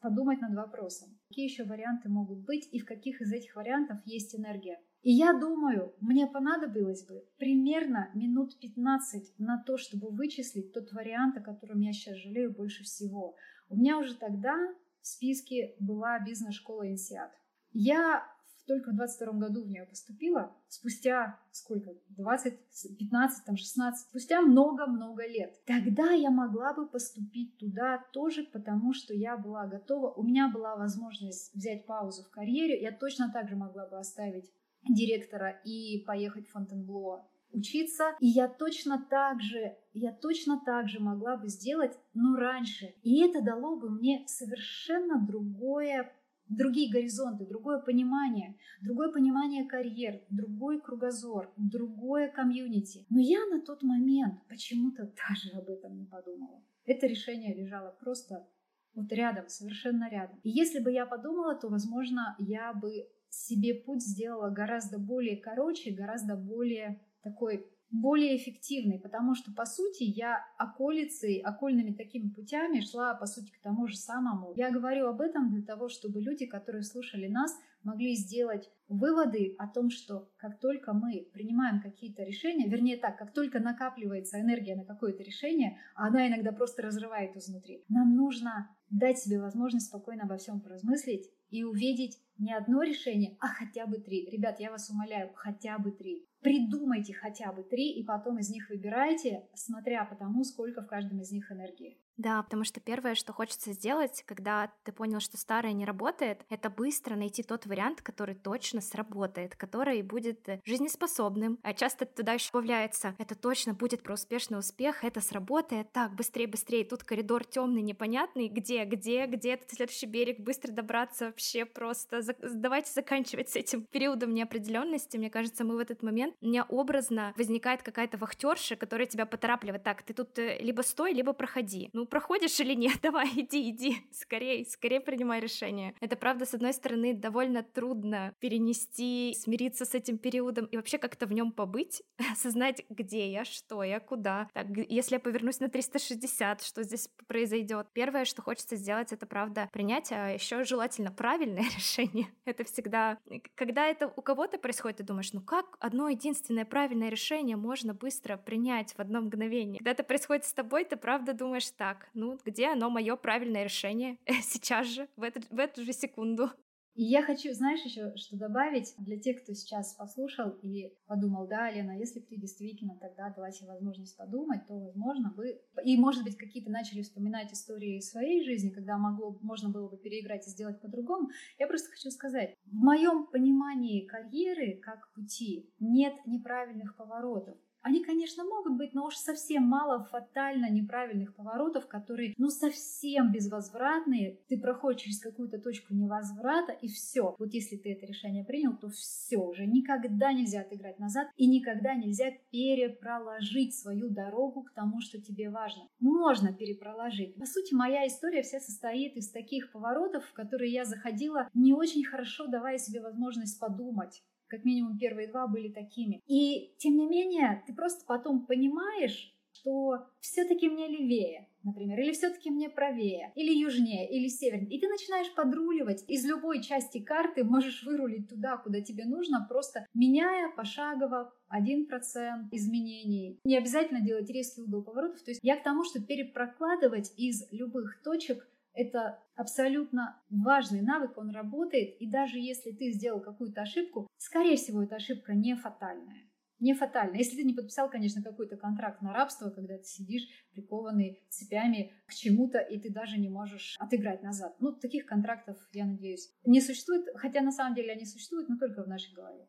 подумать 0.00 0.40
над 0.40 0.54
вопросом, 0.54 1.18
какие 1.28 1.46
еще 1.46 1.64
варианты 1.64 2.08
могут 2.08 2.44
быть 2.44 2.68
и 2.70 2.78
в 2.78 2.84
каких 2.84 3.20
из 3.20 3.32
этих 3.32 3.56
вариантов 3.56 3.98
есть 4.04 4.34
энергия. 4.34 4.78
И 5.02 5.12
я 5.12 5.32
думаю, 5.32 5.94
мне 6.00 6.26
понадобилось 6.26 7.06
бы 7.06 7.24
примерно 7.38 8.10
минут 8.14 8.58
15 8.58 9.38
на 9.38 9.62
то, 9.62 9.76
чтобы 9.76 10.10
вычислить 10.10 10.72
тот 10.72 10.92
вариант, 10.92 11.36
о 11.36 11.42
котором 11.42 11.80
я 11.80 11.92
сейчас 11.92 12.16
жалею 12.16 12.52
больше 12.52 12.82
всего. 12.82 13.36
У 13.68 13.76
меня 13.76 13.98
уже 13.98 14.16
тогда 14.16 14.56
в 15.00 15.06
списке 15.06 15.76
была 15.78 16.18
бизнес-школа 16.18 16.90
Инсиат. 16.90 17.30
Я 17.72 18.26
только 18.66 18.90
в 18.90 18.96
22 18.96 19.32
году 19.34 19.62
в 19.62 19.68
нее 19.68 19.84
поступила, 19.84 20.52
спустя 20.68 21.38
сколько, 21.52 21.94
20, 22.10 22.58
15, 22.98 23.44
там 23.44 23.56
16, 23.56 24.08
спустя 24.08 24.40
много-много 24.40 25.26
лет. 25.26 25.54
Тогда 25.66 26.10
я 26.10 26.30
могла 26.30 26.74
бы 26.74 26.88
поступить 26.88 27.56
туда 27.58 28.04
тоже, 28.12 28.42
потому 28.44 28.92
что 28.92 29.14
я 29.14 29.36
была 29.36 29.66
готова, 29.66 30.12
у 30.12 30.22
меня 30.22 30.48
была 30.48 30.76
возможность 30.76 31.54
взять 31.54 31.86
паузу 31.86 32.24
в 32.24 32.30
карьере, 32.30 32.80
я 32.80 32.92
точно 32.92 33.30
так 33.32 33.48
же 33.48 33.56
могла 33.56 33.86
бы 33.86 33.98
оставить 33.98 34.50
директора 34.88 35.60
и 35.64 36.02
поехать 36.06 36.48
в 36.48 36.52
Фонтенбло 36.52 37.28
учиться. 37.52 38.14
И 38.20 38.26
я 38.26 38.48
точно 38.48 39.04
так 39.08 39.40
же, 39.40 39.76
я 39.92 40.12
точно 40.12 40.60
так 40.64 40.88
же 40.88 41.00
могла 41.00 41.36
бы 41.36 41.48
сделать, 41.48 41.98
но 42.14 42.36
раньше. 42.36 42.94
И 43.02 43.22
это 43.22 43.42
дало 43.42 43.76
бы 43.76 43.90
мне 43.90 44.24
совершенно 44.26 45.24
другое 45.26 46.12
другие 46.48 46.92
горизонты, 46.92 47.44
другое 47.44 47.80
понимание, 47.80 48.56
другое 48.80 49.10
понимание 49.10 49.64
карьер, 49.64 50.20
другой 50.30 50.80
кругозор, 50.80 51.52
другое 51.56 52.28
комьюнити. 52.28 53.04
Но 53.10 53.20
я 53.20 53.44
на 53.46 53.60
тот 53.60 53.82
момент 53.82 54.40
почему-то 54.48 55.12
даже 55.28 55.50
об 55.58 55.68
этом 55.68 55.96
не 55.96 56.04
подумала. 56.04 56.62
Это 56.84 57.06
решение 57.06 57.54
лежало 57.54 57.90
просто 58.00 58.46
вот 58.94 59.12
рядом, 59.12 59.48
совершенно 59.48 60.08
рядом. 60.08 60.38
И 60.42 60.50
если 60.50 60.78
бы 60.78 60.90
я 60.90 61.04
подумала, 61.04 61.54
то, 61.54 61.68
возможно, 61.68 62.36
я 62.38 62.72
бы 62.72 63.08
себе 63.28 63.74
путь 63.74 64.02
сделала 64.02 64.50
гораздо 64.50 64.98
более 64.98 65.36
короче, 65.36 65.90
гораздо 65.90 66.36
более 66.36 67.00
такой 67.22 67.66
более 67.90 68.36
эффективной, 68.36 68.98
потому 68.98 69.34
что, 69.34 69.52
по 69.52 69.64
сути, 69.64 70.02
я 70.02 70.44
околицей, 70.58 71.38
окольными 71.38 71.92
такими 71.92 72.28
путями 72.28 72.80
шла, 72.80 73.14
по 73.14 73.26
сути, 73.26 73.52
к 73.52 73.60
тому 73.62 73.86
же 73.86 73.96
самому. 73.96 74.52
Я 74.56 74.70
говорю 74.70 75.06
об 75.06 75.20
этом 75.20 75.50
для 75.50 75.62
того, 75.62 75.88
чтобы 75.88 76.20
люди, 76.20 76.46
которые 76.46 76.82
слушали 76.82 77.28
нас, 77.28 77.56
могли 77.82 78.16
сделать 78.16 78.68
выводы 78.88 79.54
о 79.58 79.68
том, 79.68 79.90
что 79.90 80.28
как 80.36 80.58
только 80.58 80.92
мы 80.92 81.28
принимаем 81.32 81.80
какие-то 81.80 82.24
решения, 82.24 82.68
вернее 82.68 82.96
так, 82.96 83.16
как 83.16 83.32
только 83.32 83.60
накапливается 83.60 84.40
энергия 84.40 84.74
на 84.74 84.84
какое-то 84.84 85.22
решение, 85.22 85.78
она 85.94 86.26
иногда 86.26 86.50
просто 86.50 86.82
разрывает 86.82 87.36
изнутри, 87.36 87.84
нам 87.88 88.16
нужно 88.16 88.68
дать 88.90 89.18
себе 89.18 89.40
возможность 89.40 89.86
спокойно 89.86 90.24
обо 90.24 90.36
всем 90.36 90.60
поразмыслить 90.60 91.30
и 91.50 91.62
увидеть 91.62 92.18
не 92.38 92.52
одно 92.52 92.82
решение, 92.82 93.36
а 93.40 93.48
хотя 93.48 93.86
бы 93.86 93.98
три. 93.98 94.28
Ребят, 94.30 94.60
я 94.60 94.70
вас 94.70 94.90
умоляю, 94.90 95.32
хотя 95.34 95.78
бы 95.78 95.90
три. 95.90 96.26
Придумайте 96.40 97.12
хотя 97.14 97.52
бы 97.52 97.62
три, 97.62 97.92
и 97.92 98.04
потом 98.04 98.38
из 98.38 98.50
них 98.50 98.68
выбирайте, 98.68 99.48
смотря 99.54 100.04
по 100.04 100.14
тому, 100.14 100.44
сколько 100.44 100.82
в 100.82 100.86
каждом 100.86 101.20
из 101.20 101.32
них 101.32 101.50
энергии. 101.50 101.98
Да, 102.16 102.42
потому 102.42 102.64
что 102.64 102.80
первое, 102.80 103.14
что 103.14 103.32
хочется 103.32 103.72
сделать, 103.72 104.22
когда 104.26 104.72
ты 104.84 104.92
понял, 104.92 105.20
что 105.20 105.36
старое 105.36 105.72
не 105.72 105.84
работает, 105.84 106.46
это 106.48 106.70
быстро 106.70 107.14
найти 107.14 107.42
тот 107.42 107.66
вариант, 107.66 108.00
который 108.00 108.34
точно 108.34 108.80
сработает, 108.80 109.54
который 109.54 110.00
будет 110.02 110.48
жизнеспособным. 110.64 111.58
А 111.62 111.74
часто 111.74 112.06
туда 112.06 112.32
еще 112.32 112.50
добавляется, 112.52 113.14
это 113.18 113.34
точно 113.34 113.74
будет 113.74 114.02
про 114.02 114.14
успешный 114.14 114.58
успех, 114.58 115.04
это 115.04 115.20
сработает, 115.20 115.92
так, 115.92 116.14
быстрее, 116.14 116.46
быстрее, 116.46 116.84
тут 116.84 117.02
коридор 117.04 117.44
темный, 117.44 117.82
непонятный, 117.82 118.48
где, 118.48 118.84
где, 118.84 119.26
где 119.26 119.54
этот 119.54 119.70
следующий 119.70 120.06
берег, 120.06 120.40
быстро 120.40 120.72
добраться 120.72 121.26
вообще 121.26 121.66
просто. 121.66 122.22
Давайте 122.42 122.92
заканчивать 122.92 123.48
с 123.50 123.56
этим 123.56 123.84
периодом 123.90 124.34
неопределенности. 124.34 125.16
Мне 125.16 125.30
кажется, 125.30 125.64
мы 125.64 125.76
в 125.76 125.78
этот 125.78 126.02
момент, 126.02 126.34
у 126.40 126.46
меня 126.46 126.64
образно 126.68 127.34
возникает 127.36 127.82
какая-то 127.82 128.18
вахтерша, 128.18 128.76
которая 128.76 129.06
тебя 129.06 129.26
поторапливает, 129.26 129.82
так, 129.82 130.02
ты 130.02 130.14
тут 130.14 130.38
э, 130.38 130.58
либо 130.60 130.82
стой, 130.82 131.12
либо 131.12 131.32
проходи. 131.32 131.90
Ну, 131.92 132.06
проходишь 132.06 132.58
или 132.60 132.74
нет, 132.74 132.98
давай, 133.02 133.28
иди, 133.34 133.70
иди, 133.70 133.96
скорее, 134.12 134.64
скорее 134.64 135.00
принимай 135.00 135.40
решение. 135.40 135.94
Это, 136.00 136.16
правда, 136.16 136.46
с 136.46 136.54
одной 136.54 136.72
стороны, 136.72 137.14
довольно 137.14 137.62
трудно 137.62 138.34
перенести, 138.40 139.34
смириться 139.38 139.84
с 139.84 139.94
этим 139.94 140.18
периодом 140.18 140.66
и 140.66 140.76
вообще 140.76 140.98
как-то 140.98 141.26
в 141.26 141.32
нем 141.32 141.52
побыть, 141.52 142.02
осознать, 142.32 142.84
где 142.88 143.30
я, 143.30 143.44
что 143.44 143.82
я, 143.82 144.00
куда. 144.00 144.48
Так, 144.52 144.66
если 144.88 145.16
я 145.16 145.20
повернусь 145.20 145.60
на 145.60 145.68
360, 145.68 146.62
что 146.62 146.82
здесь 146.82 147.08
произойдет? 147.26 147.88
Первое, 147.92 148.24
что 148.24 148.42
хочется 148.42 148.76
сделать, 148.76 149.12
это, 149.12 149.26
правда, 149.26 149.68
принять, 149.72 150.10
а 150.12 150.30
еще 150.30 150.64
желательно 150.64 151.12
правильное 151.12 151.64
решение. 151.76 152.15
Это 152.44 152.64
всегда... 152.64 153.18
Когда 153.54 153.86
это 153.86 154.12
у 154.14 154.22
кого-то 154.22 154.58
происходит, 154.58 154.98
ты 154.98 155.04
думаешь, 155.04 155.32
ну 155.32 155.40
как 155.40 155.76
одно 155.80 156.08
единственное 156.08 156.64
правильное 156.64 157.08
решение 157.08 157.56
можно 157.56 157.94
быстро 157.94 158.36
принять 158.36 158.94
в 158.94 159.00
одно 159.00 159.20
мгновение? 159.20 159.78
Когда 159.78 159.90
это 159.90 160.04
происходит 160.04 160.44
с 160.44 160.52
тобой, 160.52 160.84
ты 160.84 160.96
правда 160.96 161.32
думаешь 161.32 161.70
так, 161.70 162.08
ну 162.14 162.38
где 162.44 162.68
оно 162.68 162.90
мое 162.90 163.16
правильное 163.16 163.64
решение? 163.64 164.18
Сейчас 164.42 164.86
же, 164.86 165.08
в 165.16 165.22
эту, 165.22 165.40
в 165.50 165.58
эту 165.58 165.84
же 165.84 165.92
секунду. 165.92 166.50
И 166.96 167.04
я 167.04 167.22
хочу, 167.22 167.52
знаешь, 167.52 167.84
еще 167.84 168.16
что 168.16 168.38
добавить 168.38 168.94
для 168.96 169.18
тех, 169.18 169.42
кто 169.42 169.52
сейчас 169.52 169.94
послушал 169.94 170.50
и 170.62 170.94
подумал, 171.06 171.46
да, 171.46 171.70
Лена, 171.70 171.98
если 171.98 172.20
бы 172.20 172.26
ты 172.26 172.36
действительно 172.36 172.96
тогда 172.98 173.28
дала 173.28 173.50
себе 173.50 173.68
возможность 173.68 174.16
подумать, 174.16 174.66
то, 174.66 174.78
возможно, 174.78 175.30
бы... 175.36 175.60
И, 175.84 175.98
может 175.98 176.24
быть, 176.24 176.38
какие-то 176.38 176.70
начали 176.70 177.02
вспоминать 177.02 177.52
истории 177.52 178.00
своей 178.00 178.42
жизни, 178.44 178.70
когда 178.70 178.96
могло, 178.96 179.38
можно 179.42 179.68
было 179.68 179.88
бы 179.88 179.98
переиграть 179.98 180.46
и 180.46 180.50
сделать 180.50 180.80
по-другому. 180.80 181.28
Я 181.58 181.66
просто 181.66 181.90
хочу 181.90 182.10
сказать, 182.10 182.54
в 182.64 182.74
моем 182.74 183.26
понимании 183.26 184.06
карьеры 184.06 184.80
как 184.82 185.12
пути 185.12 185.70
нет 185.78 186.14
неправильных 186.24 186.96
поворотов. 186.96 187.58
Они, 187.86 188.02
конечно, 188.02 188.42
могут 188.44 188.76
быть, 188.78 188.94
но 188.94 189.06
уж 189.06 189.14
совсем 189.14 189.62
мало 189.62 190.02
фатально 190.06 190.68
неправильных 190.68 191.36
поворотов, 191.36 191.86
которые, 191.86 192.34
ну, 192.36 192.48
совсем 192.48 193.30
безвозвратные. 193.30 194.40
Ты 194.48 194.58
проходишь 194.58 195.02
через 195.02 195.20
какую-то 195.20 195.58
точку 195.60 195.94
невозврата, 195.94 196.72
и 196.72 196.88
все. 196.88 197.36
Вот 197.38 197.54
если 197.54 197.76
ты 197.76 197.92
это 197.92 198.04
решение 198.04 198.44
принял, 198.44 198.76
то 198.76 198.88
все 198.88 199.36
уже. 199.36 199.66
Никогда 199.66 200.32
нельзя 200.32 200.62
отыграть 200.62 200.98
назад, 200.98 201.28
и 201.36 201.46
никогда 201.46 201.94
нельзя 201.94 202.32
перепроложить 202.50 203.78
свою 203.78 204.10
дорогу 204.10 204.64
к 204.64 204.72
тому, 204.74 205.00
что 205.00 205.22
тебе 205.22 205.48
важно. 205.48 205.84
Можно 206.00 206.52
перепроложить. 206.52 207.36
По 207.36 207.46
сути, 207.46 207.72
моя 207.72 208.04
история 208.08 208.42
вся 208.42 208.58
состоит 208.58 209.16
из 209.16 209.30
таких 209.30 209.70
поворотов, 209.70 210.24
в 210.24 210.32
которые 210.32 210.72
я 210.72 210.84
заходила 210.84 211.48
не 211.54 211.72
очень 211.72 212.04
хорошо, 212.04 212.48
давая 212.48 212.78
себе 212.78 213.00
возможность 213.00 213.60
подумать 213.60 214.24
как 214.48 214.64
минимум 214.64 214.98
первые 214.98 215.28
два 215.28 215.46
были 215.46 215.70
такими. 215.72 216.20
И 216.26 216.74
тем 216.78 216.96
не 216.96 217.06
менее, 217.06 217.62
ты 217.66 217.74
просто 217.74 218.04
потом 218.06 218.46
понимаешь, 218.46 219.36
что 219.60 220.06
все-таки 220.20 220.68
мне 220.68 220.88
левее, 220.88 221.48
например, 221.62 221.98
или 222.00 222.12
все-таки 222.12 222.50
мне 222.50 222.68
правее, 222.68 223.32
или 223.34 223.52
южнее, 223.52 224.08
или 224.08 224.28
севернее. 224.28 224.76
И 224.76 224.80
ты 224.80 224.88
начинаешь 224.88 225.34
подруливать. 225.34 226.04
Из 226.08 226.24
любой 226.24 226.62
части 226.62 227.00
карты 227.00 227.44
можешь 227.44 227.82
вырулить 227.84 228.28
туда, 228.28 228.56
куда 228.58 228.80
тебе 228.80 229.04
нужно, 229.04 229.44
просто 229.48 229.86
меняя 229.94 230.50
пошагово 230.54 231.32
1% 231.50 232.48
изменений. 232.52 233.40
Не 233.44 233.58
обязательно 233.58 234.00
делать 234.00 234.30
резкий 234.30 234.62
угол 234.62 234.82
поворотов. 234.82 235.22
То 235.22 235.30
есть 235.30 235.40
я 235.42 235.56
к 235.56 235.62
тому, 235.62 235.84
что 235.84 236.00
перепрокладывать 236.00 237.12
из 237.16 237.50
любых 237.52 238.02
точек 238.02 238.46
это 238.76 239.18
абсолютно 239.34 240.22
важный 240.30 240.82
навык, 240.82 241.16
он 241.18 241.30
работает, 241.30 241.96
и 242.00 242.08
даже 242.08 242.38
если 242.38 242.70
ты 242.70 242.92
сделал 242.92 243.20
какую-то 243.20 243.62
ошибку, 243.62 244.06
скорее 244.18 244.56
всего, 244.56 244.82
эта 244.82 244.96
ошибка 244.96 245.34
не 245.34 245.56
фатальная. 245.56 246.30
Не 246.58 246.72
фатальная. 246.72 247.18
Если 247.18 247.36
ты 247.36 247.44
не 247.44 247.52
подписал, 247.52 247.90
конечно, 247.90 248.22
какой-то 248.22 248.56
контракт 248.56 249.02
на 249.02 249.12
рабство, 249.12 249.50
когда 249.50 249.76
ты 249.76 249.84
сидишь 249.84 250.26
прикованный 250.52 251.22
цепями 251.28 251.92
к 252.06 252.14
чему-то, 252.14 252.58
и 252.58 252.78
ты 252.78 252.90
даже 252.90 253.18
не 253.18 253.28
можешь 253.28 253.76
отыграть 253.78 254.22
назад. 254.22 254.56
Ну, 254.60 254.72
таких 254.72 255.04
контрактов, 255.04 255.58
я 255.72 255.84
надеюсь, 255.84 256.30
не 256.46 256.62
существует, 256.62 257.04
хотя 257.16 257.42
на 257.42 257.52
самом 257.52 257.74
деле 257.74 257.92
они 257.92 258.06
существуют, 258.06 258.48
но 258.48 258.56
только 258.56 258.82
в 258.82 258.88
нашей 258.88 259.12
голове. 259.12 259.46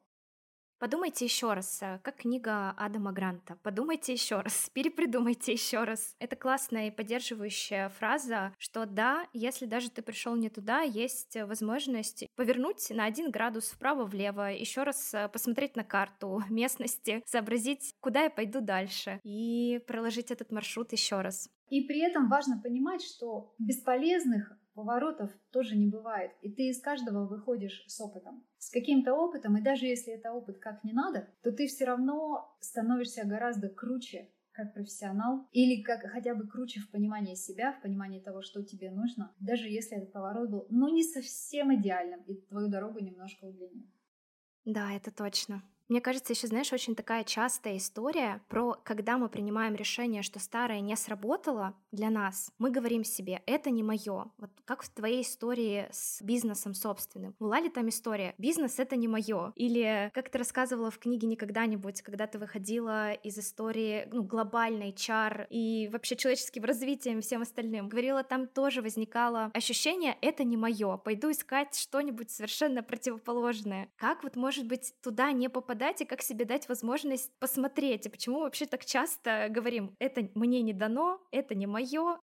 Подумайте 0.80 1.26
еще 1.26 1.54
раз, 1.54 1.82
э, 1.82 2.00
как 2.04 2.18
книга 2.18 2.70
Адама 2.78 3.12
Гранта. 3.12 3.58
Подумайте 3.63 4.13
еще 4.13 4.42
раз, 4.42 4.70
перепридумайте 4.74 5.52
еще 5.52 5.84
раз. 5.84 6.16
Это 6.20 6.36
классная 6.36 6.90
и 6.90 6.92
поддерживающая 6.92 7.90
фраза, 7.90 8.54
что 8.60 8.86
да, 8.86 9.26
если 9.34 9.66
даже 9.66 9.90
ты 9.90 10.04
пришел 10.04 10.36
не 10.36 10.50
туда, 10.50 10.82
есть 10.82 11.36
возможность 11.36 12.28
повернуть 12.36 12.92
на 12.92 13.06
один 13.06 13.32
градус 13.32 13.72
вправо-влево, 13.72 14.54
еще 14.54 14.84
раз 14.84 15.16
э, 15.16 15.28
посмотреть 15.30 15.76
на 15.76 15.84
карту 15.84 16.44
местности, 16.50 17.24
сообразить, 17.26 17.96
куда 18.00 18.26
я 18.26 18.30
пойду 18.30 18.62
дальше 18.62 19.20
и 19.24 19.82
проложить 19.88 20.30
этот 20.30 20.52
маршрут 20.52 20.92
еще 20.92 21.22
раз. 21.22 21.50
И 21.70 21.82
при 21.82 22.02
этом 22.02 22.30
важно 22.30 22.62
понимать, 22.62 23.02
что 23.02 23.56
бесполезных 23.58 24.54
поворотов 24.78 25.32
тоже 25.52 25.76
не 25.76 25.88
бывает. 25.88 26.32
И 26.44 26.52
ты 26.52 26.70
из 26.70 26.80
каждого 26.80 27.26
выходишь 27.28 27.84
с 27.88 28.00
опытом. 28.00 28.46
С 28.58 28.70
каким-то 28.70 29.13
опытом, 29.13 29.58
и 29.58 29.62
даже 29.62 29.86
если 29.86 30.13
это 30.13 30.34
опыт 30.34 30.58
как 30.58 30.84
не 30.84 30.93
надо, 30.93 31.28
то 31.43 31.52
ты 31.52 31.67
все 31.67 31.86
равно 31.86 32.56
становишься 32.60 33.26
гораздо 33.26 33.70
круче 33.70 34.30
как 34.52 34.74
профессионал 34.74 35.48
или 35.52 35.84
как 35.84 36.02
хотя 36.12 36.34
бы 36.34 36.48
круче 36.48 36.80
в 36.80 36.89
понимании 36.89 37.36
себя, 37.36 37.74
в 37.74 37.82
понимании 37.82 38.20
того, 38.20 38.41
что 38.41 38.63
тебе 38.63 38.89
нужно, 38.89 39.36
даже 39.39 39.70
если 39.70 39.98
этот 39.98 40.12
поворот 40.12 40.50
был, 40.50 40.65
ну, 40.72 40.89
не 40.89 41.04
совсем 41.04 41.76
идеальным, 41.76 42.24
и 42.24 42.34
твою 42.34 42.67
дорогу 42.67 43.00
немножко 43.00 43.46
удлинил. 43.46 43.86
Да, 44.65 44.91
это 44.93 45.12
точно. 45.12 45.63
Мне 45.89 46.02
кажется, 46.02 46.34
еще, 46.34 46.47
знаешь, 46.47 46.73
очень 46.73 46.95
такая 46.95 47.23
частая 47.23 47.78
история 47.78 48.41
про, 48.50 48.73
когда 48.84 49.17
мы 49.17 49.30
принимаем 49.30 49.73
решение, 49.73 50.21
что 50.21 50.38
старое 50.38 50.82
не 50.82 50.95
сработало 50.97 51.76
для 51.93 52.10
нас, 52.10 52.52
мы 52.58 52.71
говорим 52.71 53.06
себе, 53.06 53.41
это 53.45 53.69
не 53.69 53.84
мое. 53.84 54.26
Вот 54.38 54.52
как 54.65 54.84
в 54.84 54.89
твоей 54.89 55.21
истории 55.21 55.88
с 55.91 56.21
бизнесом 56.21 56.73
собственным. 56.73 57.36
Была 57.39 57.62
ли 57.62 57.69
там 57.69 57.88
история, 57.88 58.36
бизнес 58.38 58.80
это 58.80 58.97
не 58.97 59.08
мое? 59.08 59.54
Или 59.56 60.12
как 60.13 60.30
ты 60.30 60.39
рассказывала 60.39 60.91
в 60.91 61.00
книге 61.00 61.28
«Никогда-нибудь», 61.28 62.02
когда 62.02 62.28
ты 62.28 62.38
выходила 62.38 63.13
из 63.13 63.38
истории 63.38 64.10
ну, 64.12 64.23
глобальной 64.23 64.91
чар 64.91 65.47
и 65.50 65.89
вообще 65.91 66.17
человеческим 66.17 66.65
развитием 66.65 67.19
и 67.19 67.21
всем 67.21 67.43
остальным, 67.43 67.88
говорила, 67.88 68.26
там 68.26 68.47
тоже 68.47 68.82
возникало 68.82 69.52
ощущение, 69.54 70.17
это 70.21 70.43
не 70.43 70.58
мое, 70.58 70.97
пойду 70.97 71.32
искать 71.32 71.76
что-нибудь 71.76 72.30
совершенно 72.30 72.84
противоположное. 72.84 73.89
Как 73.95 74.23
вот, 74.23 74.36
может 74.36 74.67
быть, 74.67 74.93
туда 75.02 75.32
не 75.32 75.47
попадать 75.50 75.77
подать 75.78 76.02
и 76.02 76.06
как 76.06 76.24
себе 76.24 76.46
дать 76.46 76.68
возможность 76.70 77.32
посмотреть, 77.40 78.08
и 78.08 78.10
почему 78.10 78.40
вообще 78.40 78.66
так 78.66 78.84
часто 78.84 79.48
говорим, 79.50 79.96
это 80.00 80.28
мне 80.34 80.63
не 80.63 80.74
дано, 80.74 81.20
это 81.32 81.54
не 81.54 81.68
мое, 81.68 82.20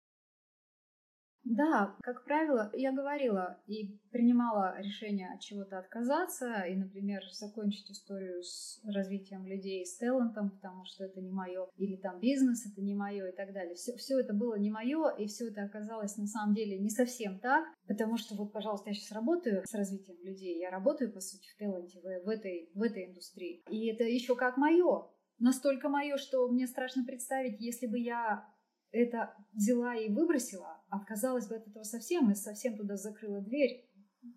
да, 1.43 1.95
как 2.01 2.23
правило, 2.23 2.69
я 2.73 2.91
говорила 2.91 3.57
и 3.65 3.99
принимала 4.11 4.79
решение 4.79 5.33
от 5.33 5.41
чего-то 5.41 5.79
отказаться 5.79 6.61
и, 6.61 6.75
например, 6.75 7.21
закончить 7.33 7.89
историю 7.89 8.43
с 8.43 8.79
развитием 8.85 9.45
людей 9.45 9.85
с 9.85 9.97
талантом, 9.97 10.51
потому 10.51 10.85
что 10.85 11.03
это 11.05 11.19
не 11.19 11.31
мое, 11.31 11.67
или 11.77 11.95
там 11.95 12.19
бизнес 12.19 12.65
это 12.71 12.81
не 12.81 12.93
мое 12.93 13.29
и 13.29 13.35
так 13.35 13.53
далее. 13.53 13.73
Все, 13.75 13.95
все 13.95 14.19
это 14.19 14.33
было 14.33 14.57
не 14.59 14.69
мое, 14.69 15.09
и 15.17 15.25
все 15.25 15.47
это 15.47 15.63
оказалось 15.63 16.15
на 16.17 16.27
самом 16.27 16.53
деле 16.53 16.77
не 16.77 16.89
совсем 16.89 17.39
так, 17.39 17.65
потому 17.87 18.17
что 18.17 18.35
вот, 18.35 18.53
пожалуйста, 18.53 18.89
я 18.89 18.93
сейчас 18.93 19.11
работаю 19.11 19.63
с 19.65 19.73
развитием 19.73 20.17
людей, 20.23 20.59
я 20.59 20.69
работаю, 20.69 21.11
по 21.11 21.19
сути, 21.21 21.47
в 21.49 21.57
таланте, 21.57 21.99
в, 21.99 22.25
в, 22.25 22.29
этой, 22.29 22.69
в 22.75 22.81
этой 22.81 23.07
индустрии. 23.07 23.63
И 23.69 23.87
это 23.87 24.03
еще 24.03 24.35
как 24.35 24.57
мое, 24.57 25.07
настолько 25.39 25.89
мое, 25.89 26.17
что 26.17 26.47
мне 26.49 26.67
страшно 26.67 27.03
представить, 27.03 27.59
если 27.59 27.87
бы 27.87 27.99
я 27.99 28.45
это 28.91 29.33
взяла 29.53 29.95
и 29.95 30.09
выбросила, 30.09 30.81
отказалась 30.89 31.47
бы 31.47 31.55
от 31.55 31.67
этого 31.67 31.83
совсем 31.83 32.31
и 32.31 32.35
совсем 32.35 32.77
туда 32.77 32.95
закрыла 32.95 33.41
дверь, 33.41 33.87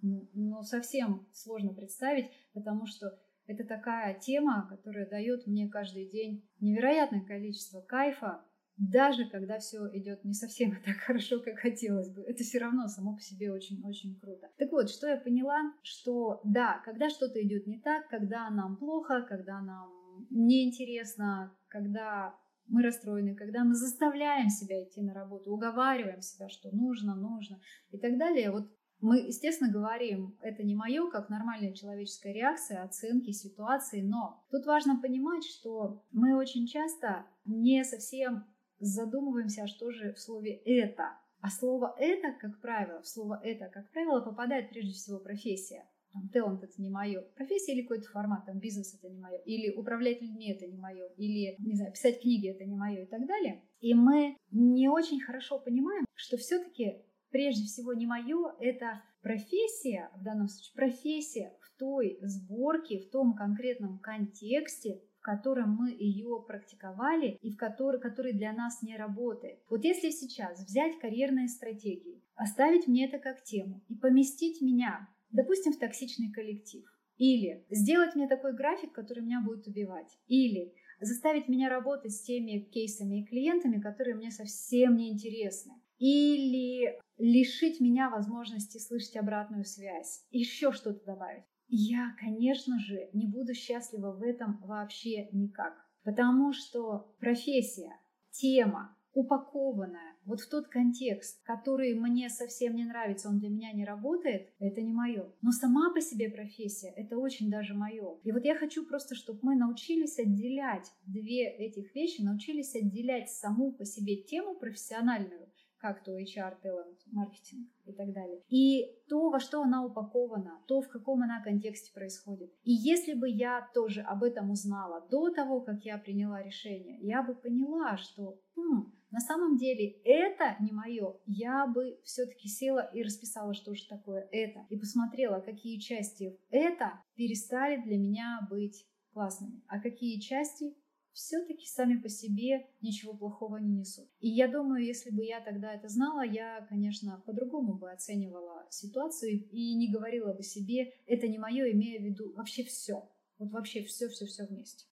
ну, 0.02 0.62
совсем 0.62 1.26
сложно 1.32 1.74
представить, 1.74 2.30
потому 2.52 2.86
что 2.86 3.18
это 3.46 3.64
такая 3.64 4.18
тема, 4.18 4.66
которая 4.68 5.08
дает 5.08 5.46
мне 5.46 5.68
каждый 5.68 6.08
день 6.08 6.48
невероятное 6.60 7.20
количество 7.20 7.80
кайфа, 7.82 8.44
даже 8.76 9.28
когда 9.28 9.58
все 9.58 9.86
идет 9.92 10.24
не 10.24 10.32
совсем 10.32 10.76
так 10.84 10.96
хорошо, 10.96 11.40
как 11.40 11.58
хотелось 11.58 12.10
бы. 12.10 12.22
Это 12.22 12.42
все 12.42 12.58
равно 12.58 12.88
само 12.88 13.14
по 13.14 13.20
себе 13.20 13.52
очень-очень 13.52 14.18
круто. 14.18 14.50
Так 14.56 14.72
вот, 14.72 14.90
что 14.90 15.08
я 15.08 15.16
поняла, 15.16 15.72
что 15.82 16.40
да, 16.44 16.80
когда 16.84 17.10
что-то 17.10 17.42
идет 17.42 17.66
не 17.66 17.80
так, 17.80 18.08
когда 18.08 18.48
нам 18.50 18.76
плохо, 18.76 19.22
когда 19.28 19.60
нам 19.60 20.26
неинтересно, 20.30 21.56
когда 21.68 22.34
мы 22.66 22.82
расстроены, 22.82 23.34
когда 23.34 23.64
мы 23.64 23.74
заставляем 23.74 24.48
себя 24.48 24.82
идти 24.82 25.02
на 25.02 25.14
работу, 25.14 25.50
уговариваем 25.50 26.20
себя, 26.20 26.48
что 26.48 26.74
нужно, 26.74 27.14
нужно 27.14 27.60
и 27.90 27.98
так 27.98 28.18
далее. 28.18 28.50
Вот 28.50 28.70
мы, 29.00 29.18
естественно, 29.18 29.70
говорим, 29.70 30.36
это 30.40 30.62
не 30.62 30.74
мое, 30.74 31.10
как 31.10 31.28
нормальная 31.28 31.74
человеческая 31.74 32.32
реакция, 32.32 32.82
оценки 32.82 33.32
ситуации, 33.32 34.00
но 34.00 34.42
тут 34.50 34.64
важно 34.66 35.00
понимать, 35.00 35.44
что 35.44 36.02
мы 36.10 36.36
очень 36.36 36.66
часто 36.66 37.26
не 37.44 37.84
совсем 37.84 38.46
задумываемся, 38.78 39.64
а 39.64 39.66
что 39.66 39.90
же 39.90 40.12
в 40.12 40.20
слове 40.20 40.54
«это». 40.64 41.18
А 41.40 41.50
слово 41.50 41.94
«это», 41.98 42.32
как 42.40 42.58
правило, 42.62 43.02
в 43.02 43.06
слово 43.06 43.38
«это», 43.44 43.68
как 43.68 43.90
правило, 43.90 44.20
попадает 44.20 44.70
прежде 44.70 44.94
всего 44.94 45.18
профессия. 45.18 45.84
Там, 46.14 46.28
талант 46.28 46.62
это 46.62 46.80
не 46.80 46.88
мое, 46.88 47.20
профессия 47.36 47.72
или 47.74 47.82
какой-то 47.82 48.08
формат, 48.08 48.46
там, 48.46 48.58
бизнес 48.58 48.94
это 48.94 49.12
не 49.12 49.20
мое, 49.20 49.38
или 49.38 49.76
управлять 49.76 50.22
людьми 50.22 50.50
это 50.50 50.66
не 50.66 50.78
мое, 50.78 51.06
или, 51.16 51.56
не 51.58 51.74
знаю, 51.74 51.92
писать 51.92 52.22
книги 52.22 52.48
это 52.48 52.64
не 52.64 52.76
мое 52.76 53.02
и 53.02 53.06
так 53.06 53.26
далее. 53.26 53.62
И 53.80 53.92
мы 53.92 54.36
не 54.50 54.88
очень 54.88 55.20
хорошо 55.20 55.58
понимаем, 55.58 56.06
что 56.14 56.36
все-таки 56.36 57.02
прежде 57.30 57.64
всего 57.64 57.92
не 57.92 58.06
мое, 58.06 58.54
это 58.60 59.02
профессия, 59.20 60.10
в 60.14 60.22
данном 60.22 60.46
случае 60.46 60.74
профессия 60.76 61.56
в 61.60 61.78
той 61.78 62.18
сборке, 62.22 63.00
в 63.00 63.10
том 63.10 63.34
конкретном 63.34 63.98
контексте, 63.98 65.02
в 65.18 65.20
котором 65.20 65.70
мы 65.74 65.90
ее 65.90 66.44
практиковали 66.46 67.38
и 67.40 67.50
в 67.50 67.56
который, 67.56 68.00
который 68.00 68.34
для 68.34 68.52
нас 68.52 68.82
не 68.82 68.96
работает. 68.96 69.58
Вот 69.68 69.82
если 69.82 70.10
сейчас 70.10 70.64
взять 70.64 70.98
карьерные 71.00 71.48
стратегии, 71.48 72.22
оставить 72.36 72.86
мне 72.86 73.08
это 73.08 73.18
как 73.18 73.42
тему 73.42 73.82
и 73.88 73.96
поместить 73.96 74.60
меня, 74.60 75.08
допустим, 75.34 75.72
в 75.72 75.78
токсичный 75.78 76.32
коллектив, 76.32 76.84
или 77.18 77.64
сделать 77.70 78.14
мне 78.14 78.28
такой 78.28 78.54
график, 78.54 78.92
который 78.92 79.22
меня 79.22 79.42
будет 79.44 79.66
убивать, 79.66 80.18
или 80.26 80.72
заставить 81.00 81.48
меня 81.48 81.68
работать 81.68 82.12
с 82.12 82.22
теми 82.22 82.60
кейсами 82.60 83.20
и 83.20 83.26
клиентами, 83.26 83.80
которые 83.80 84.16
мне 84.16 84.30
совсем 84.30 84.96
не 84.96 85.12
интересны, 85.12 85.74
или 85.98 86.98
лишить 87.18 87.80
меня 87.80 88.10
возможности 88.10 88.78
слышать 88.78 89.16
обратную 89.16 89.64
связь, 89.64 90.24
еще 90.30 90.72
что-то 90.72 91.04
добавить. 91.04 91.44
Я, 91.68 92.14
конечно 92.20 92.78
же, 92.78 93.08
не 93.12 93.26
буду 93.26 93.54
счастлива 93.54 94.12
в 94.12 94.22
этом 94.22 94.60
вообще 94.62 95.28
никак, 95.32 95.74
потому 96.02 96.52
что 96.52 97.14
профессия, 97.18 97.92
тема, 98.30 98.96
упакованная 99.14 100.14
вот 100.24 100.40
в 100.40 100.48
тот 100.48 100.68
контекст, 100.68 101.42
который 101.44 101.94
мне 101.94 102.28
совсем 102.28 102.74
не 102.76 102.84
нравится, 102.84 103.28
он 103.28 103.38
для 103.38 103.48
меня 103.48 103.72
не 103.72 103.84
работает, 103.84 104.52
это 104.58 104.80
не 104.80 104.92
мое. 104.92 105.30
Но 105.42 105.52
сама 105.52 105.92
по 105.92 106.00
себе 106.00 106.30
профессия, 106.30 106.92
это 106.96 107.18
очень 107.18 107.50
даже 107.50 107.74
мое. 107.74 108.18
И 108.22 108.32
вот 108.32 108.44
я 108.44 108.54
хочу 108.54 108.86
просто, 108.86 109.14
чтобы 109.14 109.40
мы 109.42 109.56
научились 109.56 110.18
отделять 110.18 110.90
две 111.06 111.48
этих 111.48 111.94
вещи, 111.94 112.22
научились 112.22 112.74
отделять 112.74 113.30
саму 113.30 113.72
по 113.72 113.84
себе 113.84 114.16
тему 114.16 114.54
профессиональную 114.54 115.48
как 115.84 116.02
то 116.02 116.18
HR, 116.18 116.62
talent, 116.62 116.96
маркетинг 117.12 117.68
и 117.84 117.92
так 117.92 118.10
далее. 118.14 118.40
И 118.48 118.86
то, 119.06 119.28
во 119.28 119.38
что 119.38 119.60
она 119.60 119.84
упакована, 119.84 120.62
то, 120.66 120.80
в 120.80 120.88
каком 120.88 121.22
она 121.22 121.42
контексте 121.42 121.92
происходит. 121.92 122.50
И 122.62 122.72
если 122.72 123.12
бы 123.12 123.28
я 123.28 123.68
тоже 123.74 124.00
об 124.00 124.22
этом 124.22 124.50
узнала 124.50 125.06
до 125.10 125.28
того, 125.28 125.60
как 125.60 125.84
я 125.84 125.98
приняла 125.98 126.42
решение, 126.42 126.98
я 127.02 127.22
бы 127.22 127.34
поняла, 127.34 127.98
что 127.98 128.40
хм, 128.56 128.94
на 129.14 129.20
самом 129.20 129.56
деле 129.56 129.90
это 130.02 130.56
не 130.60 130.72
мое. 130.72 131.14
Я 131.24 131.68
бы 131.68 132.00
все-таки 132.02 132.48
села 132.48 132.90
и 132.92 133.04
расписала, 133.04 133.54
что 133.54 133.72
же 133.72 133.86
такое 133.86 134.28
это, 134.32 134.66
и 134.70 134.76
посмотрела, 134.76 135.38
какие 135.38 135.78
части 135.78 136.36
это 136.50 137.00
перестали 137.14 137.80
для 137.80 137.96
меня 137.96 138.44
быть 138.50 138.84
классными, 139.12 139.62
а 139.68 139.80
какие 139.80 140.18
части 140.18 140.74
все-таки 141.12 141.64
сами 141.66 141.96
по 141.96 142.08
себе 142.08 142.66
ничего 142.80 143.16
плохого 143.16 143.58
не 143.58 143.72
несут. 143.76 144.08
И 144.18 144.28
я 144.28 144.48
думаю, 144.48 144.84
если 144.84 145.10
бы 145.10 145.24
я 145.24 145.40
тогда 145.40 145.72
это 145.72 145.88
знала, 145.88 146.26
я, 146.26 146.66
конечно, 146.68 147.22
по-другому 147.24 147.78
бы 147.78 147.92
оценивала 147.92 148.66
ситуацию 148.68 149.48
и 149.48 149.76
не 149.76 149.92
говорила 149.92 150.32
бы 150.34 150.42
себе, 150.42 150.92
это 151.06 151.28
не 151.28 151.38
мое, 151.38 151.70
имея 151.70 152.00
в 152.00 152.02
виду 152.02 152.32
вообще 152.34 152.64
все. 152.64 153.08
Вот 153.38 153.52
вообще 153.52 153.84
все-все-все 153.84 154.46
вместе. 154.46 154.86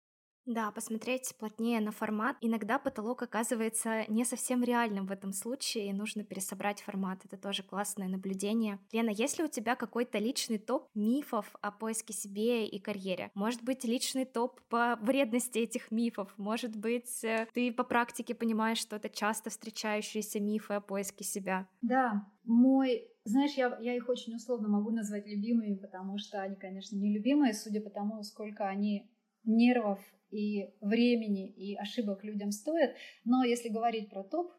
Да, 0.46 0.72
посмотреть 0.72 1.34
плотнее 1.38 1.80
на 1.80 1.92
формат. 1.92 2.36
Иногда 2.40 2.78
потолок 2.78 3.22
оказывается 3.22 4.04
не 4.08 4.24
совсем 4.24 4.64
реальным 4.64 5.06
в 5.06 5.12
этом 5.12 5.32
случае, 5.32 5.88
и 5.88 5.92
нужно 5.92 6.24
пересобрать 6.24 6.82
формат. 6.82 7.24
Это 7.24 7.36
тоже 7.36 7.62
классное 7.62 8.08
наблюдение. 8.08 8.80
Лена, 8.90 9.10
есть 9.10 9.38
ли 9.38 9.44
у 9.44 9.48
тебя 9.48 9.76
какой-то 9.76 10.18
личный 10.18 10.58
топ 10.58 10.88
мифов 10.94 11.54
о 11.60 11.70
поиске 11.70 12.12
себе 12.12 12.66
и 12.66 12.80
карьере? 12.80 13.30
Может 13.34 13.62
быть, 13.62 13.84
личный 13.84 14.24
топ 14.24 14.60
по 14.68 14.96
вредности 15.00 15.58
этих 15.58 15.92
мифов? 15.92 16.34
Может 16.36 16.76
быть, 16.76 17.22
э, 17.22 17.46
ты 17.52 17.72
по 17.72 17.84
практике 17.84 18.34
понимаешь, 18.34 18.78
что 18.78 18.96
это 18.96 19.08
часто 19.08 19.50
встречающиеся 19.50 20.40
мифы 20.40 20.74
о 20.74 20.80
поиске 20.80 21.22
себя? 21.22 21.68
Да, 21.82 22.26
мой 22.44 23.08
знаешь, 23.24 23.52
я, 23.52 23.78
я 23.80 23.94
их 23.94 24.08
очень 24.08 24.34
условно 24.34 24.68
могу 24.68 24.90
назвать 24.90 25.28
любимыми, 25.28 25.76
потому 25.76 26.18
что 26.18 26.42
они, 26.42 26.56
конечно, 26.56 26.96
не 26.96 27.14
любимые, 27.14 27.54
судя 27.54 27.80
по 27.80 27.88
тому, 27.88 28.22
сколько 28.24 28.66
они 28.66 29.11
нервов 29.44 30.00
и 30.30 30.70
времени, 30.80 31.48
и 31.50 31.76
ошибок 31.76 32.24
людям 32.24 32.50
стоит. 32.50 32.94
Но 33.24 33.44
если 33.44 33.68
говорить 33.68 34.10
про 34.10 34.24
топ, 34.24 34.52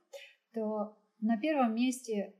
то 0.53 0.97
на 1.19 1.37
первом 1.37 1.75
месте 1.75 2.33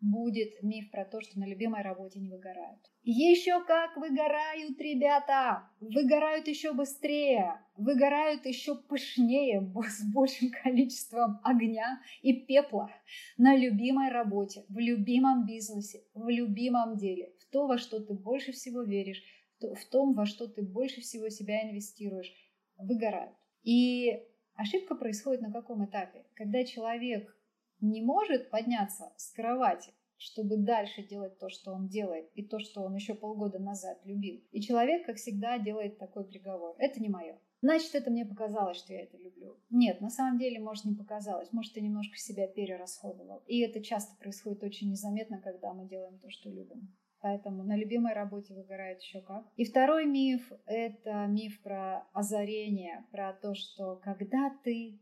будет 0.00 0.62
миф 0.62 0.90
про 0.90 1.04
то, 1.04 1.20
что 1.20 1.38
на 1.38 1.46
любимой 1.46 1.82
работе 1.82 2.20
не 2.20 2.28
выгорают. 2.28 2.80
Еще 3.02 3.62
как 3.64 3.96
выгорают, 3.96 4.78
ребята! 4.78 5.68
Выгорают 5.80 6.46
еще 6.46 6.72
быстрее, 6.72 7.60
выгорают 7.76 8.44
еще 8.46 8.74
пышнее, 8.76 9.60
с 9.88 10.12
большим 10.12 10.50
количеством 10.62 11.40
огня 11.42 12.00
и 12.22 12.32
пепла 12.32 12.90
на 13.38 13.56
любимой 13.56 14.10
работе, 14.10 14.64
в 14.68 14.78
любимом 14.78 15.46
бизнесе, 15.46 16.04
в 16.14 16.28
любимом 16.28 16.96
деле, 16.96 17.32
в 17.40 17.50
то, 17.50 17.66
во 17.66 17.78
что 17.78 18.00
ты 18.00 18.14
больше 18.14 18.52
всего 18.52 18.82
веришь, 18.82 19.22
в 19.60 19.84
том, 19.90 20.14
во 20.14 20.26
что 20.26 20.46
ты 20.46 20.62
больше 20.62 21.00
всего 21.00 21.28
себя 21.28 21.68
инвестируешь 21.68 22.32
выгорают. 22.76 23.34
И 23.62 24.22
ошибка 24.54 24.94
происходит 24.94 25.42
на 25.42 25.52
каком 25.52 25.84
этапе? 25.84 26.24
Когда 26.34 26.64
человек 26.64 27.34
не 27.80 28.02
может 28.02 28.50
подняться 28.50 29.12
с 29.16 29.32
кровати, 29.32 29.92
чтобы 30.16 30.56
дальше 30.56 31.02
делать 31.02 31.38
то, 31.38 31.48
что 31.48 31.72
он 31.72 31.88
делает, 31.88 32.30
и 32.34 32.42
то, 32.42 32.58
что 32.58 32.82
он 32.82 32.94
еще 32.94 33.14
полгода 33.14 33.58
назад 33.58 34.00
любил. 34.04 34.42
И 34.52 34.60
человек, 34.60 35.06
как 35.06 35.16
всегда, 35.16 35.58
делает 35.58 35.98
такой 35.98 36.24
приговор. 36.24 36.74
Это 36.78 37.00
не 37.00 37.08
мое. 37.08 37.38
Значит, 37.60 37.94
это 37.94 38.10
мне 38.10 38.26
показалось, 38.26 38.76
что 38.76 38.92
я 38.92 39.02
это 39.02 39.16
люблю. 39.16 39.58
Нет, 39.70 40.00
на 40.00 40.10
самом 40.10 40.38
деле, 40.38 40.60
может, 40.60 40.84
не 40.84 40.94
показалось. 40.94 41.52
Может, 41.52 41.74
ты 41.74 41.80
немножко 41.80 42.16
себя 42.16 42.46
перерасходовал. 42.46 43.42
И 43.46 43.60
это 43.60 43.82
часто 43.82 44.16
происходит 44.18 44.62
очень 44.62 44.90
незаметно, 44.90 45.40
когда 45.40 45.72
мы 45.72 45.86
делаем 45.86 46.18
то, 46.18 46.28
что 46.30 46.50
любим. 46.50 46.94
Поэтому 47.24 47.62
на 47.62 47.74
любимой 47.74 48.12
работе 48.12 48.52
выгорает 48.52 49.00
еще 49.00 49.22
как. 49.22 49.50
И 49.56 49.64
второй 49.64 50.04
миф– 50.04 50.52
это 50.66 51.24
миф 51.26 51.58
про 51.62 52.06
озарение, 52.12 53.06
про 53.12 53.32
то, 53.32 53.54
что 53.54 53.96
когда 53.96 54.50
ты 54.62 55.00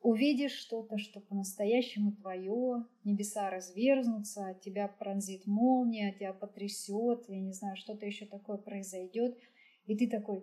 увидишь 0.00 0.56
что-то, 0.56 0.98
что 0.98 1.20
по-настоящему 1.20 2.16
твое, 2.16 2.84
небеса 3.04 3.48
разверзнутся, 3.48 4.58
тебя 4.60 4.88
пронзит 4.88 5.46
молния, 5.46 6.12
тебя 6.12 6.32
потрясет, 6.32 7.28
я 7.28 7.40
не 7.40 7.52
знаю, 7.52 7.76
что-то 7.76 8.06
еще 8.06 8.26
такое 8.26 8.56
произойдет, 8.56 9.38
и 9.86 9.96
ты 9.96 10.10
такой, 10.10 10.42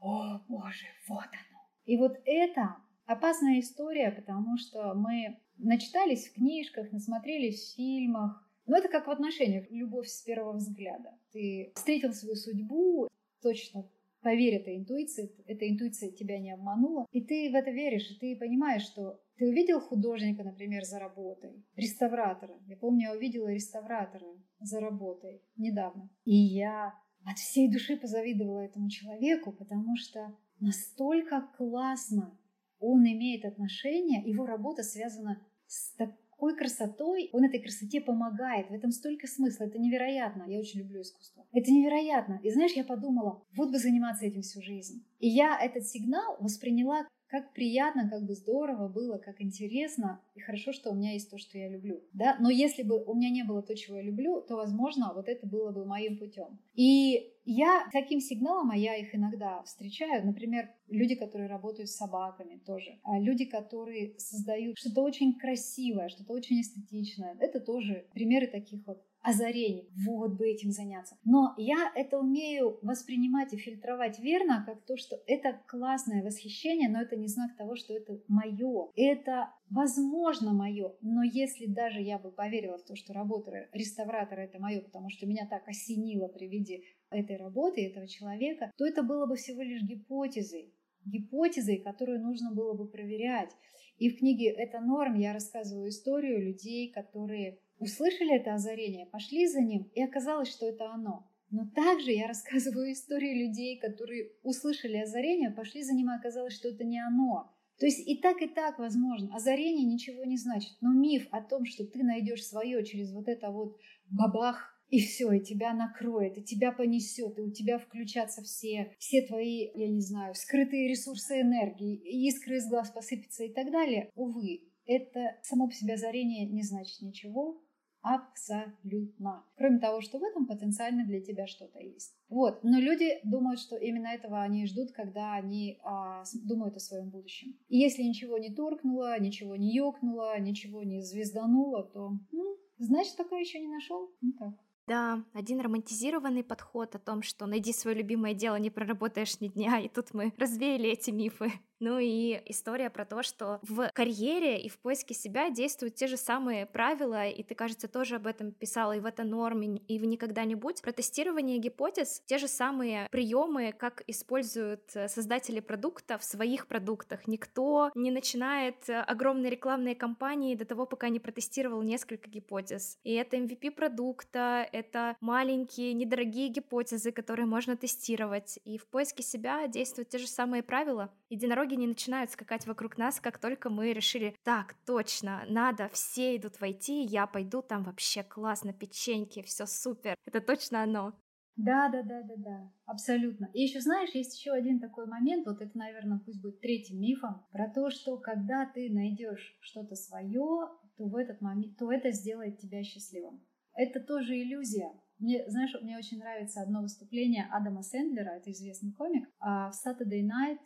о 0.00 0.38
боже, 0.48 0.84
вот 1.08 1.24
оно. 1.24 1.60
И 1.86 1.96
вот 1.96 2.20
это 2.26 2.76
опасная 3.06 3.58
история, 3.58 4.10
потому 4.10 4.58
что 4.58 4.92
мы 4.92 5.40
начитались 5.56 6.28
в 6.28 6.34
книжках, 6.34 6.92
насмотрелись 6.92 7.72
в 7.72 7.76
фильмах, 7.76 8.46
но 8.66 8.76
это 8.76 8.88
как 8.88 9.06
в 9.06 9.10
отношениях, 9.10 9.70
любовь 9.70 10.08
с 10.08 10.22
первого 10.22 10.54
взгляда. 10.54 11.10
Ты 11.32 11.72
встретил 11.74 12.12
свою 12.12 12.36
судьбу, 12.36 13.08
точно 13.42 13.88
поверь 14.22 14.54
этой 14.54 14.76
интуиции, 14.76 15.30
эта 15.46 15.68
интуиция 15.68 16.10
тебя 16.10 16.38
не 16.38 16.52
обманула, 16.52 17.06
и 17.10 17.20
ты 17.20 17.50
в 17.50 17.54
это 17.54 17.70
веришь, 17.70 18.10
и 18.10 18.18
ты 18.18 18.36
понимаешь, 18.38 18.82
что 18.82 19.20
ты 19.36 19.48
увидел 19.48 19.80
художника, 19.80 20.44
например, 20.44 20.84
за 20.84 20.98
работой, 20.98 21.64
реставратора. 21.74 22.54
Я 22.66 22.76
помню, 22.76 23.08
я 23.08 23.12
увидела 23.16 23.48
реставратора 23.48 24.26
за 24.60 24.80
работой 24.80 25.42
недавно. 25.56 26.08
И 26.24 26.34
я 26.34 26.94
от 27.24 27.38
всей 27.38 27.70
души 27.70 27.96
позавидовала 27.96 28.60
этому 28.60 28.88
человеку, 28.88 29.52
потому 29.52 29.96
что 29.96 30.36
настолько 30.60 31.48
классно 31.56 32.38
он 32.78 33.04
имеет 33.04 33.44
отношение, 33.44 34.22
его 34.28 34.44
работа 34.44 34.82
связана 34.82 35.40
с 35.66 35.94
так 35.94 36.10
такой 36.42 36.56
красотой, 36.56 37.30
он 37.32 37.44
этой 37.44 37.60
красоте 37.60 38.00
помогает. 38.00 38.68
В 38.68 38.72
этом 38.72 38.90
столько 38.90 39.28
смысла. 39.28 39.64
Это 39.64 39.78
невероятно. 39.78 40.42
Я 40.48 40.58
очень 40.58 40.80
люблю 40.80 41.00
искусство. 41.00 41.46
Это 41.52 41.70
невероятно. 41.70 42.40
И 42.42 42.50
знаешь, 42.50 42.72
я 42.72 42.82
подумала, 42.82 43.44
вот 43.56 43.70
бы 43.70 43.78
заниматься 43.78 44.26
этим 44.26 44.42
всю 44.42 44.60
жизнь. 44.60 45.04
И 45.20 45.28
я 45.28 45.56
этот 45.56 45.86
сигнал 45.86 46.36
восприняла 46.40 47.06
как 47.32 47.54
приятно, 47.54 48.10
как 48.10 48.26
бы 48.26 48.34
здорово 48.34 48.88
было, 48.88 49.16
как 49.16 49.40
интересно, 49.40 50.20
и 50.34 50.40
хорошо, 50.40 50.72
что 50.72 50.90
у 50.90 50.94
меня 50.94 51.14
есть 51.14 51.30
то, 51.30 51.38
что 51.38 51.56
я 51.56 51.70
люблю, 51.70 52.02
да, 52.12 52.36
но 52.38 52.50
если 52.50 52.82
бы 52.82 53.02
у 53.02 53.14
меня 53.14 53.30
не 53.30 53.42
было 53.42 53.62
то, 53.62 53.74
чего 53.74 53.96
я 53.96 54.02
люблю, 54.02 54.42
то, 54.42 54.56
возможно, 54.56 55.12
вот 55.14 55.28
это 55.28 55.46
было 55.46 55.70
бы 55.70 55.86
моим 55.86 56.18
путем. 56.18 56.58
И 56.74 57.32
я 57.46 57.88
таким 57.90 58.20
сигналом, 58.20 58.70
а 58.70 58.76
я 58.76 58.96
их 58.96 59.14
иногда 59.14 59.62
встречаю, 59.62 60.26
например, 60.26 60.68
люди, 60.88 61.14
которые 61.14 61.48
работают 61.48 61.88
с 61.88 61.96
собаками 61.96 62.58
тоже, 62.66 63.00
а 63.02 63.18
люди, 63.18 63.46
которые 63.46 64.14
создают 64.18 64.76
что-то 64.76 65.00
очень 65.00 65.38
красивое, 65.38 66.10
что-то 66.10 66.34
очень 66.34 66.60
эстетичное, 66.60 67.34
это 67.40 67.60
тоже 67.60 68.08
примеры 68.12 68.46
таких 68.46 68.86
вот 68.86 69.02
озарений. 69.22 69.88
Вот 70.04 70.32
бы 70.32 70.48
этим 70.48 70.70
заняться. 70.70 71.16
Но 71.24 71.54
я 71.56 71.92
это 71.94 72.18
умею 72.18 72.78
воспринимать 72.82 73.54
и 73.54 73.56
фильтровать 73.56 74.18
верно, 74.18 74.64
как 74.66 74.84
то, 74.84 74.96
что 74.96 75.16
это 75.26 75.60
классное 75.68 76.22
восхищение, 76.22 76.88
но 76.88 77.00
это 77.00 77.16
не 77.16 77.28
знак 77.28 77.56
того, 77.56 77.76
что 77.76 77.94
это 77.94 78.20
мое. 78.28 78.90
Это, 78.96 79.54
возможно, 79.70 80.52
мое. 80.52 80.94
Но 81.00 81.22
если 81.22 81.66
даже 81.66 82.00
я 82.00 82.18
бы 82.18 82.32
поверила 82.32 82.78
в 82.78 82.84
то, 82.84 82.96
что 82.96 83.12
работа 83.12 83.68
реставратора 83.72 84.40
это 84.40 84.58
мое, 84.58 84.80
потому 84.80 85.08
что 85.08 85.26
меня 85.26 85.46
так 85.48 85.66
осенило 85.68 86.28
при 86.28 86.48
виде 86.48 86.82
этой 87.10 87.36
работы, 87.36 87.86
этого 87.86 88.08
человека, 88.08 88.72
то 88.76 88.84
это 88.84 89.02
было 89.02 89.26
бы 89.26 89.36
всего 89.36 89.62
лишь 89.62 89.82
гипотезой. 89.82 90.74
Гипотезой, 91.04 91.78
которую 91.78 92.20
нужно 92.20 92.52
было 92.52 92.74
бы 92.74 92.88
проверять. 92.88 93.50
И 93.98 94.08
в 94.08 94.18
книге 94.18 94.50
«Это 94.50 94.80
норм» 94.80 95.14
я 95.14 95.32
рассказываю 95.32 95.88
историю 95.88 96.42
людей, 96.42 96.90
которые 96.90 97.60
услышали 97.82 98.36
это 98.36 98.54
озарение, 98.54 99.06
пошли 99.06 99.46
за 99.46 99.60
ним, 99.60 99.90
и 99.94 100.02
оказалось, 100.02 100.48
что 100.48 100.66
это 100.66 100.90
оно. 100.90 101.28
Но 101.50 101.66
также 101.74 102.12
я 102.12 102.28
рассказываю 102.28 102.92
истории 102.92 103.46
людей, 103.46 103.78
которые 103.78 104.32
услышали 104.42 104.96
озарение, 104.96 105.50
пошли 105.50 105.82
за 105.82 105.92
ним, 105.92 106.10
и 106.10 106.16
оказалось, 106.16 106.54
что 106.54 106.68
это 106.68 106.84
не 106.84 106.98
оно. 106.98 107.52
То 107.78 107.86
есть 107.86 108.06
и 108.08 108.16
так, 108.16 108.40
и 108.40 108.46
так 108.46 108.78
возможно. 108.78 109.34
Озарение 109.34 109.84
ничего 109.84 110.24
не 110.24 110.36
значит. 110.36 110.76
Но 110.80 110.92
миф 110.92 111.26
о 111.30 111.42
том, 111.42 111.64
что 111.66 111.84
ты 111.84 112.02
найдешь 112.04 112.46
свое 112.46 112.84
через 112.84 113.12
вот 113.12 113.28
это 113.28 113.50
вот 113.50 113.76
бабах, 114.08 114.72
и 114.88 115.00
все, 115.00 115.32
и 115.32 115.40
тебя 115.40 115.72
накроет, 115.72 116.36
и 116.36 116.42
тебя 116.42 116.70
понесет, 116.70 117.38
и 117.38 117.42
у 117.42 117.50
тебя 117.50 117.78
включатся 117.78 118.42
все, 118.42 118.94
все 118.98 119.22
твои, 119.22 119.70
я 119.74 119.88
не 119.88 120.02
знаю, 120.02 120.34
скрытые 120.34 120.88
ресурсы 120.88 121.40
энергии, 121.40 121.96
искры 122.28 122.56
из 122.56 122.68
глаз 122.68 122.90
посыпятся 122.90 123.44
и 123.44 123.52
так 123.52 123.72
далее. 123.72 124.10
Увы, 124.14 124.68
это 124.84 125.38
само 125.42 125.68
по 125.68 125.74
себе 125.74 125.94
озарение 125.94 126.46
не 126.46 126.62
значит 126.62 127.00
ничего, 127.00 127.62
Абсолютно. 128.02 129.44
Кроме 129.56 129.78
того, 129.78 130.00
что 130.00 130.18
в 130.18 130.24
этом 130.24 130.46
потенциально 130.46 131.04
для 131.06 131.20
тебя 131.20 131.46
что-то 131.46 131.78
есть. 131.78 132.16
Вот. 132.28 132.64
Но 132.64 132.78
люди 132.80 133.20
думают, 133.22 133.60
что 133.60 133.76
именно 133.76 134.08
этого 134.08 134.40
они 134.42 134.66
ждут, 134.66 134.92
когда 134.92 135.34
они 135.34 135.78
а, 135.84 136.24
думают 136.44 136.76
о 136.76 136.80
своем 136.80 137.10
будущем. 137.10 137.56
И 137.68 137.78
если 137.78 138.02
ничего 138.02 138.38
не 138.38 138.52
торкнуло, 138.52 139.18
ничего 139.20 139.54
не 139.54 139.72
ёкнуло, 139.74 140.38
ничего 140.40 140.82
не 140.82 141.00
звездануло, 141.00 141.84
то 141.84 142.18
ну, 142.32 142.58
значит, 142.78 143.16
такое 143.16 143.40
еще 143.40 143.60
не 143.60 143.68
нашел. 143.68 144.12
Ну 144.20 144.32
так. 144.32 144.54
Да, 144.88 145.24
один 145.32 145.60
романтизированный 145.60 146.42
подход 146.42 146.96
о 146.96 146.98
том, 146.98 147.22
что 147.22 147.46
найди 147.46 147.72
свое 147.72 147.96
любимое 147.96 148.34
дело, 148.34 148.56
не 148.56 148.68
проработаешь 148.68 149.40
ни 149.40 149.46
дня, 149.46 149.78
и 149.78 149.88
тут 149.88 150.12
мы 150.12 150.32
развеяли 150.36 150.90
эти 150.90 151.10
мифы. 151.10 151.52
Ну 151.82 151.98
и 151.98 152.40
история 152.46 152.90
про 152.90 153.04
то, 153.04 153.24
что 153.24 153.58
в 153.62 153.90
карьере 153.92 154.60
и 154.60 154.68
в 154.68 154.78
поиске 154.78 155.14
себя 155.14 155.50
действуют 155.50 155.96
те 155.96 156.06
же 156.06 156.16
самые 156.16 156.64
правила, 156.64 157.26
и 157.26 157.42
ты, 157.42 157.56
кажется, 157.56 157.88
тоже 157.88 158.16
об 158.16 158.28
этом 158.28 158.52
писала, 158.52 158.92
и 158.92 159.00
в 159.00 159.04
это 159.04 159.24
норме, 159.24 159.78
и 159.88 159.98
в 159.98 160.04
никогда-нибудь. 160.04 160.80
Про 160.80 160.92
тестирование 160.92 161.58
гипотез 161.58 162.22
те 162.24 162.38
же 162.38 162.46
самые 162.46 163.08
приемы, 163.10 163.74
как 163.76 164.04
используют 164.06 164.92
создатели 165.08 165.58
продукта 165.58 166.18
в 166.18 166.24
своих 166.24 166.68
продуктах. 166.68 167.26
Никто 167.26 167.90
не 167.96 168.12
начинает 168.12 168.88
огромные 168.88 169.50
рекламные 169.50 169.96
кампании 169.96 170.54
до 170.54 170.64
того, 170.64 170.86
пока 170.86 171.08
не 171.08 171.18
протестировал 171.18 171.82
несколько 171.82 172.30
гипотез. 172.30 172.96
И 173.02 173.12
это 173.14 173.36
MVP 173.36 173.72
продукта, 173.72 174.68
это 174.70 175.16
маленькие, 175.20 175.94
недорогие 175.94 176.46
гипотезы, 176.46 177.10
которые 177.10 177.46
можно 177.46 177.76
тестировать. 177.76 178.60
И 178.64 178.78
в 178.78 178.86
поиске 178.86 179.24
себя 179.24 179.66
действуют 179.66 180.10
те 180.10 180.18
же 180.18 180.28
самые 180.28 180.62
правила. 180.62 181.12
Единороги 181.28 181.71
ноги 181.72 181.80
не 181.80 181.86
начинают 181.86 182.30
скакать 182.30 182.66
вокруг 182.66 182.98
нас, 182.98 183.20
как 183.20 183.38
только 183.38 183.70
мы 183.70 183.92
решили, 183.92 184.34
так, 184.44 184.74
точно, 184.86 185.44
надо, 185.48 185.88
все 185.92 186.36
идут 186.36 186.60
войти, 186.60 187.02
я 187.02 187.26
пойду, 187.26 187.62
там 187.62 187.84
вообще 187.84 188.22
классно, 188.22 188.72
печеньки, 188.72 189.42
все 189.42 189.66
супер, 189.66 190.14
это 190.26 190.40
точно 190.40 190.82
оно. 190.82 191.12
Да, 191.56 191.90
да, 191.90 192.02
да, 192.02 192.22
да, 192.22 192.34
да, 192.36 192.72
абсолютно. 192.86 193.50
И 193.52 193.62
еще 193.62 193.80
знаешь, 193.80 194.14
есть 194.14 194.38
еще 194.38 194.52
один 194.52 194.80
такой 194.80 195.06
момент, 195.06 195.46
вот 195.46 195.60
это, 195.60 195.76
наверное, 195.76 196.18
пусть 196.18 196.40
будет 196.40 196.60
третьим 196.60 197.00
мифом, 197.00 197.46
про 197.52 197.68
то, 197.70 197.90
что 197.90 198.18
когда 198.18 198.66
ты 198.74 198.90
найдешь 198.90 199.56
что-то 199.60 199.94
свое, 199.94 200.68
то 200.96 201.04
в 201.04 201.16
этот 201.16 201.40
момент, 201.40 201.76
то 201.78 201.92
это 201.92 202.10
сделает 202.10 202.58
тебя 202.58 202.82
счастливым. 202.82 203.44
Это 203.74 204.00
тоже 204.00 204.34
иллюзия. 204.34 204.92
Мне, 205.18 205.44
знаешь, 205.48 205.74
мне 205.80 205.96
очень 205.96 206.18
нравится 206.18 206.62
одно 206.62 206.82
выступление 206.82 207.46
Адама 207.52 207.82
Сэндлера, 207.82 208.30
это 208.30 208.50
известный 208.50 208.92
комик, 208.92 209.28
а 209.38 209.70
в 209.70 209.74
Saturday 209.74 210.22
Night 210.22 210.58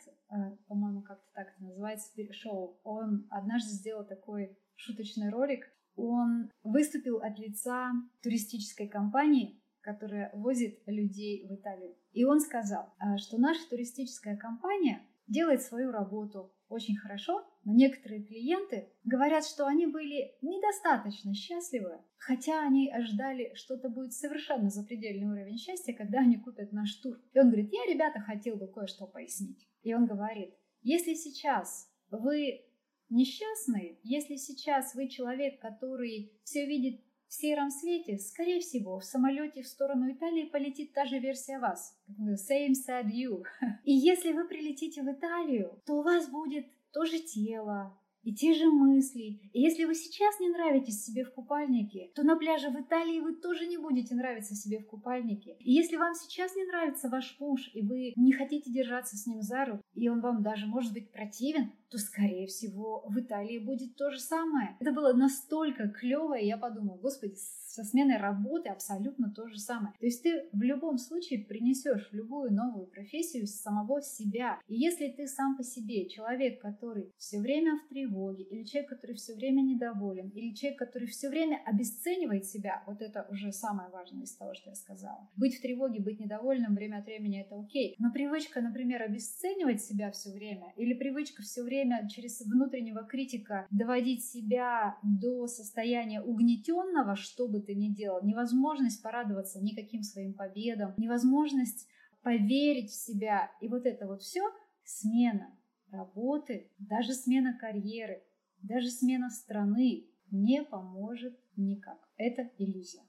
по-моему, 0.67 1.01
как-то 1.01 1.29
так 1.33 1.53
это 1.53 1.63
называется, 1.63 2.11
шоу, 2.33 2.79
он 2.83 3.27
однажды 3.29 3.71
сделал 3.71 4.05
такой 4.05 4.57
шуточный 4.75 5.29
ролик. 5.29 5.71
Он 5.95 6.51
выступил 6.63 7.17
от 7.17 7.39
лица 7.39 7.91
туристической 8.21 8.87
компании, 8.87 9.59
которая 9.81 10.31
возит 10.33 10.79
людей 10.85 11.47
в 11.47 11.55
Италию. 11.55 11.95
И 12.11 12.23
он 12.23 12.39
сказал, 12.39 12.93
э, 12.99 13.17
что 13.17 13.37
наша 13.37 13.67
туристическая 13.69 14.37
компания 14.37 15.01
делает 15.27 15.61
свою 15.61 15.91
работу 15.91 16.51
очень 16.69 16.97
хорошо, 16.97 17.45
но 17.63 17.73
некоторые 17.73 18.23
клиенты 18.23 18.89
говорят, 19.05 19.45
что 19.45 19.65
они 19.65 19.87
были 19.87 20.35
недостаточно 20.41 21.33
счастливы, 21.33 21.99
хотя 22.17 22.61
они 22.61 22.91
ожидали, 22.91 23.53
что 23.55 23.75
это 23.75 23.89
будет 23.89 24.13
совершенно 24.13 24.69
запредельный 24.69 25.27
уровень 25.27 25.57
счастья, 25.57 25.93
когда 25.93 26.19
они 26.19 26.37
купят 26.37 26.71
наш 26.73 26.93
тур. 26.95 27.17
И 27.33 27.39
он 27.39 27.47
говорит, 27.47 27.71
я, 27.71 27.85
ребята, 27.91 28.19
хотел 28.19 28.57
бы 28.57 28.67
кое-что 28.67 29.07
пояснить. 29.07 29.67
И 29.87 29.93
он 29.93 30.05
говорит, 30.05 30.53
если 30.81 31.13
сейчас 31.13 31.89
вы 32.11 32.65
несчастный, 33.07 34.01
если 34.03 34.35
сейчас 34.35 34.93
вы 34.95 35.07
человек, 35.07 35.61
который 35.61 36.33
все 36.43 36.65
видит 36.65 36.99
в 37.29 37.33
сером 37.33 37.71
свете, 37.71 38.17
скорее 38.17 38.59
всего, 38.59 38.99
в 38.99 39.05
самолете 39.05 39.61
в 39.61 39.67
сторону 39.67 40.11
Италии 40.11 40.49
полетит 40.49 40.91
та 40.91 41.05
же 41.05 41.19
версия 41.19 41.59
вас. 41.59 41.97
Same 42.19 42.73
sad 42.73 43.05
you. 43.13 43.43
И 43.85 43.93
если 43.93 44.33
вы 44.33 44.45
прилетите 44.49 45.01
в 45.03 45.09
Италию, 45.09 45.81
то 45.85 45.99
у 45.99 46.03
вас 46.03 46.29
будет 46.29 46.67
то 46.91 47.05
же 47.05 47.19
тело, 47.19 47.97
и 48.27 48.33
те 48.33 48.53
же 48.53 48.69
мысли. 48.69 49.39
И 49.53 49.61
если 49.61 49.85
вы 49.85 49.95
сейчас 49.95 50.37
не 50.41 50.49
нравитесь 50.49 51.01
себе 51.05 51.23
в 51.23 51.33
купальнике, 51.33 52.11
то 52.13 52.23
на 52.23 52.35
пляже 52.35 52.69
в 52.69 52.75
Италии 52.77 53.21
вы 53.21 53.33
тоже 53.35 53.67
не 53.67 53.77
будете 53.77 54.15
нравиться 54.15 54.53
себе 54.53 54.79
в 54.79 54.85
купальнике. 54.85 55.55
И 55.61 55.71
если 55.71 55.95
вам 55.95 56.13
сейчас 56.13 56.53
не 56.57 56.65
нравится 56.65 57.07
ваш 57.07 57.37
муж, 57.39 57.71
и 57.73 57.81
вы 57.81 58.11
не 58.17 58.33
хотите 58.33 58.69
держаться 58.69 59.15
с 59.15 59.27
ним 59.27 59.41
за 59.41 59.63
руку, 59.63 59.81
и 59.93 60.09
он 60.09 60.19
вам 60.19 60.43
даже 60.43 60.67
может 60.67 60.91
быть 60.91 61.09
противен, 61.09 61.71
то, 61.89 61.97
скорее 61.97 62.47
всего, 62.47 63.05
в 63.07 63.19
Италии 63.19 63.59
будет 63.59 63.95
то 63.95 64.09
же 64.11 64.19
самое. 64.19 64.75
Это 64.79 64.91
было 64.91 65.13
настолько 65.13 65.89
клево, 65.89 66.37
и 66.37 66.45
я 66.45 66.57
подумала, 66.57 66.97
господи, 66.97 67.35
со 67.77 67.83
сменой 67.83 68.17
работы 68.17 68.69
абсолютно 68.69 69.31
то 69.31 69.47
же 69.47 69.59
самое. 69.59 69.93
То 69.99 70.05
есть 70.05 70.23
ты 70.23 70.49
в 70.51 70.61
любом 70.61 70.97
случае 70.97 71.45
принесешь 71.45 72.09
любую 72.11 72.51
новую 72.51 72.87
профессию 72.87 73.45
самого 73.45 74.01
себя. 74.01 74.59
И 74.67 74.75
если 74.75 75.09
ты 75.09 75.27
сам 75.27 75.55
по 75.55 75.63
себе 75.63 76.09
человек, 76.09 76.59
который 76.59 77.13
все 77.17 77.39
время 77.39 77.77
в 77.77 77.87
тревоге, 77.89 78.43
или 78.43 78.63
человек, 78.63 78.89
который 78.89 79.15
все 79.15 79.35
время 79.35 79.61
недоволен, 79.61 80.29
или 80.29 80.55
человек, 80.55 80.79
который 80.79 81.07
все 81.07 81.29
время 81.29 81.61
обесценивает 81.65 82.45
себя, 82.45 82.83
вот 82.87 83.01
это 83.01 83.27
уже 83.29 83.51
самое 83.51 83.89
важное 83.89 84.23
из 84.23 84.35
того, 84.35 84.55
что 84.55 84.71
я 84.71 84.75
сказала. 84.75 85.29
Быть 85.35 85.57
в 85.57 85.61
тревоге, 85.61 86.01
быть 86.01 86.19
недовольным 86.19 86.73
время 86.73 86.97
от 86.97 87.05
времени 87.05 87.41
это 87.41 87.59
окей. 87.59 87.95
Но 87.99 88.11
привычка, 88.11 88.61
например, 88.61 89.03
обесценивать 89.03 89.83
себя 89.83 90.11
все 90.11 90.31
время, 90.31 90.73
или 90.77 90.93
привычка 90.93 91.43
все 91.43 91.61
время 91.61 91.76
через 92.09 92.41
внутреннего 92.41 93.03
критика 93.03 93.67
доводить 93.71 94.25
себя 94.25 94.97
до 95.03 95.47
состояния 95.47 96.21
угнетенного, 96.21 97.15
чтобы 97.15 97.61
ты 97.61 97.75
ни 97.75 97.89
делал, 97.89 98.23
невозможность 98.23 99.01
порадоваться 99.01 99.61
никаким 99.61 100.03
своим 100.03 100.33
победам, 100.33 100.93
невозможность 100.97 101.87
поверить 102.21 102.91
в 102.91 102.95
себя. 102.95 103.51
И 103.61 103.67
вот 103.67 103.85
это 103.85 104.07
вот 104.07 104.21
все 104.21 104.43
смена 104.83 105.57
работы, 105.91 106.71
даже 106.77 107.13
смена 107.13 107.57
карьеры, 107.57 108.23
даже 108.61 108.89
смена 108.89 109.29
страны 109.29 110.07
не 110.31 110.63
поможет 110.63 111.39
никак. 111.55 111.99
Это 112.17 112.49
иллюзия. 112.57 113.06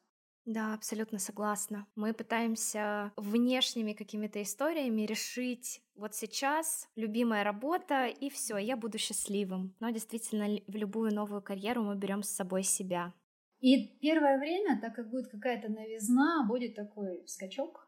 Да, 0.49 0.73
абсолютно 0.73 1.19
согласна. 1.19 1.87
Мы 1.95 2.15
пытаемся 2.15 3.13
внешними 3.17 3.93
какими-то 3.93 4.43
историями 4.43 5.03
решить 5.03 5.83
вот 5.95 6.15
сейчас 6.15 6.89
любимая 6.97 7.45
работа 7.45 8.07
и 8.07 8.31
все, 8.31 8.57
я 8.57 8.75
буду 8.75 8.97
счастливым. 8.97 9.75
Но 9.79 9.91
действительно 9.91 10.59
в 10.67 10.75
любую 10.75 11.15
новую 11.15 11.43
карьеру 11.43 11.83
мы 11.83 11.97
берем 11.97 12.23
с 12.23 12.31
собой 12.31 12.63
себя. 12.63 13.13
И 13.61 13.99
первое 13.99 14.39
время, 14.39 14.81
так 14.81 14.95
как 14.95 15.11
будет 15.11 15.29
какая-то 15.29 15.69
новизна, 15.71 16.47
будет 16.49 16.77
такой 16.77 17.23
скачок 17.27 17.87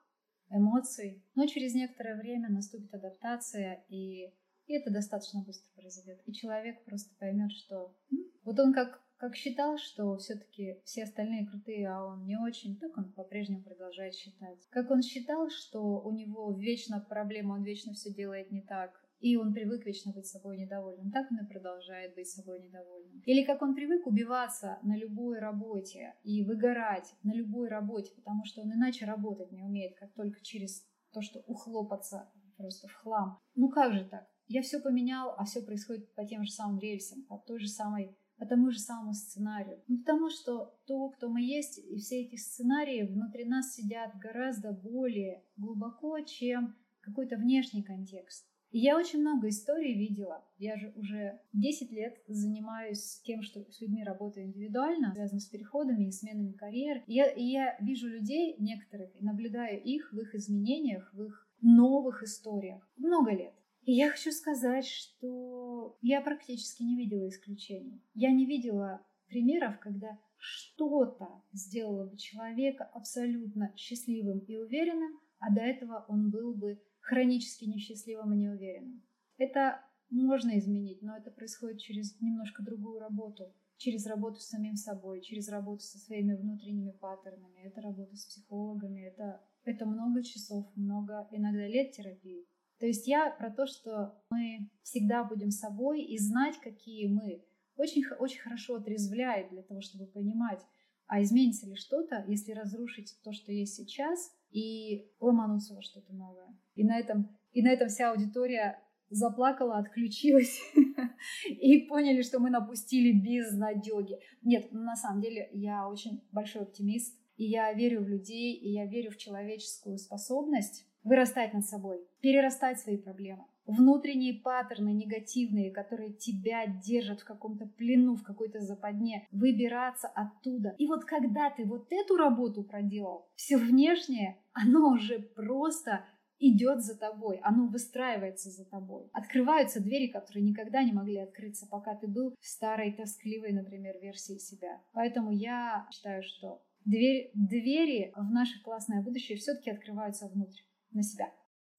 эмоций. 0.50 1.24
Но 1.34 1.46
через 1.46 1.74
некоторое 1.74 2.18
время 2.20 2.50
наступит 2.50 2.92
адаптация, 2.92 3.86
и, 3.88 4.26
и 4.66 4.74
это 4.74 4.90
достаточно 4.90 5.42
быстро 5.42 5.66
произойдет. 5.76 6.20
И 6.26 6.34
человек 6.34 6.84
просто 6.84 7.14
поймет, 7.18 7.52
что 7.52 7.96
вот 8.44 8.60
он 8.60 8.74
как, 8.74 9.02
как 9.20 9.36
считал, 9.36 9.76
что 9.76 10.16
все-таки 10.16 10.80
все 10.84 11.04
остальные 11.04 11.46
крутые, 11.46 11.86
а 11.90 12.06
он 12.06 12.24
не 12.24 12.38
очень, 12.38 12.78
так 12.78 12.96
он 12.96 13.12
по-прежнему 13.12 13.62
продолжает 13.62 14.14
считать. 14.14 14.66
Как 14.70 14.90
он 14.90 15.02
считал, 15.02 15.50
что 15.50 16.00
у 16.00 16.10
него 16.10 16.52
вечно 16.52 17.04
проблема, 17.06 17.52
он 17.52 17.62
вечно 17.62 17.92
все 17.92 18.10
делает 18.10 18.50
не 18.50 18.62
так, 18.62 18.98
и 19.20 19.36
он 19.36 19.52
привык 19.52 19.84
вечно 19.84 20.10
быть 20.12 20.26
собой 20.26 20.56
недовольным. 20.56 21.12
Так 21.12 21.30
он 21.30 21.44
и 21.44 21.48
продолжает 21.48 22.14
быть 22.14 22.30
собой 22.30 22.62
недовольным. 22.62 23.22
Или 23.26 23.44
как 23.44 23.60
он 23.60 23.74
привык 23.74 24.06
убиваться 24.06 24.78
на 24.82 24.96
любой 24.96 25.38
работе 25.38 26.14
и 26.24 26.42
выгорать 26.42 27.14
на 27.22 27.34
любой 27.34 27.68
работе, 27.68 28.12
потому 28.16 28.46
что 28.46 28.62
он 28.62 28.72
иначе 28.72 29.04
работать 29.04 29.52
не 29.52 29.62
умеет, 29.62 29.96
как 29.98 30.14
только 30.14 30.40
через 30.40 30.82
то, 31.12 31.20
что 31.20 31.40
ухлопаться 31.40 32.32
просто 32.56 32.88
в 32.88 32.94
хлам. 32.94 33.38
Ну 33.54 33.68
как 33.68 33.92
же 33.92 34.06
так? 34.06 34.26
я 34.50 34.62
все 34.62 34.80
поменял, 34.80 35.32
а 35.38 35.44
все 35.44 35.62
происходит 35.62 36.12
по 36.16 36.24
тем 36.26 36.42
же 36.42 36.50
самым 36.50 36.80
рельсам, 36.80 37.22
по 37.22 37.38
той 37.38 37.60
же 37.60 37.68
самой 37.68 38.16
по 38.40 38.46
тому 38.46 38.70
же 38.70 38.78
самому 38.78 39.12
сценарию. 39.12 39.82
Ну, 39.86 39.98
потому 39.98 40.30
что 40.30 40.74
то, 40.86 41.10
кто 41.10 41.28
мы 41.28 41.42
есть, 41.42 41.78
и 41.78 41.96
все 41.98 42.22
эти 42.22 42.36
сценарии 42.36 43.02
внутри 43.02 43.44
нас 43.44 43.74
сидят 43.74 44.16
гораздо 44.18 44.72
более 44.72 45.44
глубоко, 45.58 46.18
чем 46.20 46.74
какой-то 47.02 47.36
внешний 47.36 47.82
контекст. 47.82 48.46
И 48.70 48.78
я 48.78 48.96
очень 48.96 49.20
много 49.20 49.48
историй 49.48 49.94
видела. 49.94 50.42
Я 50.56 50.76
же 50.76 50.92
уже 50.96 51.40
10 51.52 51.90
лет 51.92 52.16
занимаюсь 52.28 53.20
тем, 53.24 53.42
что 53.42 53.60
с 53.70 53.80
людьми 53.80 54.04
работаю 54.04 54.46
индивидуально, 54.46 55.12
связано 55.12 55.40
с 55.40 55.46
переходами 55.46 56.06
и 56.06 56.12
сменами 56.12 56.52
карьер. 56.52 57.02
И 57.06 57.14
я, 57.14 57.26
и 57.26 57.44
я 57.44 57.76
вижу 57.80 58.08
людей 58.08 58.56
некоторых 58.58 59.10
и 59.20 59.24
наблюдаю 59.24 59.82
их 59.82 60.12
в 60.12 60.18
их 60.18 60.34
изменениях, 60.34 61.12
в 61.12 61.22
их 61.24 61.46
новых 61.60 62.22
историях. 62.22 62.88
Много 62.96 63.32
лет. 63.32 63.52
Я 63.92 64.08
хочу 64.10 64.30
сказать, 64.30 64.86
что 64.86 65.98
я 66.00 66.20
практически 66.20 66.84
не 66.84 66.96
видела 66.96 67.28
исключений. 67.28 68.00
Я 68.14 68.30
не 68.30 68.46
видела 68.46 69.04
примеров, 69.26 69.80
когда 69.80 70.16
что-то 70.36 71.42
сделало 71.52 72.06
бы 72.06 72.16
человека 72.16 72.84
абсолютно 72.84 73.72
счастливым 73.76 74.38
и 74.46 74.56
уверенным, 74.58 75.18
а 75.40 75.52
до 75.52 75.62
этого 75.62 76.04
он 76.06 76.30
был 76.30 76.54
бы 76.54 76.80
хронически 77.00 77.64
несчастливым 77.64 78.32
и 78.34 78.36
неуверенным. 78.36 79.02
Это 79.38 79.84
можно 80.08 80.56
изменить, 80.60 81.02
но 81.02 81.16
это 81.16 81.32
происходит 81.32 81.80
через 81.80 82.20
немножко 82.20 82.62
другую 82.62 83.00
работу, 83.00 83.52
через 83.76 84.06
работу 84.06 84.38
с 84.38 84.50
самим 84.50 84.76
собой, 84.76 85.20
через 85.20 85.48
работу 85.48 85.82
со 85.82 85.98
своими 85.98 86.36
внутренними 86.36 86.92
паттернами. 86.92 87.64
Это 87.64 87.80
работа 87.80 88.14
с 88.14 88.24
психологами, 88.24 89.00
это, 89.00 89.42
это 89.64 89.84
много 89.84 90.22
часов, 90.22 90.70
много 90.76 91.26
иногда 91.32 91.66
лет 91.66 91.90
терапии. 91.90 92.46
То 92.80 92.86
есть 92.86 93.06
я 93.06 93.30
про 93.30 93.50
то, 93.50 93.66
что 93.66 94.14
мы 94.30 94.70
всегда 94.82 95.22
будем 95.22 95.50
собой 95.50 96.02
и 96.02 96.18
знать, 96.18 96.56
какие 96.58 97.08
мы, 97.08 97.44
очень, 97.76 98.02
очень 98.18 98.40
хорошо 98.40 98.76
отрезвляет 98.76 99.50
для 99.50 99.62
того, 99.62 99.82
чтобы 99.82 100.06
понимать, 100.06 100.62
а 101.06 101.22
изменится 101.22 101.66
ли 101.66 101.76
что-то, 101.76 102.24
если 102.26 102.52
разрушить 102.52 103.18
то, 103.22 103.32
что 103.32 103.52
есть 103.52 103.74
сейчас, 103.74 104.32
и 104.50 105.10
ломануться 105.20 105.74
во 105.74 105.82
что-то 105.82 106.12
новое. 106.14 106.56
И 106.74 106.82
на 106.82 106.98
этом, 106.98 107.36
и 107.52 107.62
на 107.62 107.70
этом 107.70 107.88
вся 107.88 108.12
аудитория 108.12 108.82
заплакала, 109.10 109.76
отключилась 109.76 110.60
и 111.48 111.80
поняли, 111.86 112.22
что 112.22 112.38
мы 112.38 112.48
напустили 112.48 113.12
безнадеги. 113.12 114.18
Нет, 114.42 114.72
на 114.72 114.96
самом 114.96 115.20
деле 115.20 115.50
я 115.52 115.86
очень 115.86 116.22
большой 116.32 116.62
оптимист, 116.62 117.20
и 117.36 117.44
я 117.44 117.72
верю 117.74 118.02
в 118.02 118.08
людей, 118.08 118.54
и 118.54 118.72
я 118.72 118.86
верю 118.86 119.10
в 119.10 119.18
человеческую 119.18 119.98
способность 119.98 120.86
вырастать 121.02 121.54
над 121.54 121.64
собой, 121.64 122.00
перерастать 122.20 122.80
свои 122.80 122.96
проблемы. 122.96 123.44
Внутренние 123.66 124.34
паттерны 124.34 124.88
негативные, 124.88 125.70
которые 125.70 126.12
тебя 126.12 126.66
держат 126.66 127.20
в 127.20 127.24
каком-то 127.24 127.66
плену, 127.66 128.16
в 128.16 128.22
какой-то 128.22 128.60
западне, 128.60 129.28
выбираться 129.30 130.08
оттуда. 130.08 130.74
И 130.78 130.86
вот 130.86 131.04
когда 131.04 131.50
ты 131.50 131.64
вот 131.64 131.86
эту 131.90 132.16
работу 132.16 132.64
проделал, 132.64 133.28
все 133.36 133.56
внешнее, 133.56 134.38
оно 134.52 134.92
уже 134.92 135.20
просто 135.20 136.04
идет 136.40 136.82
за 136.82 136.98
тобой, 136.98 137.38
оно 137.44 137.68
выстраивается 137.68 138.50
за 138.50 138.64
тобой. 138.64 139.08
Открываются 139.12 139.80
двери, 139.80 140.08
которые 140.08 140.42
никогда 140.42 140.82
не 140.82 140.92
могли 140.92 141.18
открыться, 141.18 141.68
пока 141.70 141.94
ты 141.94 142.08
был 142.08 142.34
в 142.40 142.46
старой, 142.46 142.92
тоскливой, 142.92 143.52
например, 143.52 143.98
версии 144.00 144.38
себя. 144.38 144.80
Поэтому 144.92 145.30
я 145.30 145.86
считаю, 145.92 146.22
что 146.22 146.62
дверь, 146.84 147.30
двери 147.34 148.12
в 148.16 148.32
наше 148.32 148.60
классное 148.62 149.02
будущее 149.02 149.38
все-таки 149.38 149.70
открываются 149.70 150.28
внутрь 150.28 150.62
на 150.92 151.02
себя. 151.02 151.32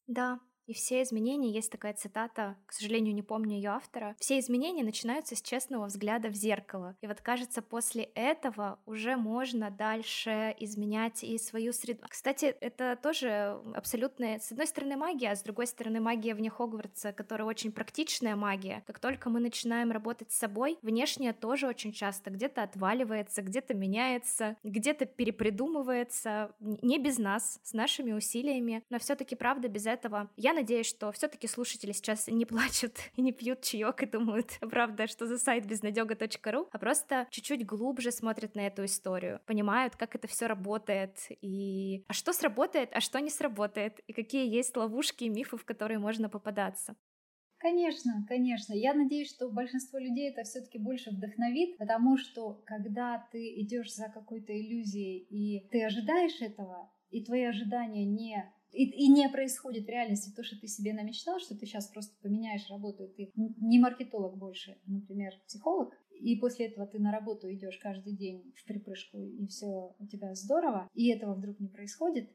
Да, 0.08 0.40
и 0.72 0.74
все 0.74 1.02
изменения, 1.04 1.52
есть 1.52 1.72
такая 1.72 1.94
цитата, 1.94 2.58
к 2.66 2.74
сожалению, 2.74 3.14
не 3.14 3.22
помню 3.22 3.56
ее 3.56 3.72
автора, 3.72 4.16
все 4.20 4.40
изменения 4.40 4.84
начинаются 4.84 5.36
с 5.36 5.42
честного 5.42 5.86
взгляда 5.86 6.30
в 6.30 6.34
зеркало. 6.34 6.96
И 7.02 7.08
вот 7.08 7.22
кажется, 7.22 7.62
после 7.62 8.04
этого 8.16 8.80
уже 8.86 9.18
можно 9.18 9.70
дальше 9.70 10.56
изменять 10.60 11.24
и 11.24 11.38
свою 11.38 11.74
среду. 11.74 12.06
Кстати, 12.10 12.46
это 12.46 12.98
тоже 13.02 13.60
абсолютная, 13.76 14.40
с 14.40 14.52
одной 14.52 14.68
стороны, 14.68 14.96
магия, 14.96 15.32
а 15.32 15.36
с 15.36 15.44
другой 15.44 15.68
стороны, 15.68 16.00
магия 16.00 16.34
вне 16.34 16.50
Хогвартса, 16.50 17.12
которая 17.12 17.48
очень 17.48 17.72
практичная 17.72 18.36
магия. 18.36 18.84
Как 18.88 19.00
только 19.00 19.30
мы 19.30 19.40
начинаем 19.40 19.92
работать 19.92 20.32
с 20.32 20.38
собой, 20.38 20.78
внешнее 20.82 21.34
тоже 21.34 21.68
очень 21.68 21.92
часто 21.92 22.32
где-то 22.32 22.64
отваливается, 22.64 23.42
где-то 23.42 23.74
меняется, 23.74 24.56
где-то 24.64 25.06
перепридумывается, 25.06 26.56
не 26.60 26.98
без 26.98 27.18
нас, 27.18 27.60
с 27.64 27.74
нашими 27.74 28.14
усилиями, 28.14 28.84
но 28.90 29.00
все-таки 29.00 29.36
правда 29.36 29.68
без 29.68 29.86
этого. 29.86 30.30
Я 30.38 30.54
надеюсь, 30.62 30.88
что 30.88 31.12
все-таки 31.12 31.48
слушатели 31.48 31.92
сейчас 31.92 32.28
не 32.28 32.46
плачут 32.46 32.94
и 33.16 33.22
не 33.22 33.32
пьют 33.32 33.62
чаек 33.62 34.04
и 34.04 34.06
думают, 34.06 34.58
правда, 34.62 35.08
что 35.08 35.26
за 35.26 35.38
сайт 35.38 35.66
безнадега.ру, 35.66 36.68
а 36.72 36.78
просто 36.78 37.28
чуть-чуть 37.32 37.66
глубже 37.66 38.12
смотрят 38.12 38.56
на 38.56 38.62
эту 38.68 38.86
историю, 38.86 39.42
понимают, 39.46 39.96
как 39.96 40.16
это 40.16 40.28
все 40.28 40.46
работает, 40.46 41.18
и 41.42 42.06
а 42.08 42.14
что 42.14 42.32
сработает, 42.34 42.90
а 42.94 43.02
что 43.02 43.20
не 43.20 43.30
сработает, 43.30 44.00
и 44.08 44.14
какие 44.14 44.48
есть 44.48 44.78
ловушки 44.78 45.24
и 45.24 45.30
мифы, 45.30 45.58
в 45.58 45.66
которые 45.66 46.00
можно 46.00 46.30
попадаться. 46.30 46.96
Конечно, 47.58 48.26
конечно. 48.28 48.74
Я 48.74 48.94
надеюсь, 48.94 49.30
что 49.30 49.50
большинство 49.50 50.00
людей 50.00 50.32
это 50.32 50.44
все-таки 50.44 50.80
больше 50.80 51.12
вдохновит, 51.12 51.78
потому 51.78 52.18
что 52.18 52.62
когда 52.66 53.28
ты 53.32 53.62
идешь 53.62 53.94
за 53.94 54.10
какой-то 54.10 54.52
иллюзией 54.52 55.20
и 55.30 55.68
ты 55.70 55.84
ожидаешь 55.84 56.42
этого, 56.42 56.92
и 57.12 57.24
твои 57.24 57.44
ожидания 57.44 58.06
не 58.06 58.52
и, 58.72 58.86
и 58.86 59.08
не 59.08 59.30
происходит 59.30 59.86
в 59.86 59.90
реальности 59.90 60.34
то, 60.36 60.44
что 60.44 60.60
ты 60.60 60.68
себе 60.68 60.94
намечтал, 60.94 61.40
что 61.40 61.58
ты 61.58 61.66
сейчас 61.66 61.88
просто 61.88 62.16
поменяешь 62.22 62.70
работу, 62.70 63.08
ты 63.08 63.32
не 63.36 63.80
маркетолог 63.80 64.38
больше, 64.38 64.78
например, 64.86 65.34
психолог, 65.46 65.94
и 66.12 66.36
после 66.38 66.68
этого 66.68 66.86
ты 66.86 67.00
на 67.00 67.12
работу 67.12 67.52
идешь 67.52 67.78
каждый 67.78 68.16
день 68.16 68.54
в 68.56 68.66
припрыжку, 68.66 69.18
и 69.18 69.48
все 69.48 69.96
у 69.98 70.06
тебя 70.08 70.34
здорово, 70.36 70.88
и 70.94 71.10
этого 71.10 71.34
вдруг 71.34 71.60
не 71.60 71.68
происходит, 71.68 72.30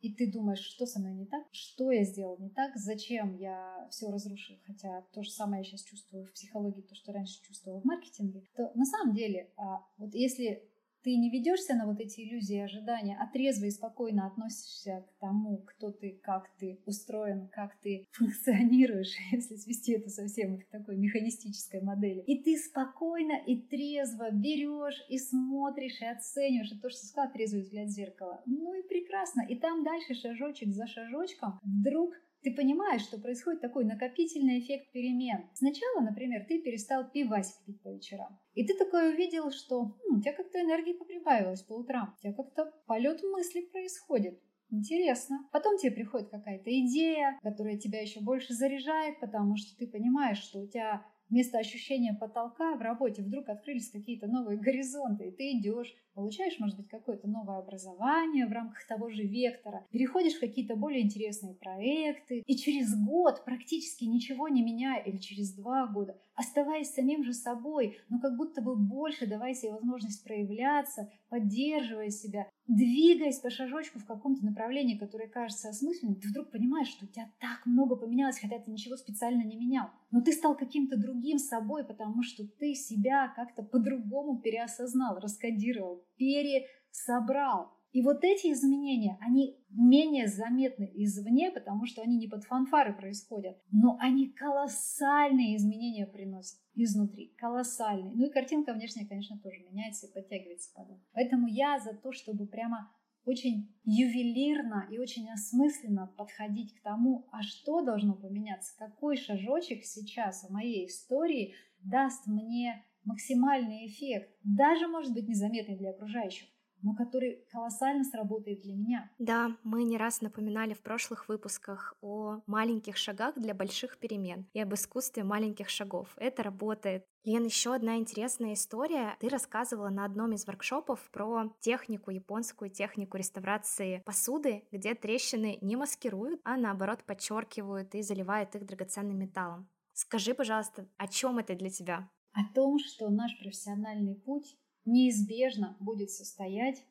и 0.00 0.12
ты 0.12 0.30
думаешь, 0.30 0.60
что 0.60 0.84
со 0.84 0.98
мной 0.98 1.14
не 1.14 1.26
так, 1.26 1.46
что 1.52 1.92
я 1.92 2.04
сделал 2.04 2.36
не 2.38 2.50
так, 2.50 2.76
зачем 2.76 3.36
я 3.36 3.86
все 3.90 4.10
разрушил, 4.10 4.56
хотя 4.66 5.02
то 5.12 5.22
же 5.22 5.30
самое 5.30 5.60
я 5.60 5.64
сейчас 5.64 5.84
чувствую 5.84 6.26
в 6.26 6.32
психологии, 6.32 6.82
то, 6.82 6.94
что 6.94 7.12
раньше 7.12 7.40
чувствовала 7.42 7.80
в 7.80 7.84
маркетинге, 7.84 8.42
то 8.56 8.72
на 8.74 8.84
самом 8.84 9.14
деле, 9.14 9.52
а, 9.56 9.86
вот 9.98 10.14
если 10.14 10.68
ты 11.02 11.16
не 11.16 11.30
ведешься 11.30 11.74
на 11.74 11.86
вот 11.86 12.00
эти 12.00 12.20
иллюзии 12.20 12.56
и 12.56 12.60
ожидания, 12.60 13.16
а 13.20 13.26
трезво 13.26 13.66
и 13.66 13.70
спокойно 13.70 14.26
относишься 14.26 15.04
к 15.08 15.20
тому, 15.20 15.58
кто 15.58 15.90
ты, 15.90 16.20
как 16.22 16.48
ты 16.58 16.80
устроен, 16.86 17.48
как 17.48 17.78
ты 17.80 18.08
функционируешь, 18.12 19.14
если 19.32 19.56
свести 19.56 19.92
это 19.92 20.08
совсем 20.10 20.58
к 20.58 20.66
такой 20.66 20.96
механистической 20.96 21.80
модели. 21.80 22.22
И 22.26 22.42
ты 22.42 22.56
спокойно 22.56 23.38
и 23.46 23.56
трезво 23.60 24.30
берешь 24.30 25.04
и 25.08 25.18
смотришь 25.18 26.00
и 26.00 26.06
оцениваешь. 26.06 26.72
Это 26.72 26.82
то, 26.82 26.90
что 26.90 27.06
сказал 27.06 27.32
трезвый 27.32 27.62
взгляд 27.62 27.88
в 27.88 27.92
зеркало. 27.92 28.42
Ну 28.46 28.74
и 28.74 28.86
прекрасно. 28.86 29.42
И 29.48 29.56
там 29.56 29.84
дальше 29.84 30.14
шажочек 30.14 30.70
за 30.70 30.86
шажочком 30.86 31.58
вдруг 31.62 32.14
ты 32.42 32.52
понимаешь, 32.52 33.02
что 33.02 33.18
происходит 33.18 33.60
такой 33.60 33.84
накопительный 33.84 34.60
эффект 34.60 34.90
перемен. 34.92 35.48
Сначала, 35.54 36.00
например, 36.00 36.44
ты 36.48 36.60
перестал 36.60 37.08
пивасик 37.10 37.64
пить 37.64 37.80
по 37.82 37.88
вечерам. 37.88 38.38
И 38.54 38.66
ты 38.66 38.76
такой 38.76 39.14
увидел, 39.14 39.50
что 39.50 39.84
хм, 39.84 40.16
у 40.16 40.20
тебя 40.20 40.32
как-то 40.32 40.60
энергии 40.60 40.92
поприбавилось 40.92 41.62
по 41.62 41.74
утрам. 41.74 42.14
У 42.16 42.20
тебя 42.20 42.32
как-то 42.32 42.72
полет 42.86 43.22
мысли 43.22 43.60
происходит. 43.60 44.40
Интересно. 44.70 45.48
Потом 45.52 45.76
тебе 45.76 45.92
приходит 45.92 46.30
какая-то 46.30 46.70
идея, 46.70 47.38
которая 47.42 47.76
тебя 47.76 48.00
еще 48.00 48.20
больше 48.20 48.54
заряжает, 48.54 49.20
потому 49.20 49.56
что 49.56 49.76
ты 49.76 49.86
понимаешь, 49.86 50.38
что 50.38 50.60
у 50.60 50.66
тебя 50.66 51.04
вместо 51.28 51.58
ощущения 51.58 52.16
потолка 52.18 52.74
в 52.74 52.82
работе 52.82 53.22
вдруг 53.22 53.48
открылись 53.48 53.90
какие-то 53.90 54.26
новые 54.26 54.58
горизонты, 54.58 55.28
и 55.28 55.32
ты 55.32 55.58
идешь, 55.58 55.94
получаешь, 56.14 56.58
может 56.58 56.76
быть, 56.76 56.88
какое-то 56.88 57.28
новое 57.28 57.58
образование 57.58 58.46
в 58.46 58.52
рамках 58.52 58.86
того 58.86 59.10
же 59.10 59.22
вектора, 59.22 59.86
переходишь 59.90 60.34
в 60.34 60.40
какие-то 60.40 60.76
более 60.76 61.02
интересные 61.02 61.54
проекты, 61.54 62.42
и 62.46 62.56
через 62.56 62.94
год, 63.04 63.44
практически 63.44 64.04
ничего 64.04 64.48
не 64.48 64.62
меняя, 64.62 65.02
или 65.02 65.18
через 65.18 65.54
два 65.54 65.86
года, 65.86 66.18
оставаясь 66.34 66.92
самим 66.92 67.24
же 67.24 67.32
собой, 67.32 67.98
но 68.08 68.20
как 68.20 68.36
будто 68.36 68.62
бы 68.62 68.76
больше 68.76 69.26
давая 69.26 69.54
себе 69.54 69.72
возможность 69.72 70.24
проявляться, 70.24 71.10
поддерживая 71.28 72.10
себя, 72.10 72.48
двигаясь 72.66 73.38
по 73.38 73.50
шажочку 73.50 73.98
в 73.98 74.06
каком-то 74.06 74.44
направлении, 74.44 74.98
которое 74.98 75.28
кажется 75.28 75.68
осмысленным, 75.68 76.16
ты 76.16 76.28
вдруг 76.28 76.50
понимаешь, 76.50 76.88
что 76.88 77.06
у 77.06 77.08
тебя 77.08 77.30
так 77.40 77.64
много 77.66 77.96
поменялось, 77.96 78.38
хотя 78.38 78.58
ты 78.58 78.70
ничего 78.70 78.96
специально 78.96 79.42
не 79.42 79.56
менял. 79.56 79.90
Но 80.10 80.20
ты 80.20 80.32
стал 80.32 80.56
каким-то 80.56 80.96
другим 80.96 81.38
собой, 81.38 81.84
потому 81.84 82.22
что 82.22 82.46
ты 82.46 82.74
себя 82.74 83.32
как-то 83.34 83.62
по-другому 83.62 84.40
переосознал, 84.40 85.18
раскодировал, 85.18 86.01
пересобрал. 86.16 87.72
И 87.92 88.00
вот 88.00 88.24
эти 88.24 88.50
изменения, 88.52 89.18
они 89.20 89.58
менее 89.68 90.26
заметны 90.26 90.90
извне, 90.94 91.50
потому 91.50 91.84
что 91.84 92.00
они 92.00 92.16
не 92.16 92.26
под 92.26 92.44
фанфары 92.44 92.94
происходят, 92.94 93.58
но 93.70 93.98
они 94.00 94.30
колоссальные 94.30 95.56
изменения 95.56 96.06
приносят 96.06 96.58
изнутри, 96.74 97.34
колоссальные. 97.36 98.14
Ну 98.14 98.26
и 98.26 98.32
картинка 98.32 98.72
внешняя, 98.72 99.06
конечно, 99.06 99.38
тоже 99.40 99.58
меняется 99.70 100.06
и 100.06 100.12
подтягивается 100.12 100.72
потом. 100.74 101.02
Поэтому 101.12 101.46
я 101.48 101.78
за 101.80 101.92
то, 101.92 102.12
чтобы 102.12 102.46
прямо 102.46 102.90
очень 103.24 103.72
ювелирно 103.84 104.88
и 104.90 104.98
очень 104.98 105.30
осмысленно 105.30 106.12
подходить 106.16 106.74
к 106.74 106.82
тому, 106.82 107.28
а 107.30 107.42
что 107.42 107.82
должно 107.82 108.14
поменяться, 108.14 108.74
какой 108.78 109.16
шажочек 109.16 109.84
сейчас 109.84 110.44
в 110.44 110.50
моей 110.50 110.86
истории 110.86 111.54
даст 111.82 112.26
мне 112.26 112.84
максимальный 113.04 113.86
эффект, 113.86 114.30
даже 114.44 114.88
может 114.88 115.12
быть 115.12 115.28
незаметный 115.28 115.76
для 115.76 115.90
окружающих, 115.90 116.48
но 116.82 116.94
который 116.94 117.44
колоссально 117.50 118.04
сработает 118.04 118.62
для 118.62 118.74
меня. 118.74 119.10
Да, 119.18 119.56
мы 119.62 119.84
не 119.84 119.96
раз 119.96 120.20
напоминали 120.20 120.74
в 120.74 120.82
прошлых 120.82 121.28
выпусках 121.28 121.94
о 122.00 122.40
маленьких 122.46 122.96
шагах 122.96 123.38
для 123.38 123.54
больших 123.54 123.98
перемен 123.98 124.46
и 124.52 124.60
об 124.60 124.74
искусстве 124.74 125.22
маленьких 125.22 125.68
шагов. 125.68 126.08
Это 126.16 126.42
работает. 126.42 127.06
Лен, 127.24 127.44
еще 127.44 127.72
одна 127.74 127.98
интересная 127.98 128.54
история. 128.54 129.16
Ты 129.20 129.28
рассказывала 129.28 129.90
на 129.90 130.04
одном 130.04 130.32
из 130.32 130.44
воркшопов 130.44 131.08
про 131.12 131.54
технику, 131.60 132.10
японскую 132.10 132.68
технику 132.68 133.16
реставрации 133.16 134.02
посуды, 134.04 134.64
где 134.72 134.94
трещины 134.94 135.58
не 135.60 135.76
маскируют, 135.76 136.40
а 136.42 136.56
наоборот 136.56 137.04
подчеркивают 137.04 137.94
и 137.94 138.02
заливают 138.02 138.56
их 138.56 138.66
драгоценным 138.66 139.18
металлом. 139.18 139.68
Скажи, 139.92 140.34
пожалуйста, 140.34 140.88
о 140.96 141.06
чем 141.06 141.38
это 141.38 141.54
для 141.54 141.70
тебя? 141.70 142.10
О 142.32 142.44
том, 142.54 142.78
что 142.78 143.10
наш 143.10 143.38
профессиональный 143.38 144.14
путь 144.14 144.56
неизбежно 144.84 145.76
будет 145.80 146.10
состоять 146.10 146.84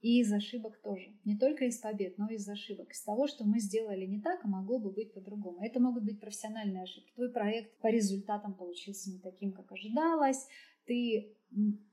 и 0.00 0.20
из 0.20 0.32
ошибок 0.32 0.80
тоже. 0.82 1.14
Не 1.24 1.36
только 1.36 1.66
из 1.66 1.78
побед, 1.78 2.16
но 2.16 2.28
и 2.30 2.36
из 2.36 2.48
ошибок. 2.48 2.90
Из 2.90 3.02
того, 3.02 3.26
что 3.26 3.44
мы 3.44 3.60
сделали 3.60 4.06
не 4.06 4.20
так, 4.20 4.40
а 4.44 4.48
могло 4.48 4.78
бы 4.78 4.90
быть 4.90 5.12
по-другому. 5.12 5.62
Это 5.62 5.78
могут 5.78 6.04
быть 6.04 6.20
профессиональные 6.20 6.84
ошибки. 6.84 7.12
Твой 7.14 7.30
проект 7.30 7.78
по 7.80 7.88
результатам 7.88 8.54
получился 8.54 9.10
не 9.10 9.18
таким, 9.18 9.52
как 9.52 9.70
ожидалось. 9.70 10.48
Ты 10.86 11.36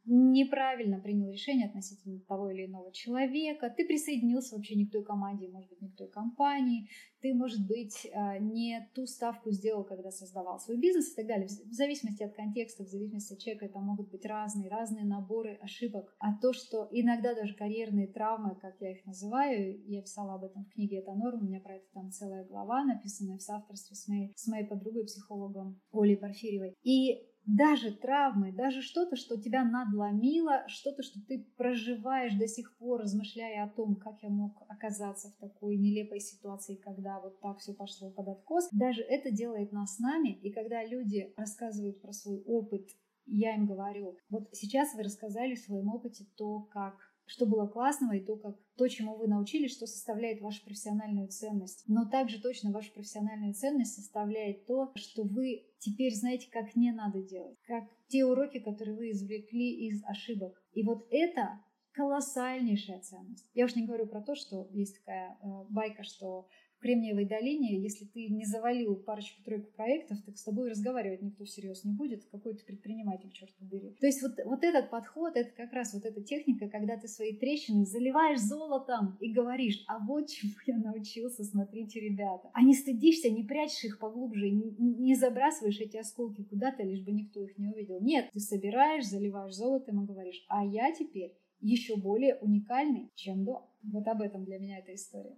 неправильно 0.05 0.99
принял 0.99 1.29
решение 1.29 1.67
относительно 1.67 2.19
того 2.21 2.49
или 2.49 2.65
иного 2.65 2.93
человека, 2.93 3.69
ты 3.69 3.85
присоединился 3.85 4.55
вообще 4.55 4.75
не 4.75 4.87
к 4.87 4.91
той 4.91 5.03
команде, 5.03 5.49
может 5.49 5.69
быть, 5.69 5.81
не 5.81 5.89
к 5.89 5.95
той 5.95 6.07
компании, 6.07 6.89
ты, 7.19 7.33
может 7.33 7.67
быть, 7.67 8.07
а, 8.13 8.37
не 8.37 8.89
ту 8.95 9.05
ставку 9.05 9.51
сделал, 9.51 9.83
когда 9.83 10.11
создавал 10.11 10.59
свой 10.59 10.77
бизнес 10.77 11.11
и 11.11 11.15
так 11.15 11.27
далее. 11.27 11.47
В 11.47 11.73
зависимости 11.73 12.23
от 12.23 12.33
контекста, 12.33 12.85
в 12.85 12.87
зависимости 12.87 13.33
от 13.33 13.39
человека, 13.39 13.65
это 13.65 13.79
могут 13.79 14.09
быть 14.11 14.25
разные, 14.25 14.69
разные 14.69 15.03
наборы 15.03 15.57
ошибок. 15.61 16.15
А 16.19 16.37
то, 16.39 16.53
что 16.53 16.87
иногда 16.91 17.33
даже 17.33 17.55
карьерные 17.55 18.07
травмы, 18.07 18.55
как 18.55 18.79
я 18.79 18.91
их 18.91 19.05
называю, 19.05 19.83
я 19.87 20.01
писала 20.01 20.35
об 20.35 20.43
этом 20.43 20.63
в 20.63 20.69
книге 20.69 20.99
«Это 20.99 21.13
норм», 21.13 21.41
у 21.41 21.47
меня 21.47 21.59
про 21.59 21.75
это 21.75 21.85
там 21.93 22.11
целая 22.11 22.45
глава, 22.45 22.85
написанная 22.85 23.37
в 23.37 23.41
соавторстве 23.41 23.95
с 23.95 24.07
моей, 24.07 24.31
с 24.35 24.47
моей 24.47 24.65
подругой, 24.65 25.05
психологом 25.05 25.81
Олей 25.91 26.17
Порфирьевой. 26.17 26.75
И 26.83 27.27
даже 27.47 27.93
травмы, 27.93 28.51
даже 28.51 28.81
что-то, 28.81 29.15
что 29.15 29.41
тебя 29.41 29.63
надломило, 29.63 30.65
что-то, 30.67 31.01
что 31.01 31.19
ты 31.25 31.47
проживаешь 31.55 32.35
до 32.35 32.47
сих 32.47 32.77
пор, 32.77 33.01
размышляя 33.01 33.63
о 33.63 33.69
том, 33.69 33.95
как 33.95 34.21
я 34.21 34.29
мог 34.29 34.61
оказаться 34.67 35.29
в 35.29 35.37
такой 35.37 35.77
нелепой 35.77 36.19
ситуации, 36.19 36.75
когда 36.75 37.21
вот 37.21 37.39
так 37.39 37.59
все 37.59 37.73
пошло 37.73 38.11
под 38.11 38.27
откос, 38.27 38.67
даже 38.71 39.01
это 39.01 39.31
делает 39.31 39.71
нас 39.71 39.97
нами. 39.97 40.33
И 40.41 40.51
когда 40.51 40.83
люди 40.83 41.33
рассказывают 41.37 42.01
про 42.01 42.11
свой 42.11 42.41
опыт, 42.45 42.89
я 43.25 43.55
им 43.55 43.65
говорю, 43.65 44.17
вот 44.29 44.49
сейчас 44.51 44.93
вы 44.93 45.03
рассказали 45.03 45.55
в 45.55 45.59
своем 45.59 45.87
опыте 45.87 46.25
то, 46.35 46.61
как 46.71 46.95
что 47.27 47.45
было 47.45 47.67
классного 47.67 48.13
и 48.13 48.25
то, 48.25 48.37
как 48.37 48.57
то, 48.77 48.87
чему 48.87 49.15
вы 49.15 49.27
научились, 49.27 49.73
что 49.73 49.85
составляет 49.85 50.41
вашу 50.41 50.63
профессиональную 50.63 51.27
ценность. 51.27 51.83
Но 51.87 52.09
также 52.09 52.41
точно 52.41 52.71
вашу 52.71 52.91
профессиональную 52.93 53.53
ценность 53.53 53.95
составляет 53.95 54.65
то, 54.65 54.91
что 54.95 55.23
вы 55.23 55.65
теперь 55.79 56.15
знаете, 56.15 56.49
как 56.51 56.75
не 56.75 56.91
надо 56.91 57.21
делать, 57.21 57.57
как 57.67 57.83
те 58.07 58.25
уроки, 58.25 58.59
которые 58.59 58.95
вы 58.95 59.11
извлекли 59.11 59.87
из 59.87 60.03
ошибок. 60.05 60.61
И 60.73 60.83
вот 60.83 61.05
это 61.11 61.59
колоссальнейшая 61.91 63.01
ценность. 63.01 63.49
Я 63.53 63.65
уж 63.65 63.75
не 63.75 63.85
говорю 63.85 64.07
про 64.07 64.21
то, 64.21 64.35
что 64.35 64.67
есть 64.71 64.99
такая 64.99 65.37
э, 65.41 65.65
байка, 65.69 66.03
что 66.03 66.47
в 66.77 66.79
Кремниевой 66.79 67.25
долине, 67.25 67.81
если 67.81 68.05
ты 68.05 68.27
не 68.29 68.45
завалил 68.45 68.95
парочку-тройку 68.95 69.71
проектов, 69.71 70.19
так 70.25 70.37
с 70.37 70.43
тобой 70.43 70.69
разговаривать 70.69 71.23
никто 71.23 71.43
всерьез 71.43 71.83
не 71.83 71.91
будет, 71.91 72.25
какой 72.25 72.53
ты 72.53 72.63
предприниматель, 72.63 73.31
черт 73.31 73.51
побери. 73.55 73.95
То 73.99 74.05
есть 74.05 74.21
вот, 74.21 74.33
вот 74.45 74.63
этот 74.63 74.91
подход, 74.91 75.35
это 75.35 75.49
как 75.55 75.73
раз 75.73 75.93
вот 75.93 76.05
эта 76.05 76.21
техника, 76.21 76.69
когда 76.69 76.95
ты 76.97 77.07
свои 77.07 77.35
трещины 77.35 77.85
заливаешь 77.85 78.39
золотом 78.39 79.17
и 79.19 79.31
говоришь, 79.31 79.83
а 79.87 79.97
вот 79.99 80.27
чему 80.29 80.53
я 80.67 80.77
научился, 80.77 81.43
смотрите, 81.43 81.99
ребята. 81.99 82.51
А 82.53 82.61
не 82.61 82.75
стыдишься, 82.75 83.29
не 83.31 83.43
прячешь 83.43 83.85
их 83.85 83.99
поглубже, 83.99 84.49
не, 84.49 84.71
не 84.77 85.15
забрасываешь 85.15 85.79
эти 85.79 85.97
осколки 85.97 86.43
куда-то, 86.43 86.83
лишь 86.83 87.01
бы 87.01 87.11
никто 87.11 87.41
их 87.43 87.57
не 87.57 87.69
увидел. 87.69 87.99
Нет, 88.01 88.29
ты 88.33 88.39
собираешь, 88.39 89.07
заливаешь 89.07 89.55
золотом 89.55 90.03
и 90.03 90.07
говоришь, 90.07 90.45
а 90.47 90.63
я 90.63 90.91
теперь 90.93 91.33
еще 91.59 91.95
более 91.95 92.35
уникальный, 92.35 93.09
чем 93.15 93.43
до. 93.43 93.67
Вот 93.83 94.07
об 94.07 94.21
этом 94.21 94.45
для 94.45 94.59
меня 94.59 94.79
эта 94.79 94.93
история. 94.93 95.37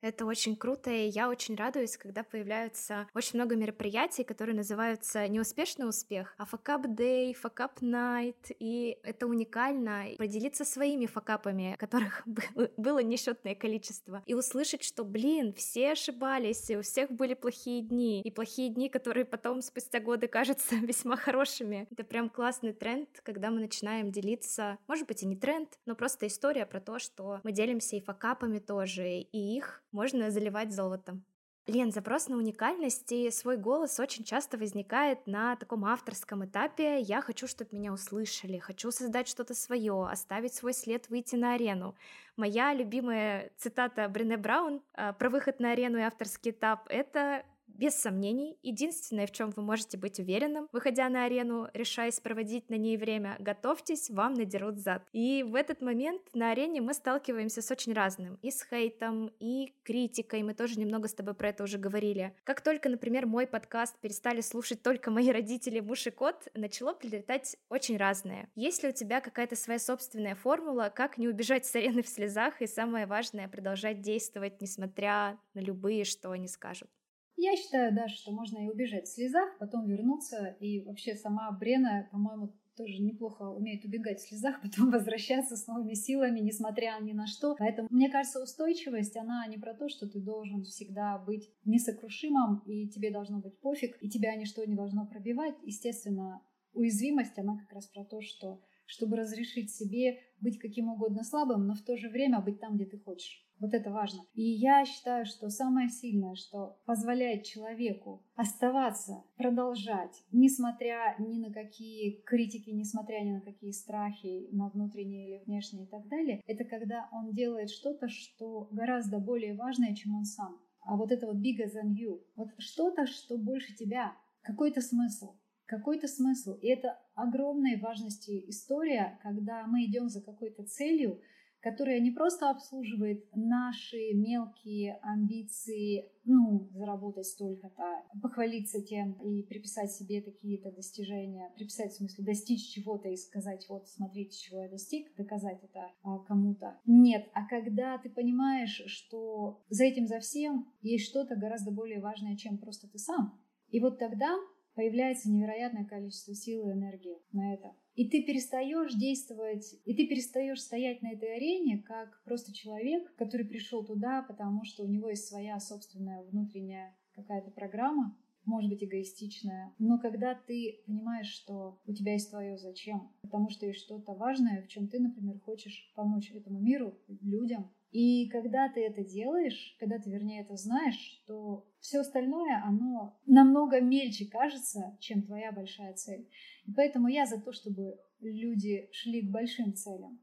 Это 0.00 0.26
очень 0.26 0.56
круто, 0.56 0.90
и 0.90 1.08
я 1.08 1.28
очень 1.28 1.56
радуюсь, 1.56 1.96
когда 1.96 2.22
появляются 2.22 3.08
очень 3.14 3.38
много 3.38 3.56
мероприятий, 3.56 4.24
которые 4.24 4.54
называются 4.54 5.26
не 5.28 5.40
успешный 5.40 5.88
успех, 5.88 6.34
а 6.38 6.44
факап 6.44 6.86
day, 6.86 7.32
факап 7.34 7.80
night, 7.80 8.54
и 8.58 8.98
это 9.02 9.26
уникально 9.26 10.06
поделиться 10.18 10.64
своими 10.64 11.06
факапами, 11.06 11.76
которых 11.78 12.22
было 12.76 12.98
несчетное 13.00 13.54
количество, 13.54 14.22
и 14.26 14.34
услышать, 14.34 14.84
что, 14.84 15.04
блин, 15.04 15.54
все 15.54 15.92
ошибались, 15.92 16.70
и 16.70 16.76
у 16.76 16.82
всех 16.82 17.10
были 17.10 17.34
плохие 17.34 17.82
дни, 17.82 18.20
и 18.20 18.30
плохие 18.30 18.68
дни, 18.68 18.88
которые 18.88 19.24
потом 19.24 19.62
спустя 19.62 20.00
годы 20.00 20.28
кажутся 20.28 20.74
весьма 20.82 21.16
хорошими. 21.16 21.86
Это 21.90 22.04
прям 22.04 22.28
классный 22.28 22.72
тренд, 22.72 23.08
когда 23.22 23.50
мы 23.50 23.60
начинаем 23.60 24.12
делиться, 24.12 24.78
может 24.86 25.06
быть, 25.08 25.22
и 25.22 25.26
не 25.26 25.36
тренд, 25.36 25.78
но 25.86 25.94
просто 25.94 26.26
история 26.26 26.66
про 26.66 26.80
то, 26.80 26.98
что 26.98 27.40
мы 27.42 27.52
делимся 27.52 27.96
и 27.96 28.00
факапами 28.00 28.58
тоже, 28.58 29.08
и 29.08 29.56
их 29.56 29.82
можно 29.96 30.30
заливать 30.30 30.72
золотом. 30.72 31.24
Лен, 31.66 31.90
запрос 31.90 32.28
на 32.28 32.36
уникальность 32.36 33.10
и 33.10 33.30
свой 33.30 33.56
голос 33.56 33.98
очень 33.98 34.24
часто 34.24 34.56
возникает 34.56 35.26
на 35.26 35.56
таком 35.56 35.84
авторском 35.84 36.44
этапе. 36.44 37.00
Я 37.00 37.20
хочу, 37.20 37.48
чтобы 37.48 37.70
меня 37.72 37.92
услышали, 37.92 38.58
хочу 38.58 38.92
создать 38.92 39.26
что-то 39.26 39.54
свое, 39.54 40.06
оставить 40.06 40.54
свой 40.54 40.74
след, 40.74 41.08
выйти 41.08 41.34
на 41.34 41.54
арену. 41.54 41.96
Моя 42.36 42.72
любимая 42.72 43.50
цитата 43.56 44.08
Брене 44.08 44.36
Браун 44.36 44.80
э, 44.94 45.12
про 45.14 45.28
выход 45.28 45.58
на 45.58 45.72
арену 45.72 45.98
и 45.98 46.02
авторский 46.02 46.52
этап— 46.52 46.86
это 46.88 47.44
без 47.78 47.94
сомнений, 47.94 48.58
единственное, 48.62 49.26
в 49.26 49.32
чем 49.32 49.50
вы 49.50 49.62
можете 49.62 49.98
быть 49.98 50.18
уверенным, 50.18 50.68
выходя 50.72 51.08
на 51.08 51.24
арену, 51.24 51.68
решаясь 51.74 52.20
проводить 52.20 52.70
на 52.70 52.74
ней 52.74 52.96
время, 52.96 53.36
готовьтесь, 53.38 54.10
вам 54.10 54.34
надерут 54.34 54.78
зад. 54.78 55.02
И 55.12 55.42
в 55.42 55.54
этот 55.54 55.82
момент 55.82 56.22
на 56.34 56.50
арене 56.50 56.80
мы 56.80 56.94
сталкиваемся 56.94 57.62
с 57.62 57.70
очень 57.70 57.92
разным, 57.92 58.38
и 58.42 58.50
с 58.50 58.64
хейтом, 58.64 59.30
и 59.38 59.74
критикой, 59.84 60.42
мы 60.42 60.54
тоже 60.54 60.78
немного 60.78 61.08
с 61.08 61.14
тобой 61.14 61.34
про 61.34 61.50
это 61.50 61.64
уже 61.64 61.78
говорили. 61.78 62.34
Как 62.44 62.60
только, 62.60 62.88
например, 62.88 63.26
мой 63.26 63.46
подкаст 63.46 63.98
перестали 64.00 64.40
слушать 64.40 64.82
только 64.82 65.10
мои 65.10 65.30
родители, 65.30 65.80
муж 65.80 66.06
и 66.06 66.10
кот, 66.10 66.48
начало 66.54 66.94
прилетать 66.94 67.56
очень 67.68 67.96
разное. 67.96 68.48
Есть 68.54 68.82
ли 68.82 68.88
у 68.88 68.92
тебя 68.92 69.20
какая-то 69.20 69.56
своя 69.56 69.78
собственная 69.78 70.34
формула, 70.34 70.92
как 70.94 71.18
не 71.18 71.28
убежать 71.28 71.66
с 71.66 71.74
арены 71.74 72.02
в 72.02 72.08
слезах, 72.08 72.62
и 72.62 72.66
самое 72.66 73.06
важное, 73.06 73.48
продолжать 73.48 74.00
действовать, 74.00 74.60
несмотря 74.60 75.38
на 75.54 75.60
любые, 75.60 76.04
что 76.04 76.30
они 76.30 76.48
скажут? 76.48 76.90
Я 77.36 77.54
считаю 77.56 77.94
даже, 77.94 78.16
что 78.16 78.32
можно 78.32 78.58
и 78.58 78.68
убежать 78.68 79.06
в 79.06 79.14
слезах, 79.14 79.58
потом 79.58 79.86
вернуться. 79.86 80.56
И 80.60 80.80
вообще 80.80 81.14
сама 81.14 81.50
Брена, 81.52 82.08
по-моему, 82.10 82.54
тоже 82.76 83.02
неплохо 83.02 83.42
умеет 83.42 83.84
убегать 83.84 84.20
в 84.20 84.28
слезах, 84.28 84.60
потом 84.62 84.90
возвращаться 84.90 85.56
с 85.56 85.66
новыми 85.66 85.94
силами, 85.94 86.40
несмотря 86.40 86.98
ни 87.00 87.12
на 87.12 87.26
что. 87.26 87.56
Поэтому, 87.58 87.88
мне 87.90 88.10
кажется, 88.10 88.42
устойчивость, 88.42 89.16
она 89.16 89.46
не 89.46 89.58
про 89.58 89.74
то, 89.74 89.88
что 89.88 90.08
ты 90.08 90.20
должен 90.20 90.64
всегда 90.64 91.18
быть 91.18 91.50
несокрушимым, 91.64 92.62
и 92.66 92.88
тебе 92.88 93.10
должно 93.10 93.38
быть 93.38 93.58
пофиг, 93.60 93.96
и 94.00 94.08
тебя 94.08 94.34
ничто 94.34 94.64
не 94.64 94.74
должно 94.74 95.06
пробивать. 95.06 95.54
Естественно, 95.62 96.42
уязвимость, 96.72 97.38
она 97.38 97.58
как 97.58 97.72
раз 97.72 97.86
про 97.86 98.04
то, 98.04 98.20
что 98.20 98.60
чтобы 98.86 99.16
разрешить 99.16 99.74
себе 99.74 100.20
быть 100.40 100.58
каким 100.58 100.88
угодно 100.88 101.24
слабым, 101.24 101.66
но 101.66 101.74
в 101.74 101.82
то 101.82 101.96
же 101.96 102.08
время 102.08 102.40
быть 102.40 102.60
там, 102.60 102.76
где 102.76 102.86
ты 102.86 102.98
хочешь. 102.98 103.45
Вот 103.58 103.72
это 103.72 103.90
важно. 103.90 104.20
И 104.34 104.42
я 104.42 104.84
считаю, 104.84 105.24
что 105.24 105.48
самое 105.48 105.88
сильное, 105.88 106.34
что 106.34 106.78
позволяет 106.84 107.44
человеку 107.44 108.22
оставаться, 108.34 109.24
продолжать, 109.36 110.22
несмотря 110.30 111.16
ни 111.18 111.38
на 111.38 111.52
какие 111.52 112.20
критики, 112.22 112.70
несмотря 112.70 113.20
ни 113.24 113.32
на 113.32 113.40
какие 113.40 113.72
страхи, 113.72 114.48
на 114.52 114.68
внутренние 114.68 115.28
или 115.28 115.44
внешние 115.44 115.84
и 115.84 115.88
так 115.88 116.06
далее, 116.08 116.42
это 116.46 116.64
когда 116.64 117.08
он 117.12 117.32
делает 117.32 117.70
что-то, 117.70 118.08
что 118.08 118.68
гораздо 118.72 119.18
более 119.18 119.54
важное, 119.54 119.94
чем 119.94 120.16
он 120.16 120.24
сам. 120.24 120.60
А 120.82 120.96
вот 120.96 121.10
это 121.10 121.26
вот 121.26 121.36
bigger 121.36 121.66
than 121.66 121.94
you. 121.94 122.20
Вот 122.36 122.50
что-то, 122.58 123.06
что 123.06 123.38
больше 123.38 123.74
тебя. 123.74 124.14
Какой-то 124.42 124.80
смысл 124.80 125.34
какой-то 125.66 126.06
смысл. 126.08 126.54
И 126.62 126.68
это 126.68 126.98
огромной 127.14 127.78
важности 127.78 128.44
история, 128.48 129.18
когда 129.22 129.66
мы 129.66 129.84
идем 129.84 130.08
за 130.08 130.22
какой-то 130.22 130.64
целью, 130.64 131.20
которая 131.60 132.00
не 132.00 132.10
просто 132.10 132.50
обслуживает 132.50 133.24
наши 133.34 134.12
мелкие 134.14 134.98
амбиции, 135.02 136.10
ну, 136.24 136.68
заработать 136.72 137.26
столько-то, 137.26 138.02
похвалиться 138.20 138.82
тем 138.82 139.12
и 139.22 139.42
приписать 139.42 139.92
себе 139.92 140.22
какие-то 140.22 140.72
достижения, 140.72 141.50
приписать, 141.56 141.92
в 141.92 141.96
смысле, 141.96 142.24
достичь 142.24 142.68
чего-то 142.68 143.08
и 143.08 143.16
сказать, 143.16 143.66
вот, 143.68 143.88
смотрите, 143.88 144.36
чего 144.36 144.62
я 144.62 144.68
достиг, 144.68 145.14
доказать 145.16 145.62
это 145.62 145.90
а, 146.02 146.18
кому-то. 146.20 146.78
Нет, 146.84 147.28
а 147.32 147.46
когда 147.46 147.98
ты 147.98 148.10
понимаешь, 148.10 148.82
что 148.86 149.62
за 149.68 149.84
этим, 149.84 150.06
за 150.06 150.20
всем 150.20 150.72
есть 150.82 151.08
что-то 151.08 151.36
гораздо 151.36 151.70
более 151.70 152.00
важное, 152.00 152.36
чем 152.36 152.58
просто 152.58 152.88
ты 152.88 152.98
сам, 152.98 153.40
и 153.70 153.80
вот 153.80 153.98
тогда 153.98 154.36
появляется 154.74 155.30
невероятное 155.30 155.84
количество 155.84 156.34
сил 156.34 156.68
и 156.68 156.72
энергии 156.72 157.18
на 157.32 157.54
это. 157.54 157.74
И 157.96 158.08
ты 158.08 158.22
перестаешь 158.22 158.92
действовать, 158.92 159.74
и 159.86 159.94
ты 159.94 160.06
перестаешь 160.06 160.60
стоять 160.60 161.00
на 161.00 161.12
этой 161.12 161.34
арене 161.34 161.78
как 161.78 162.22
просто 162.24 162.52
человек, 162.52 163.14
который 163.16 163.46
пришел 163.46 163.84
туда, 163.84 164.22
потому 164.22 164.64
что 164.64 164.84
у 164.84 164.86
него 164.86 165.08
есть 165.08 165.26
своя 165.26 165.58
собственная 165.58 166.22
внутренняя 166.22 166.94
какая-то 167.14 167.50
программа, 167.50 168.14
может 168.44 168.70
быть 168.70 168.84
эгоистичная, 168.84 169.74
но 169.78 169.98
когда 169.98 170.34
ты 170.34 170.82
понимаешь, 170.86 171.28
что 171.28 171.80
у 171.86 171.92
тебя 171.92 172.12
есть 172.12 172.30
твое 172.30 172.58
зачем, 172.58 173.10
потому 173.22 173.48
что 173.50 173.66
есть 173.66 173.80
что-то 173.80 174.14
важное, 174.14 174.62
в 174.62 174.68
чем 174.68 174.88
ты, 174.88 175.00
например, 175.00 175.40
хочешь 175.40 175.92
помочь 175.96 176.30
этому 176.30 176.60
миру, 176.60 176.98
людям, 177.22 177.72
и 177.96 178.28
когда 178.28 178.68
ты 178.68 178.84
это 178.84 179.02
делаешь, 179.02 179.74
когда 179.80 179.98
ты, 179.98 180.10
вернее, 180.10 180.42
это 180.42 180.54
знаешь, 180.56 181.24
то 181.26 181.66
все 181.80 182.00
остальное, 182.00 182.62
оно 182.62 183.18
намного 183.24 183.80
мельче 183.80 184.26
кажется, 184.26 184.98
чем 185.00 185.22
твоя 185.22 185.50
большая 185.50 185.94
цель. 185.94 186.28
И 186.66 186.72
поэтому 186.74 187.08
я 187.08 187.24
за 187.24 187.40
то, 187.40 187.52
чтобы 187.52 187.98
люди 188.20 188.90
шли 188.92 189.22
к 189.22 189.30
большим 189.30 189.72
целям. 189.72 190.20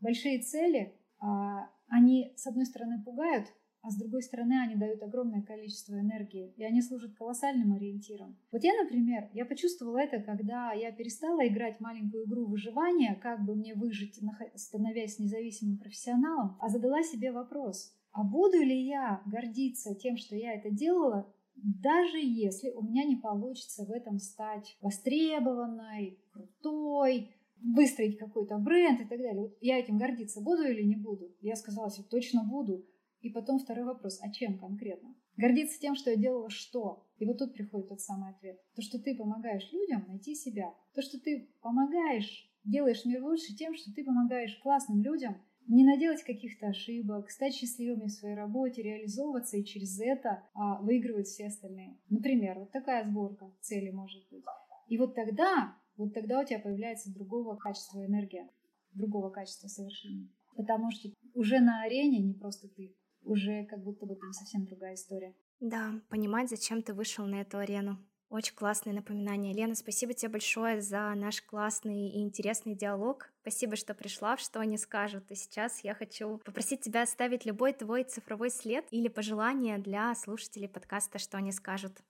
Большие 0.00 0.40
цели, 0.40 0.98
а, 1.18 1.70
они, 1.88 2.32
с 2.36 2.46
одной 2.46 2.64
стороны, 2.64 3.04
пугают, 3.04 3.48
а 3.82 3.90
с 3.90 3.96
другой 3.96 4.22
стороны, 4.22 4.60
они 4.62 4.76
дают 4.76 5.02
огромное 5.02 5.42
количество 5.42 5.94
энергии, 5.98 6.52
и 6.56 6.64
они 6.64 6.82
служат 6.82 7.14
колоссальным 7.14 7.72
ориентиром. 7.72 8.36
Вот 8.52 8.62
я, 8.62 8.72
например, 8.82 9.30
я 9.32 9.44
почувствовала 9.44 9.98
это, 9.98 10.20
когда 10.20 10.72
я 10.72 10.92
перестала 10.92 11.46
играть 11.46 11.80
маленькую 11.80 12.26
игру 12.26 12.46
выживания, 12.46 13.18
как 13.22 13.44
бы 13.44 13.54
мне 13.54 13.74
выжить, 13.74 14.20
становясь 14.54 15.18
независимым 15.18 15.78
профессионалом, 15.78 16.56
а 16.60 16.68
задала 16.68 17.02
себе 17.02 17.32
вопрос, 17.32 17.94
а 18.12 18.22
буду 18.22 18.58
ли 18.58 18.86
я 18.86 19.22
гордиться 19.26 19.94
тем, 19.94 20.16
что 20.16 20.36
я 20.36 20.54
это 20.54 20.70
делала, 20.70 21.32
даже 21.62 22.18
если 22.18 22.70
у 22.70 22.82
меня 22.82 23.04
не 23.04 23.16
получится 23.16 23.84
в 23.84 23.90
этом 23.90 24.18
стать 24.18 24.76
востребованной, 24.80 26.18
крутой, 26.32 27.30
выстроить 27.62 28.18
какой-то 28.18 28.58
бренд 28.58 29.00
и 29.00 29.04
так 29.04 29.18
далее. 29.18 29.42
Вот 29.42 29.56
я 29.60 29.78
этим 29.78 29.98
гордиться 29.98 30.40
буду 30.40 30.62
или 30.64 30.82
не 30.82 30.96
буду? 30.96 31.30
Я 31.40 31.56
сказала 31.56 31.90
себе, 31.90 32.06
точно 32.08 32.44
буду. 32.44 32.84
И 33.20 33.30
потом 33.30 33.58
второй 33.58 33.84
вопрос, 33.84 34.18
а 34.22 34.30
чем 34.30 34.58
конкретно? 34.58 35.14
Гордиться 35.36 35.78
тем, 35.78 35.94
что 35.94 36.10
я 36.10 36.16
делала 36.16 36.50
что? 36.50 37.06
И 37.18 37.26
вот 37.26 37.38
тут 37.38 37.52
приходит 37.54 37.88
тот 37.88 38.00
самый 38.00 38.30
ответ. 38.30 38.60
То, 38.74 38.82
что 38.82 38.98
ты 38.98 39.14
помогаешь 39.14 39.70
людям 39.72 40.04
найти 40.08 40.34
себя. 40.34 40.74
То, 40.94 41.02
что 41.02 41.20
ты 41.20 41.50
помогаешь, 41.60 42.50
делаешь 42.64 43.04
мир 43.04 43.22
лучше 43.22 43.54
тем, 43.54 43.74
что 43.74 43.92
ты 43.92 44.04
помогаешь 44.04 44.58
классным 44.62 45.02
людям 45.02 45.40
не 45.66 45.84
наделать 45.84 46.24
каких-то 46.24 46.68
ошибок, 46.68 47.30
стать 47.30 47.54
счастливыми 47.54 48.06
в 48.06 48.12
своей 48.12 48.34
работе, 48.34 48.82
реализовываться 48.82 49.56
и 49.56 49.64
через 49.64 50.00
это 50.00 50.42
а, 50.52 50.80
выигрывать 50.82 51.28
все 51.28 51.46
остальные. 51.46 51.96
Например, 52.08 52.58
вот 52.58 52.72
такая 52.72 53.08
сборка 53.08 53.52
цели 53.60 53.90
может 53.90 54.28
быть. 54.30 54.42
И 54.88 54.98
вот 54.98 55.14
тогда, 55.14 55.76
вот 55.96 56.12
тогда 56.12 56.40
у 56.40 56.44
тебя 56.44 56.58
появляется 56.58 57.14
другого 57.14 57.54
качества 57.56 58.04
энергия, 58.04 58.50
другого 58.94 59.30
качества 59.30 59.68
совершения. 59.68 60.28
Потому 60.56 60.90
что 60.90 61.08
уже 61.34 61.60
на 61.60 61.82
арене 61.82 62.18
не 62.18 62.34
просто 62.34 62.68
ты, 62.68 62.96
уже 63.22 63.64
как 63.66 63.82
будто 63.82 64.06
бы 64.06 64.14
там 64.16 64.32
совсем 64.32 64.64
другая 64.66 64.94
история. 64.94 65.34
Да, 65.60 66.00
понимать, 66.08 66.48
зачем 66.48 66.82
ты 66.82 66.94
вышел 66.94 67.26
на 67.26 67.42
эту 67.42 67.58
арену. 67.58 67.98
Очень 68.30 68.54
классное 68.54 68.94
напоминание. 68.94 69.52
Лена, 69.52 69.74
спасибо 69.74 70.14
тебе 70.14 70.30
большое 70.30 70.80
за 70.80 71.12
наш 71.16 71.42
классный 71.42 72.10
и 72.10 72.22
интересный 72.22 72.76
диалог. 72.76 73.32
Спасибо, 73.40 73.74
что 73.74 73.92
пришла 73.92 74.36
в 74.36 74.40
«Что 74.40 74.60
они 74.60 74.78
скажут». 74.78 75.28
И 75.32 75.34
сейчас 75.34 75.82
я 75.82 75.94
хочу 75.94 76.38
попросить 76.38 76.80
тебя 76.80 77.02
оставить 77.02 77.44
любой 77.44 77.72
твой 77.72 78.04
цифровой 78.04 78.50
след 78.50 78.86
или 78.92 79.08
пожелание 79.08 79.78
для 79.78 80.14
слушателей 80.14 80.68
подкаста 80.68 81.18
«Что 81.18 81.38
они 81.38 81.50
скажут». 81.50 82.04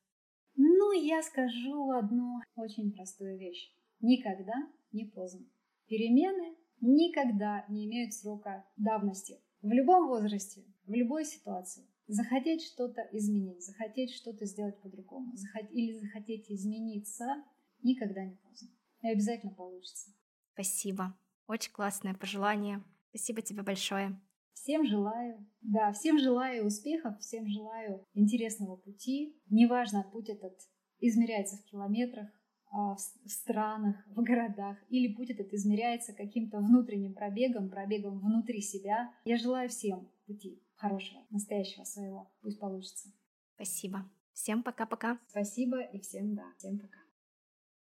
Ну, 0.57 0.93
я 0.93 1.23
скажу 1.23 1.91
одну 1.93 2.41
очень 2.55 2.93
простую 2.93 3.39
вещь. 3.39 3.73
Никогда 4.01 4.53
не 4.93 5.07
поздно. 5.07 5.47
Перемены 5.89 6.55
никогда 6.83 7.65
не 7.71 7.87
имеют 7.87 8.13
срока 8.13 8.67
давности. 8.77 9.41
В 9.63 9.71
любом 9.71 10.09
возрасте, 10.09 10.65
в 10.87 10.93
любой 10.93 11.25
ситуации 11.25 11.87
захотеть 12.07 12.63
что-то 12.63 13.03
изменить, 13.13 13.63
захотеть 13.65 14.15
что-то 14.15 14.47
сделать 14.47 14.81
по-другому, 14.81 15.37
захот... 15.37 15.71
или 15.71 15.93
захотеть 15.93 16.51
измениться, 16.51 17.45
никогда 17.83 18.25
не 18.25 18.37
поздно. 18.37 18.69
И 19.03 19.09
обязательно 19.09 19.53
получится. 19.53 20.11
Спасибо. 20.55 21.15
Очень 21.47 21.73
классное 21.73 22.15
пожелание. 22.15 22.83
Спасибо 23.11 23.43
тебе 23.43 23.63
большое. 23.63 24.19
Всем 24.53 24.87
желаю, 24.87 25.47
да, 25.63 25.93
всем 25.93 26.19
желаю 26.19 26.67
успехов, 26.67 27.19
всем 27.21 27.49
желаю 27.49 28.05
интересного 28.15 28.77
пути. 28.77 29.41
Неважно, 29.49 30.05
путь 30.13 30.29
этот 30.29 30.59
измеряется 31.01 31.57
в 31.57 31.65
километрах, 31.65 32.29
в 32.71 32.99
странах, 33.27 33.97
в 34.15 34.23
городах, 34.23 34.77
или 34.89 35.13
путь 35.13 35.31
этот 35.31 35.53
измеряется 35.53 36.13
каким-то 36.13 36.59
внутренним 36.59 37.15
пробегом, 37.15 37.69
пробегом 37.69 38.19
внутри 38.19 38.61
себя. 38.61 39.13
Я 39.25 39.37
желаю 39.37 39.69
всем 39.69 40.09
пути 40.27 40.63
хорошего, 40.75 41.21
настоящего 41.31 41.85
своего. 41.85 42.31
Пусть 42.43 42.61
получится. 42.61 43.09
Спасибо. 43.55 44.09
Всем 44.33 44.63
пока-пока. 44.63 45.19
Спасибо 45.29 45.81
и 45.81 46.01
всем 46.01 46.35
да. 46.35 46.47
Всем 46.57 46.79
пока. 46.79 47.10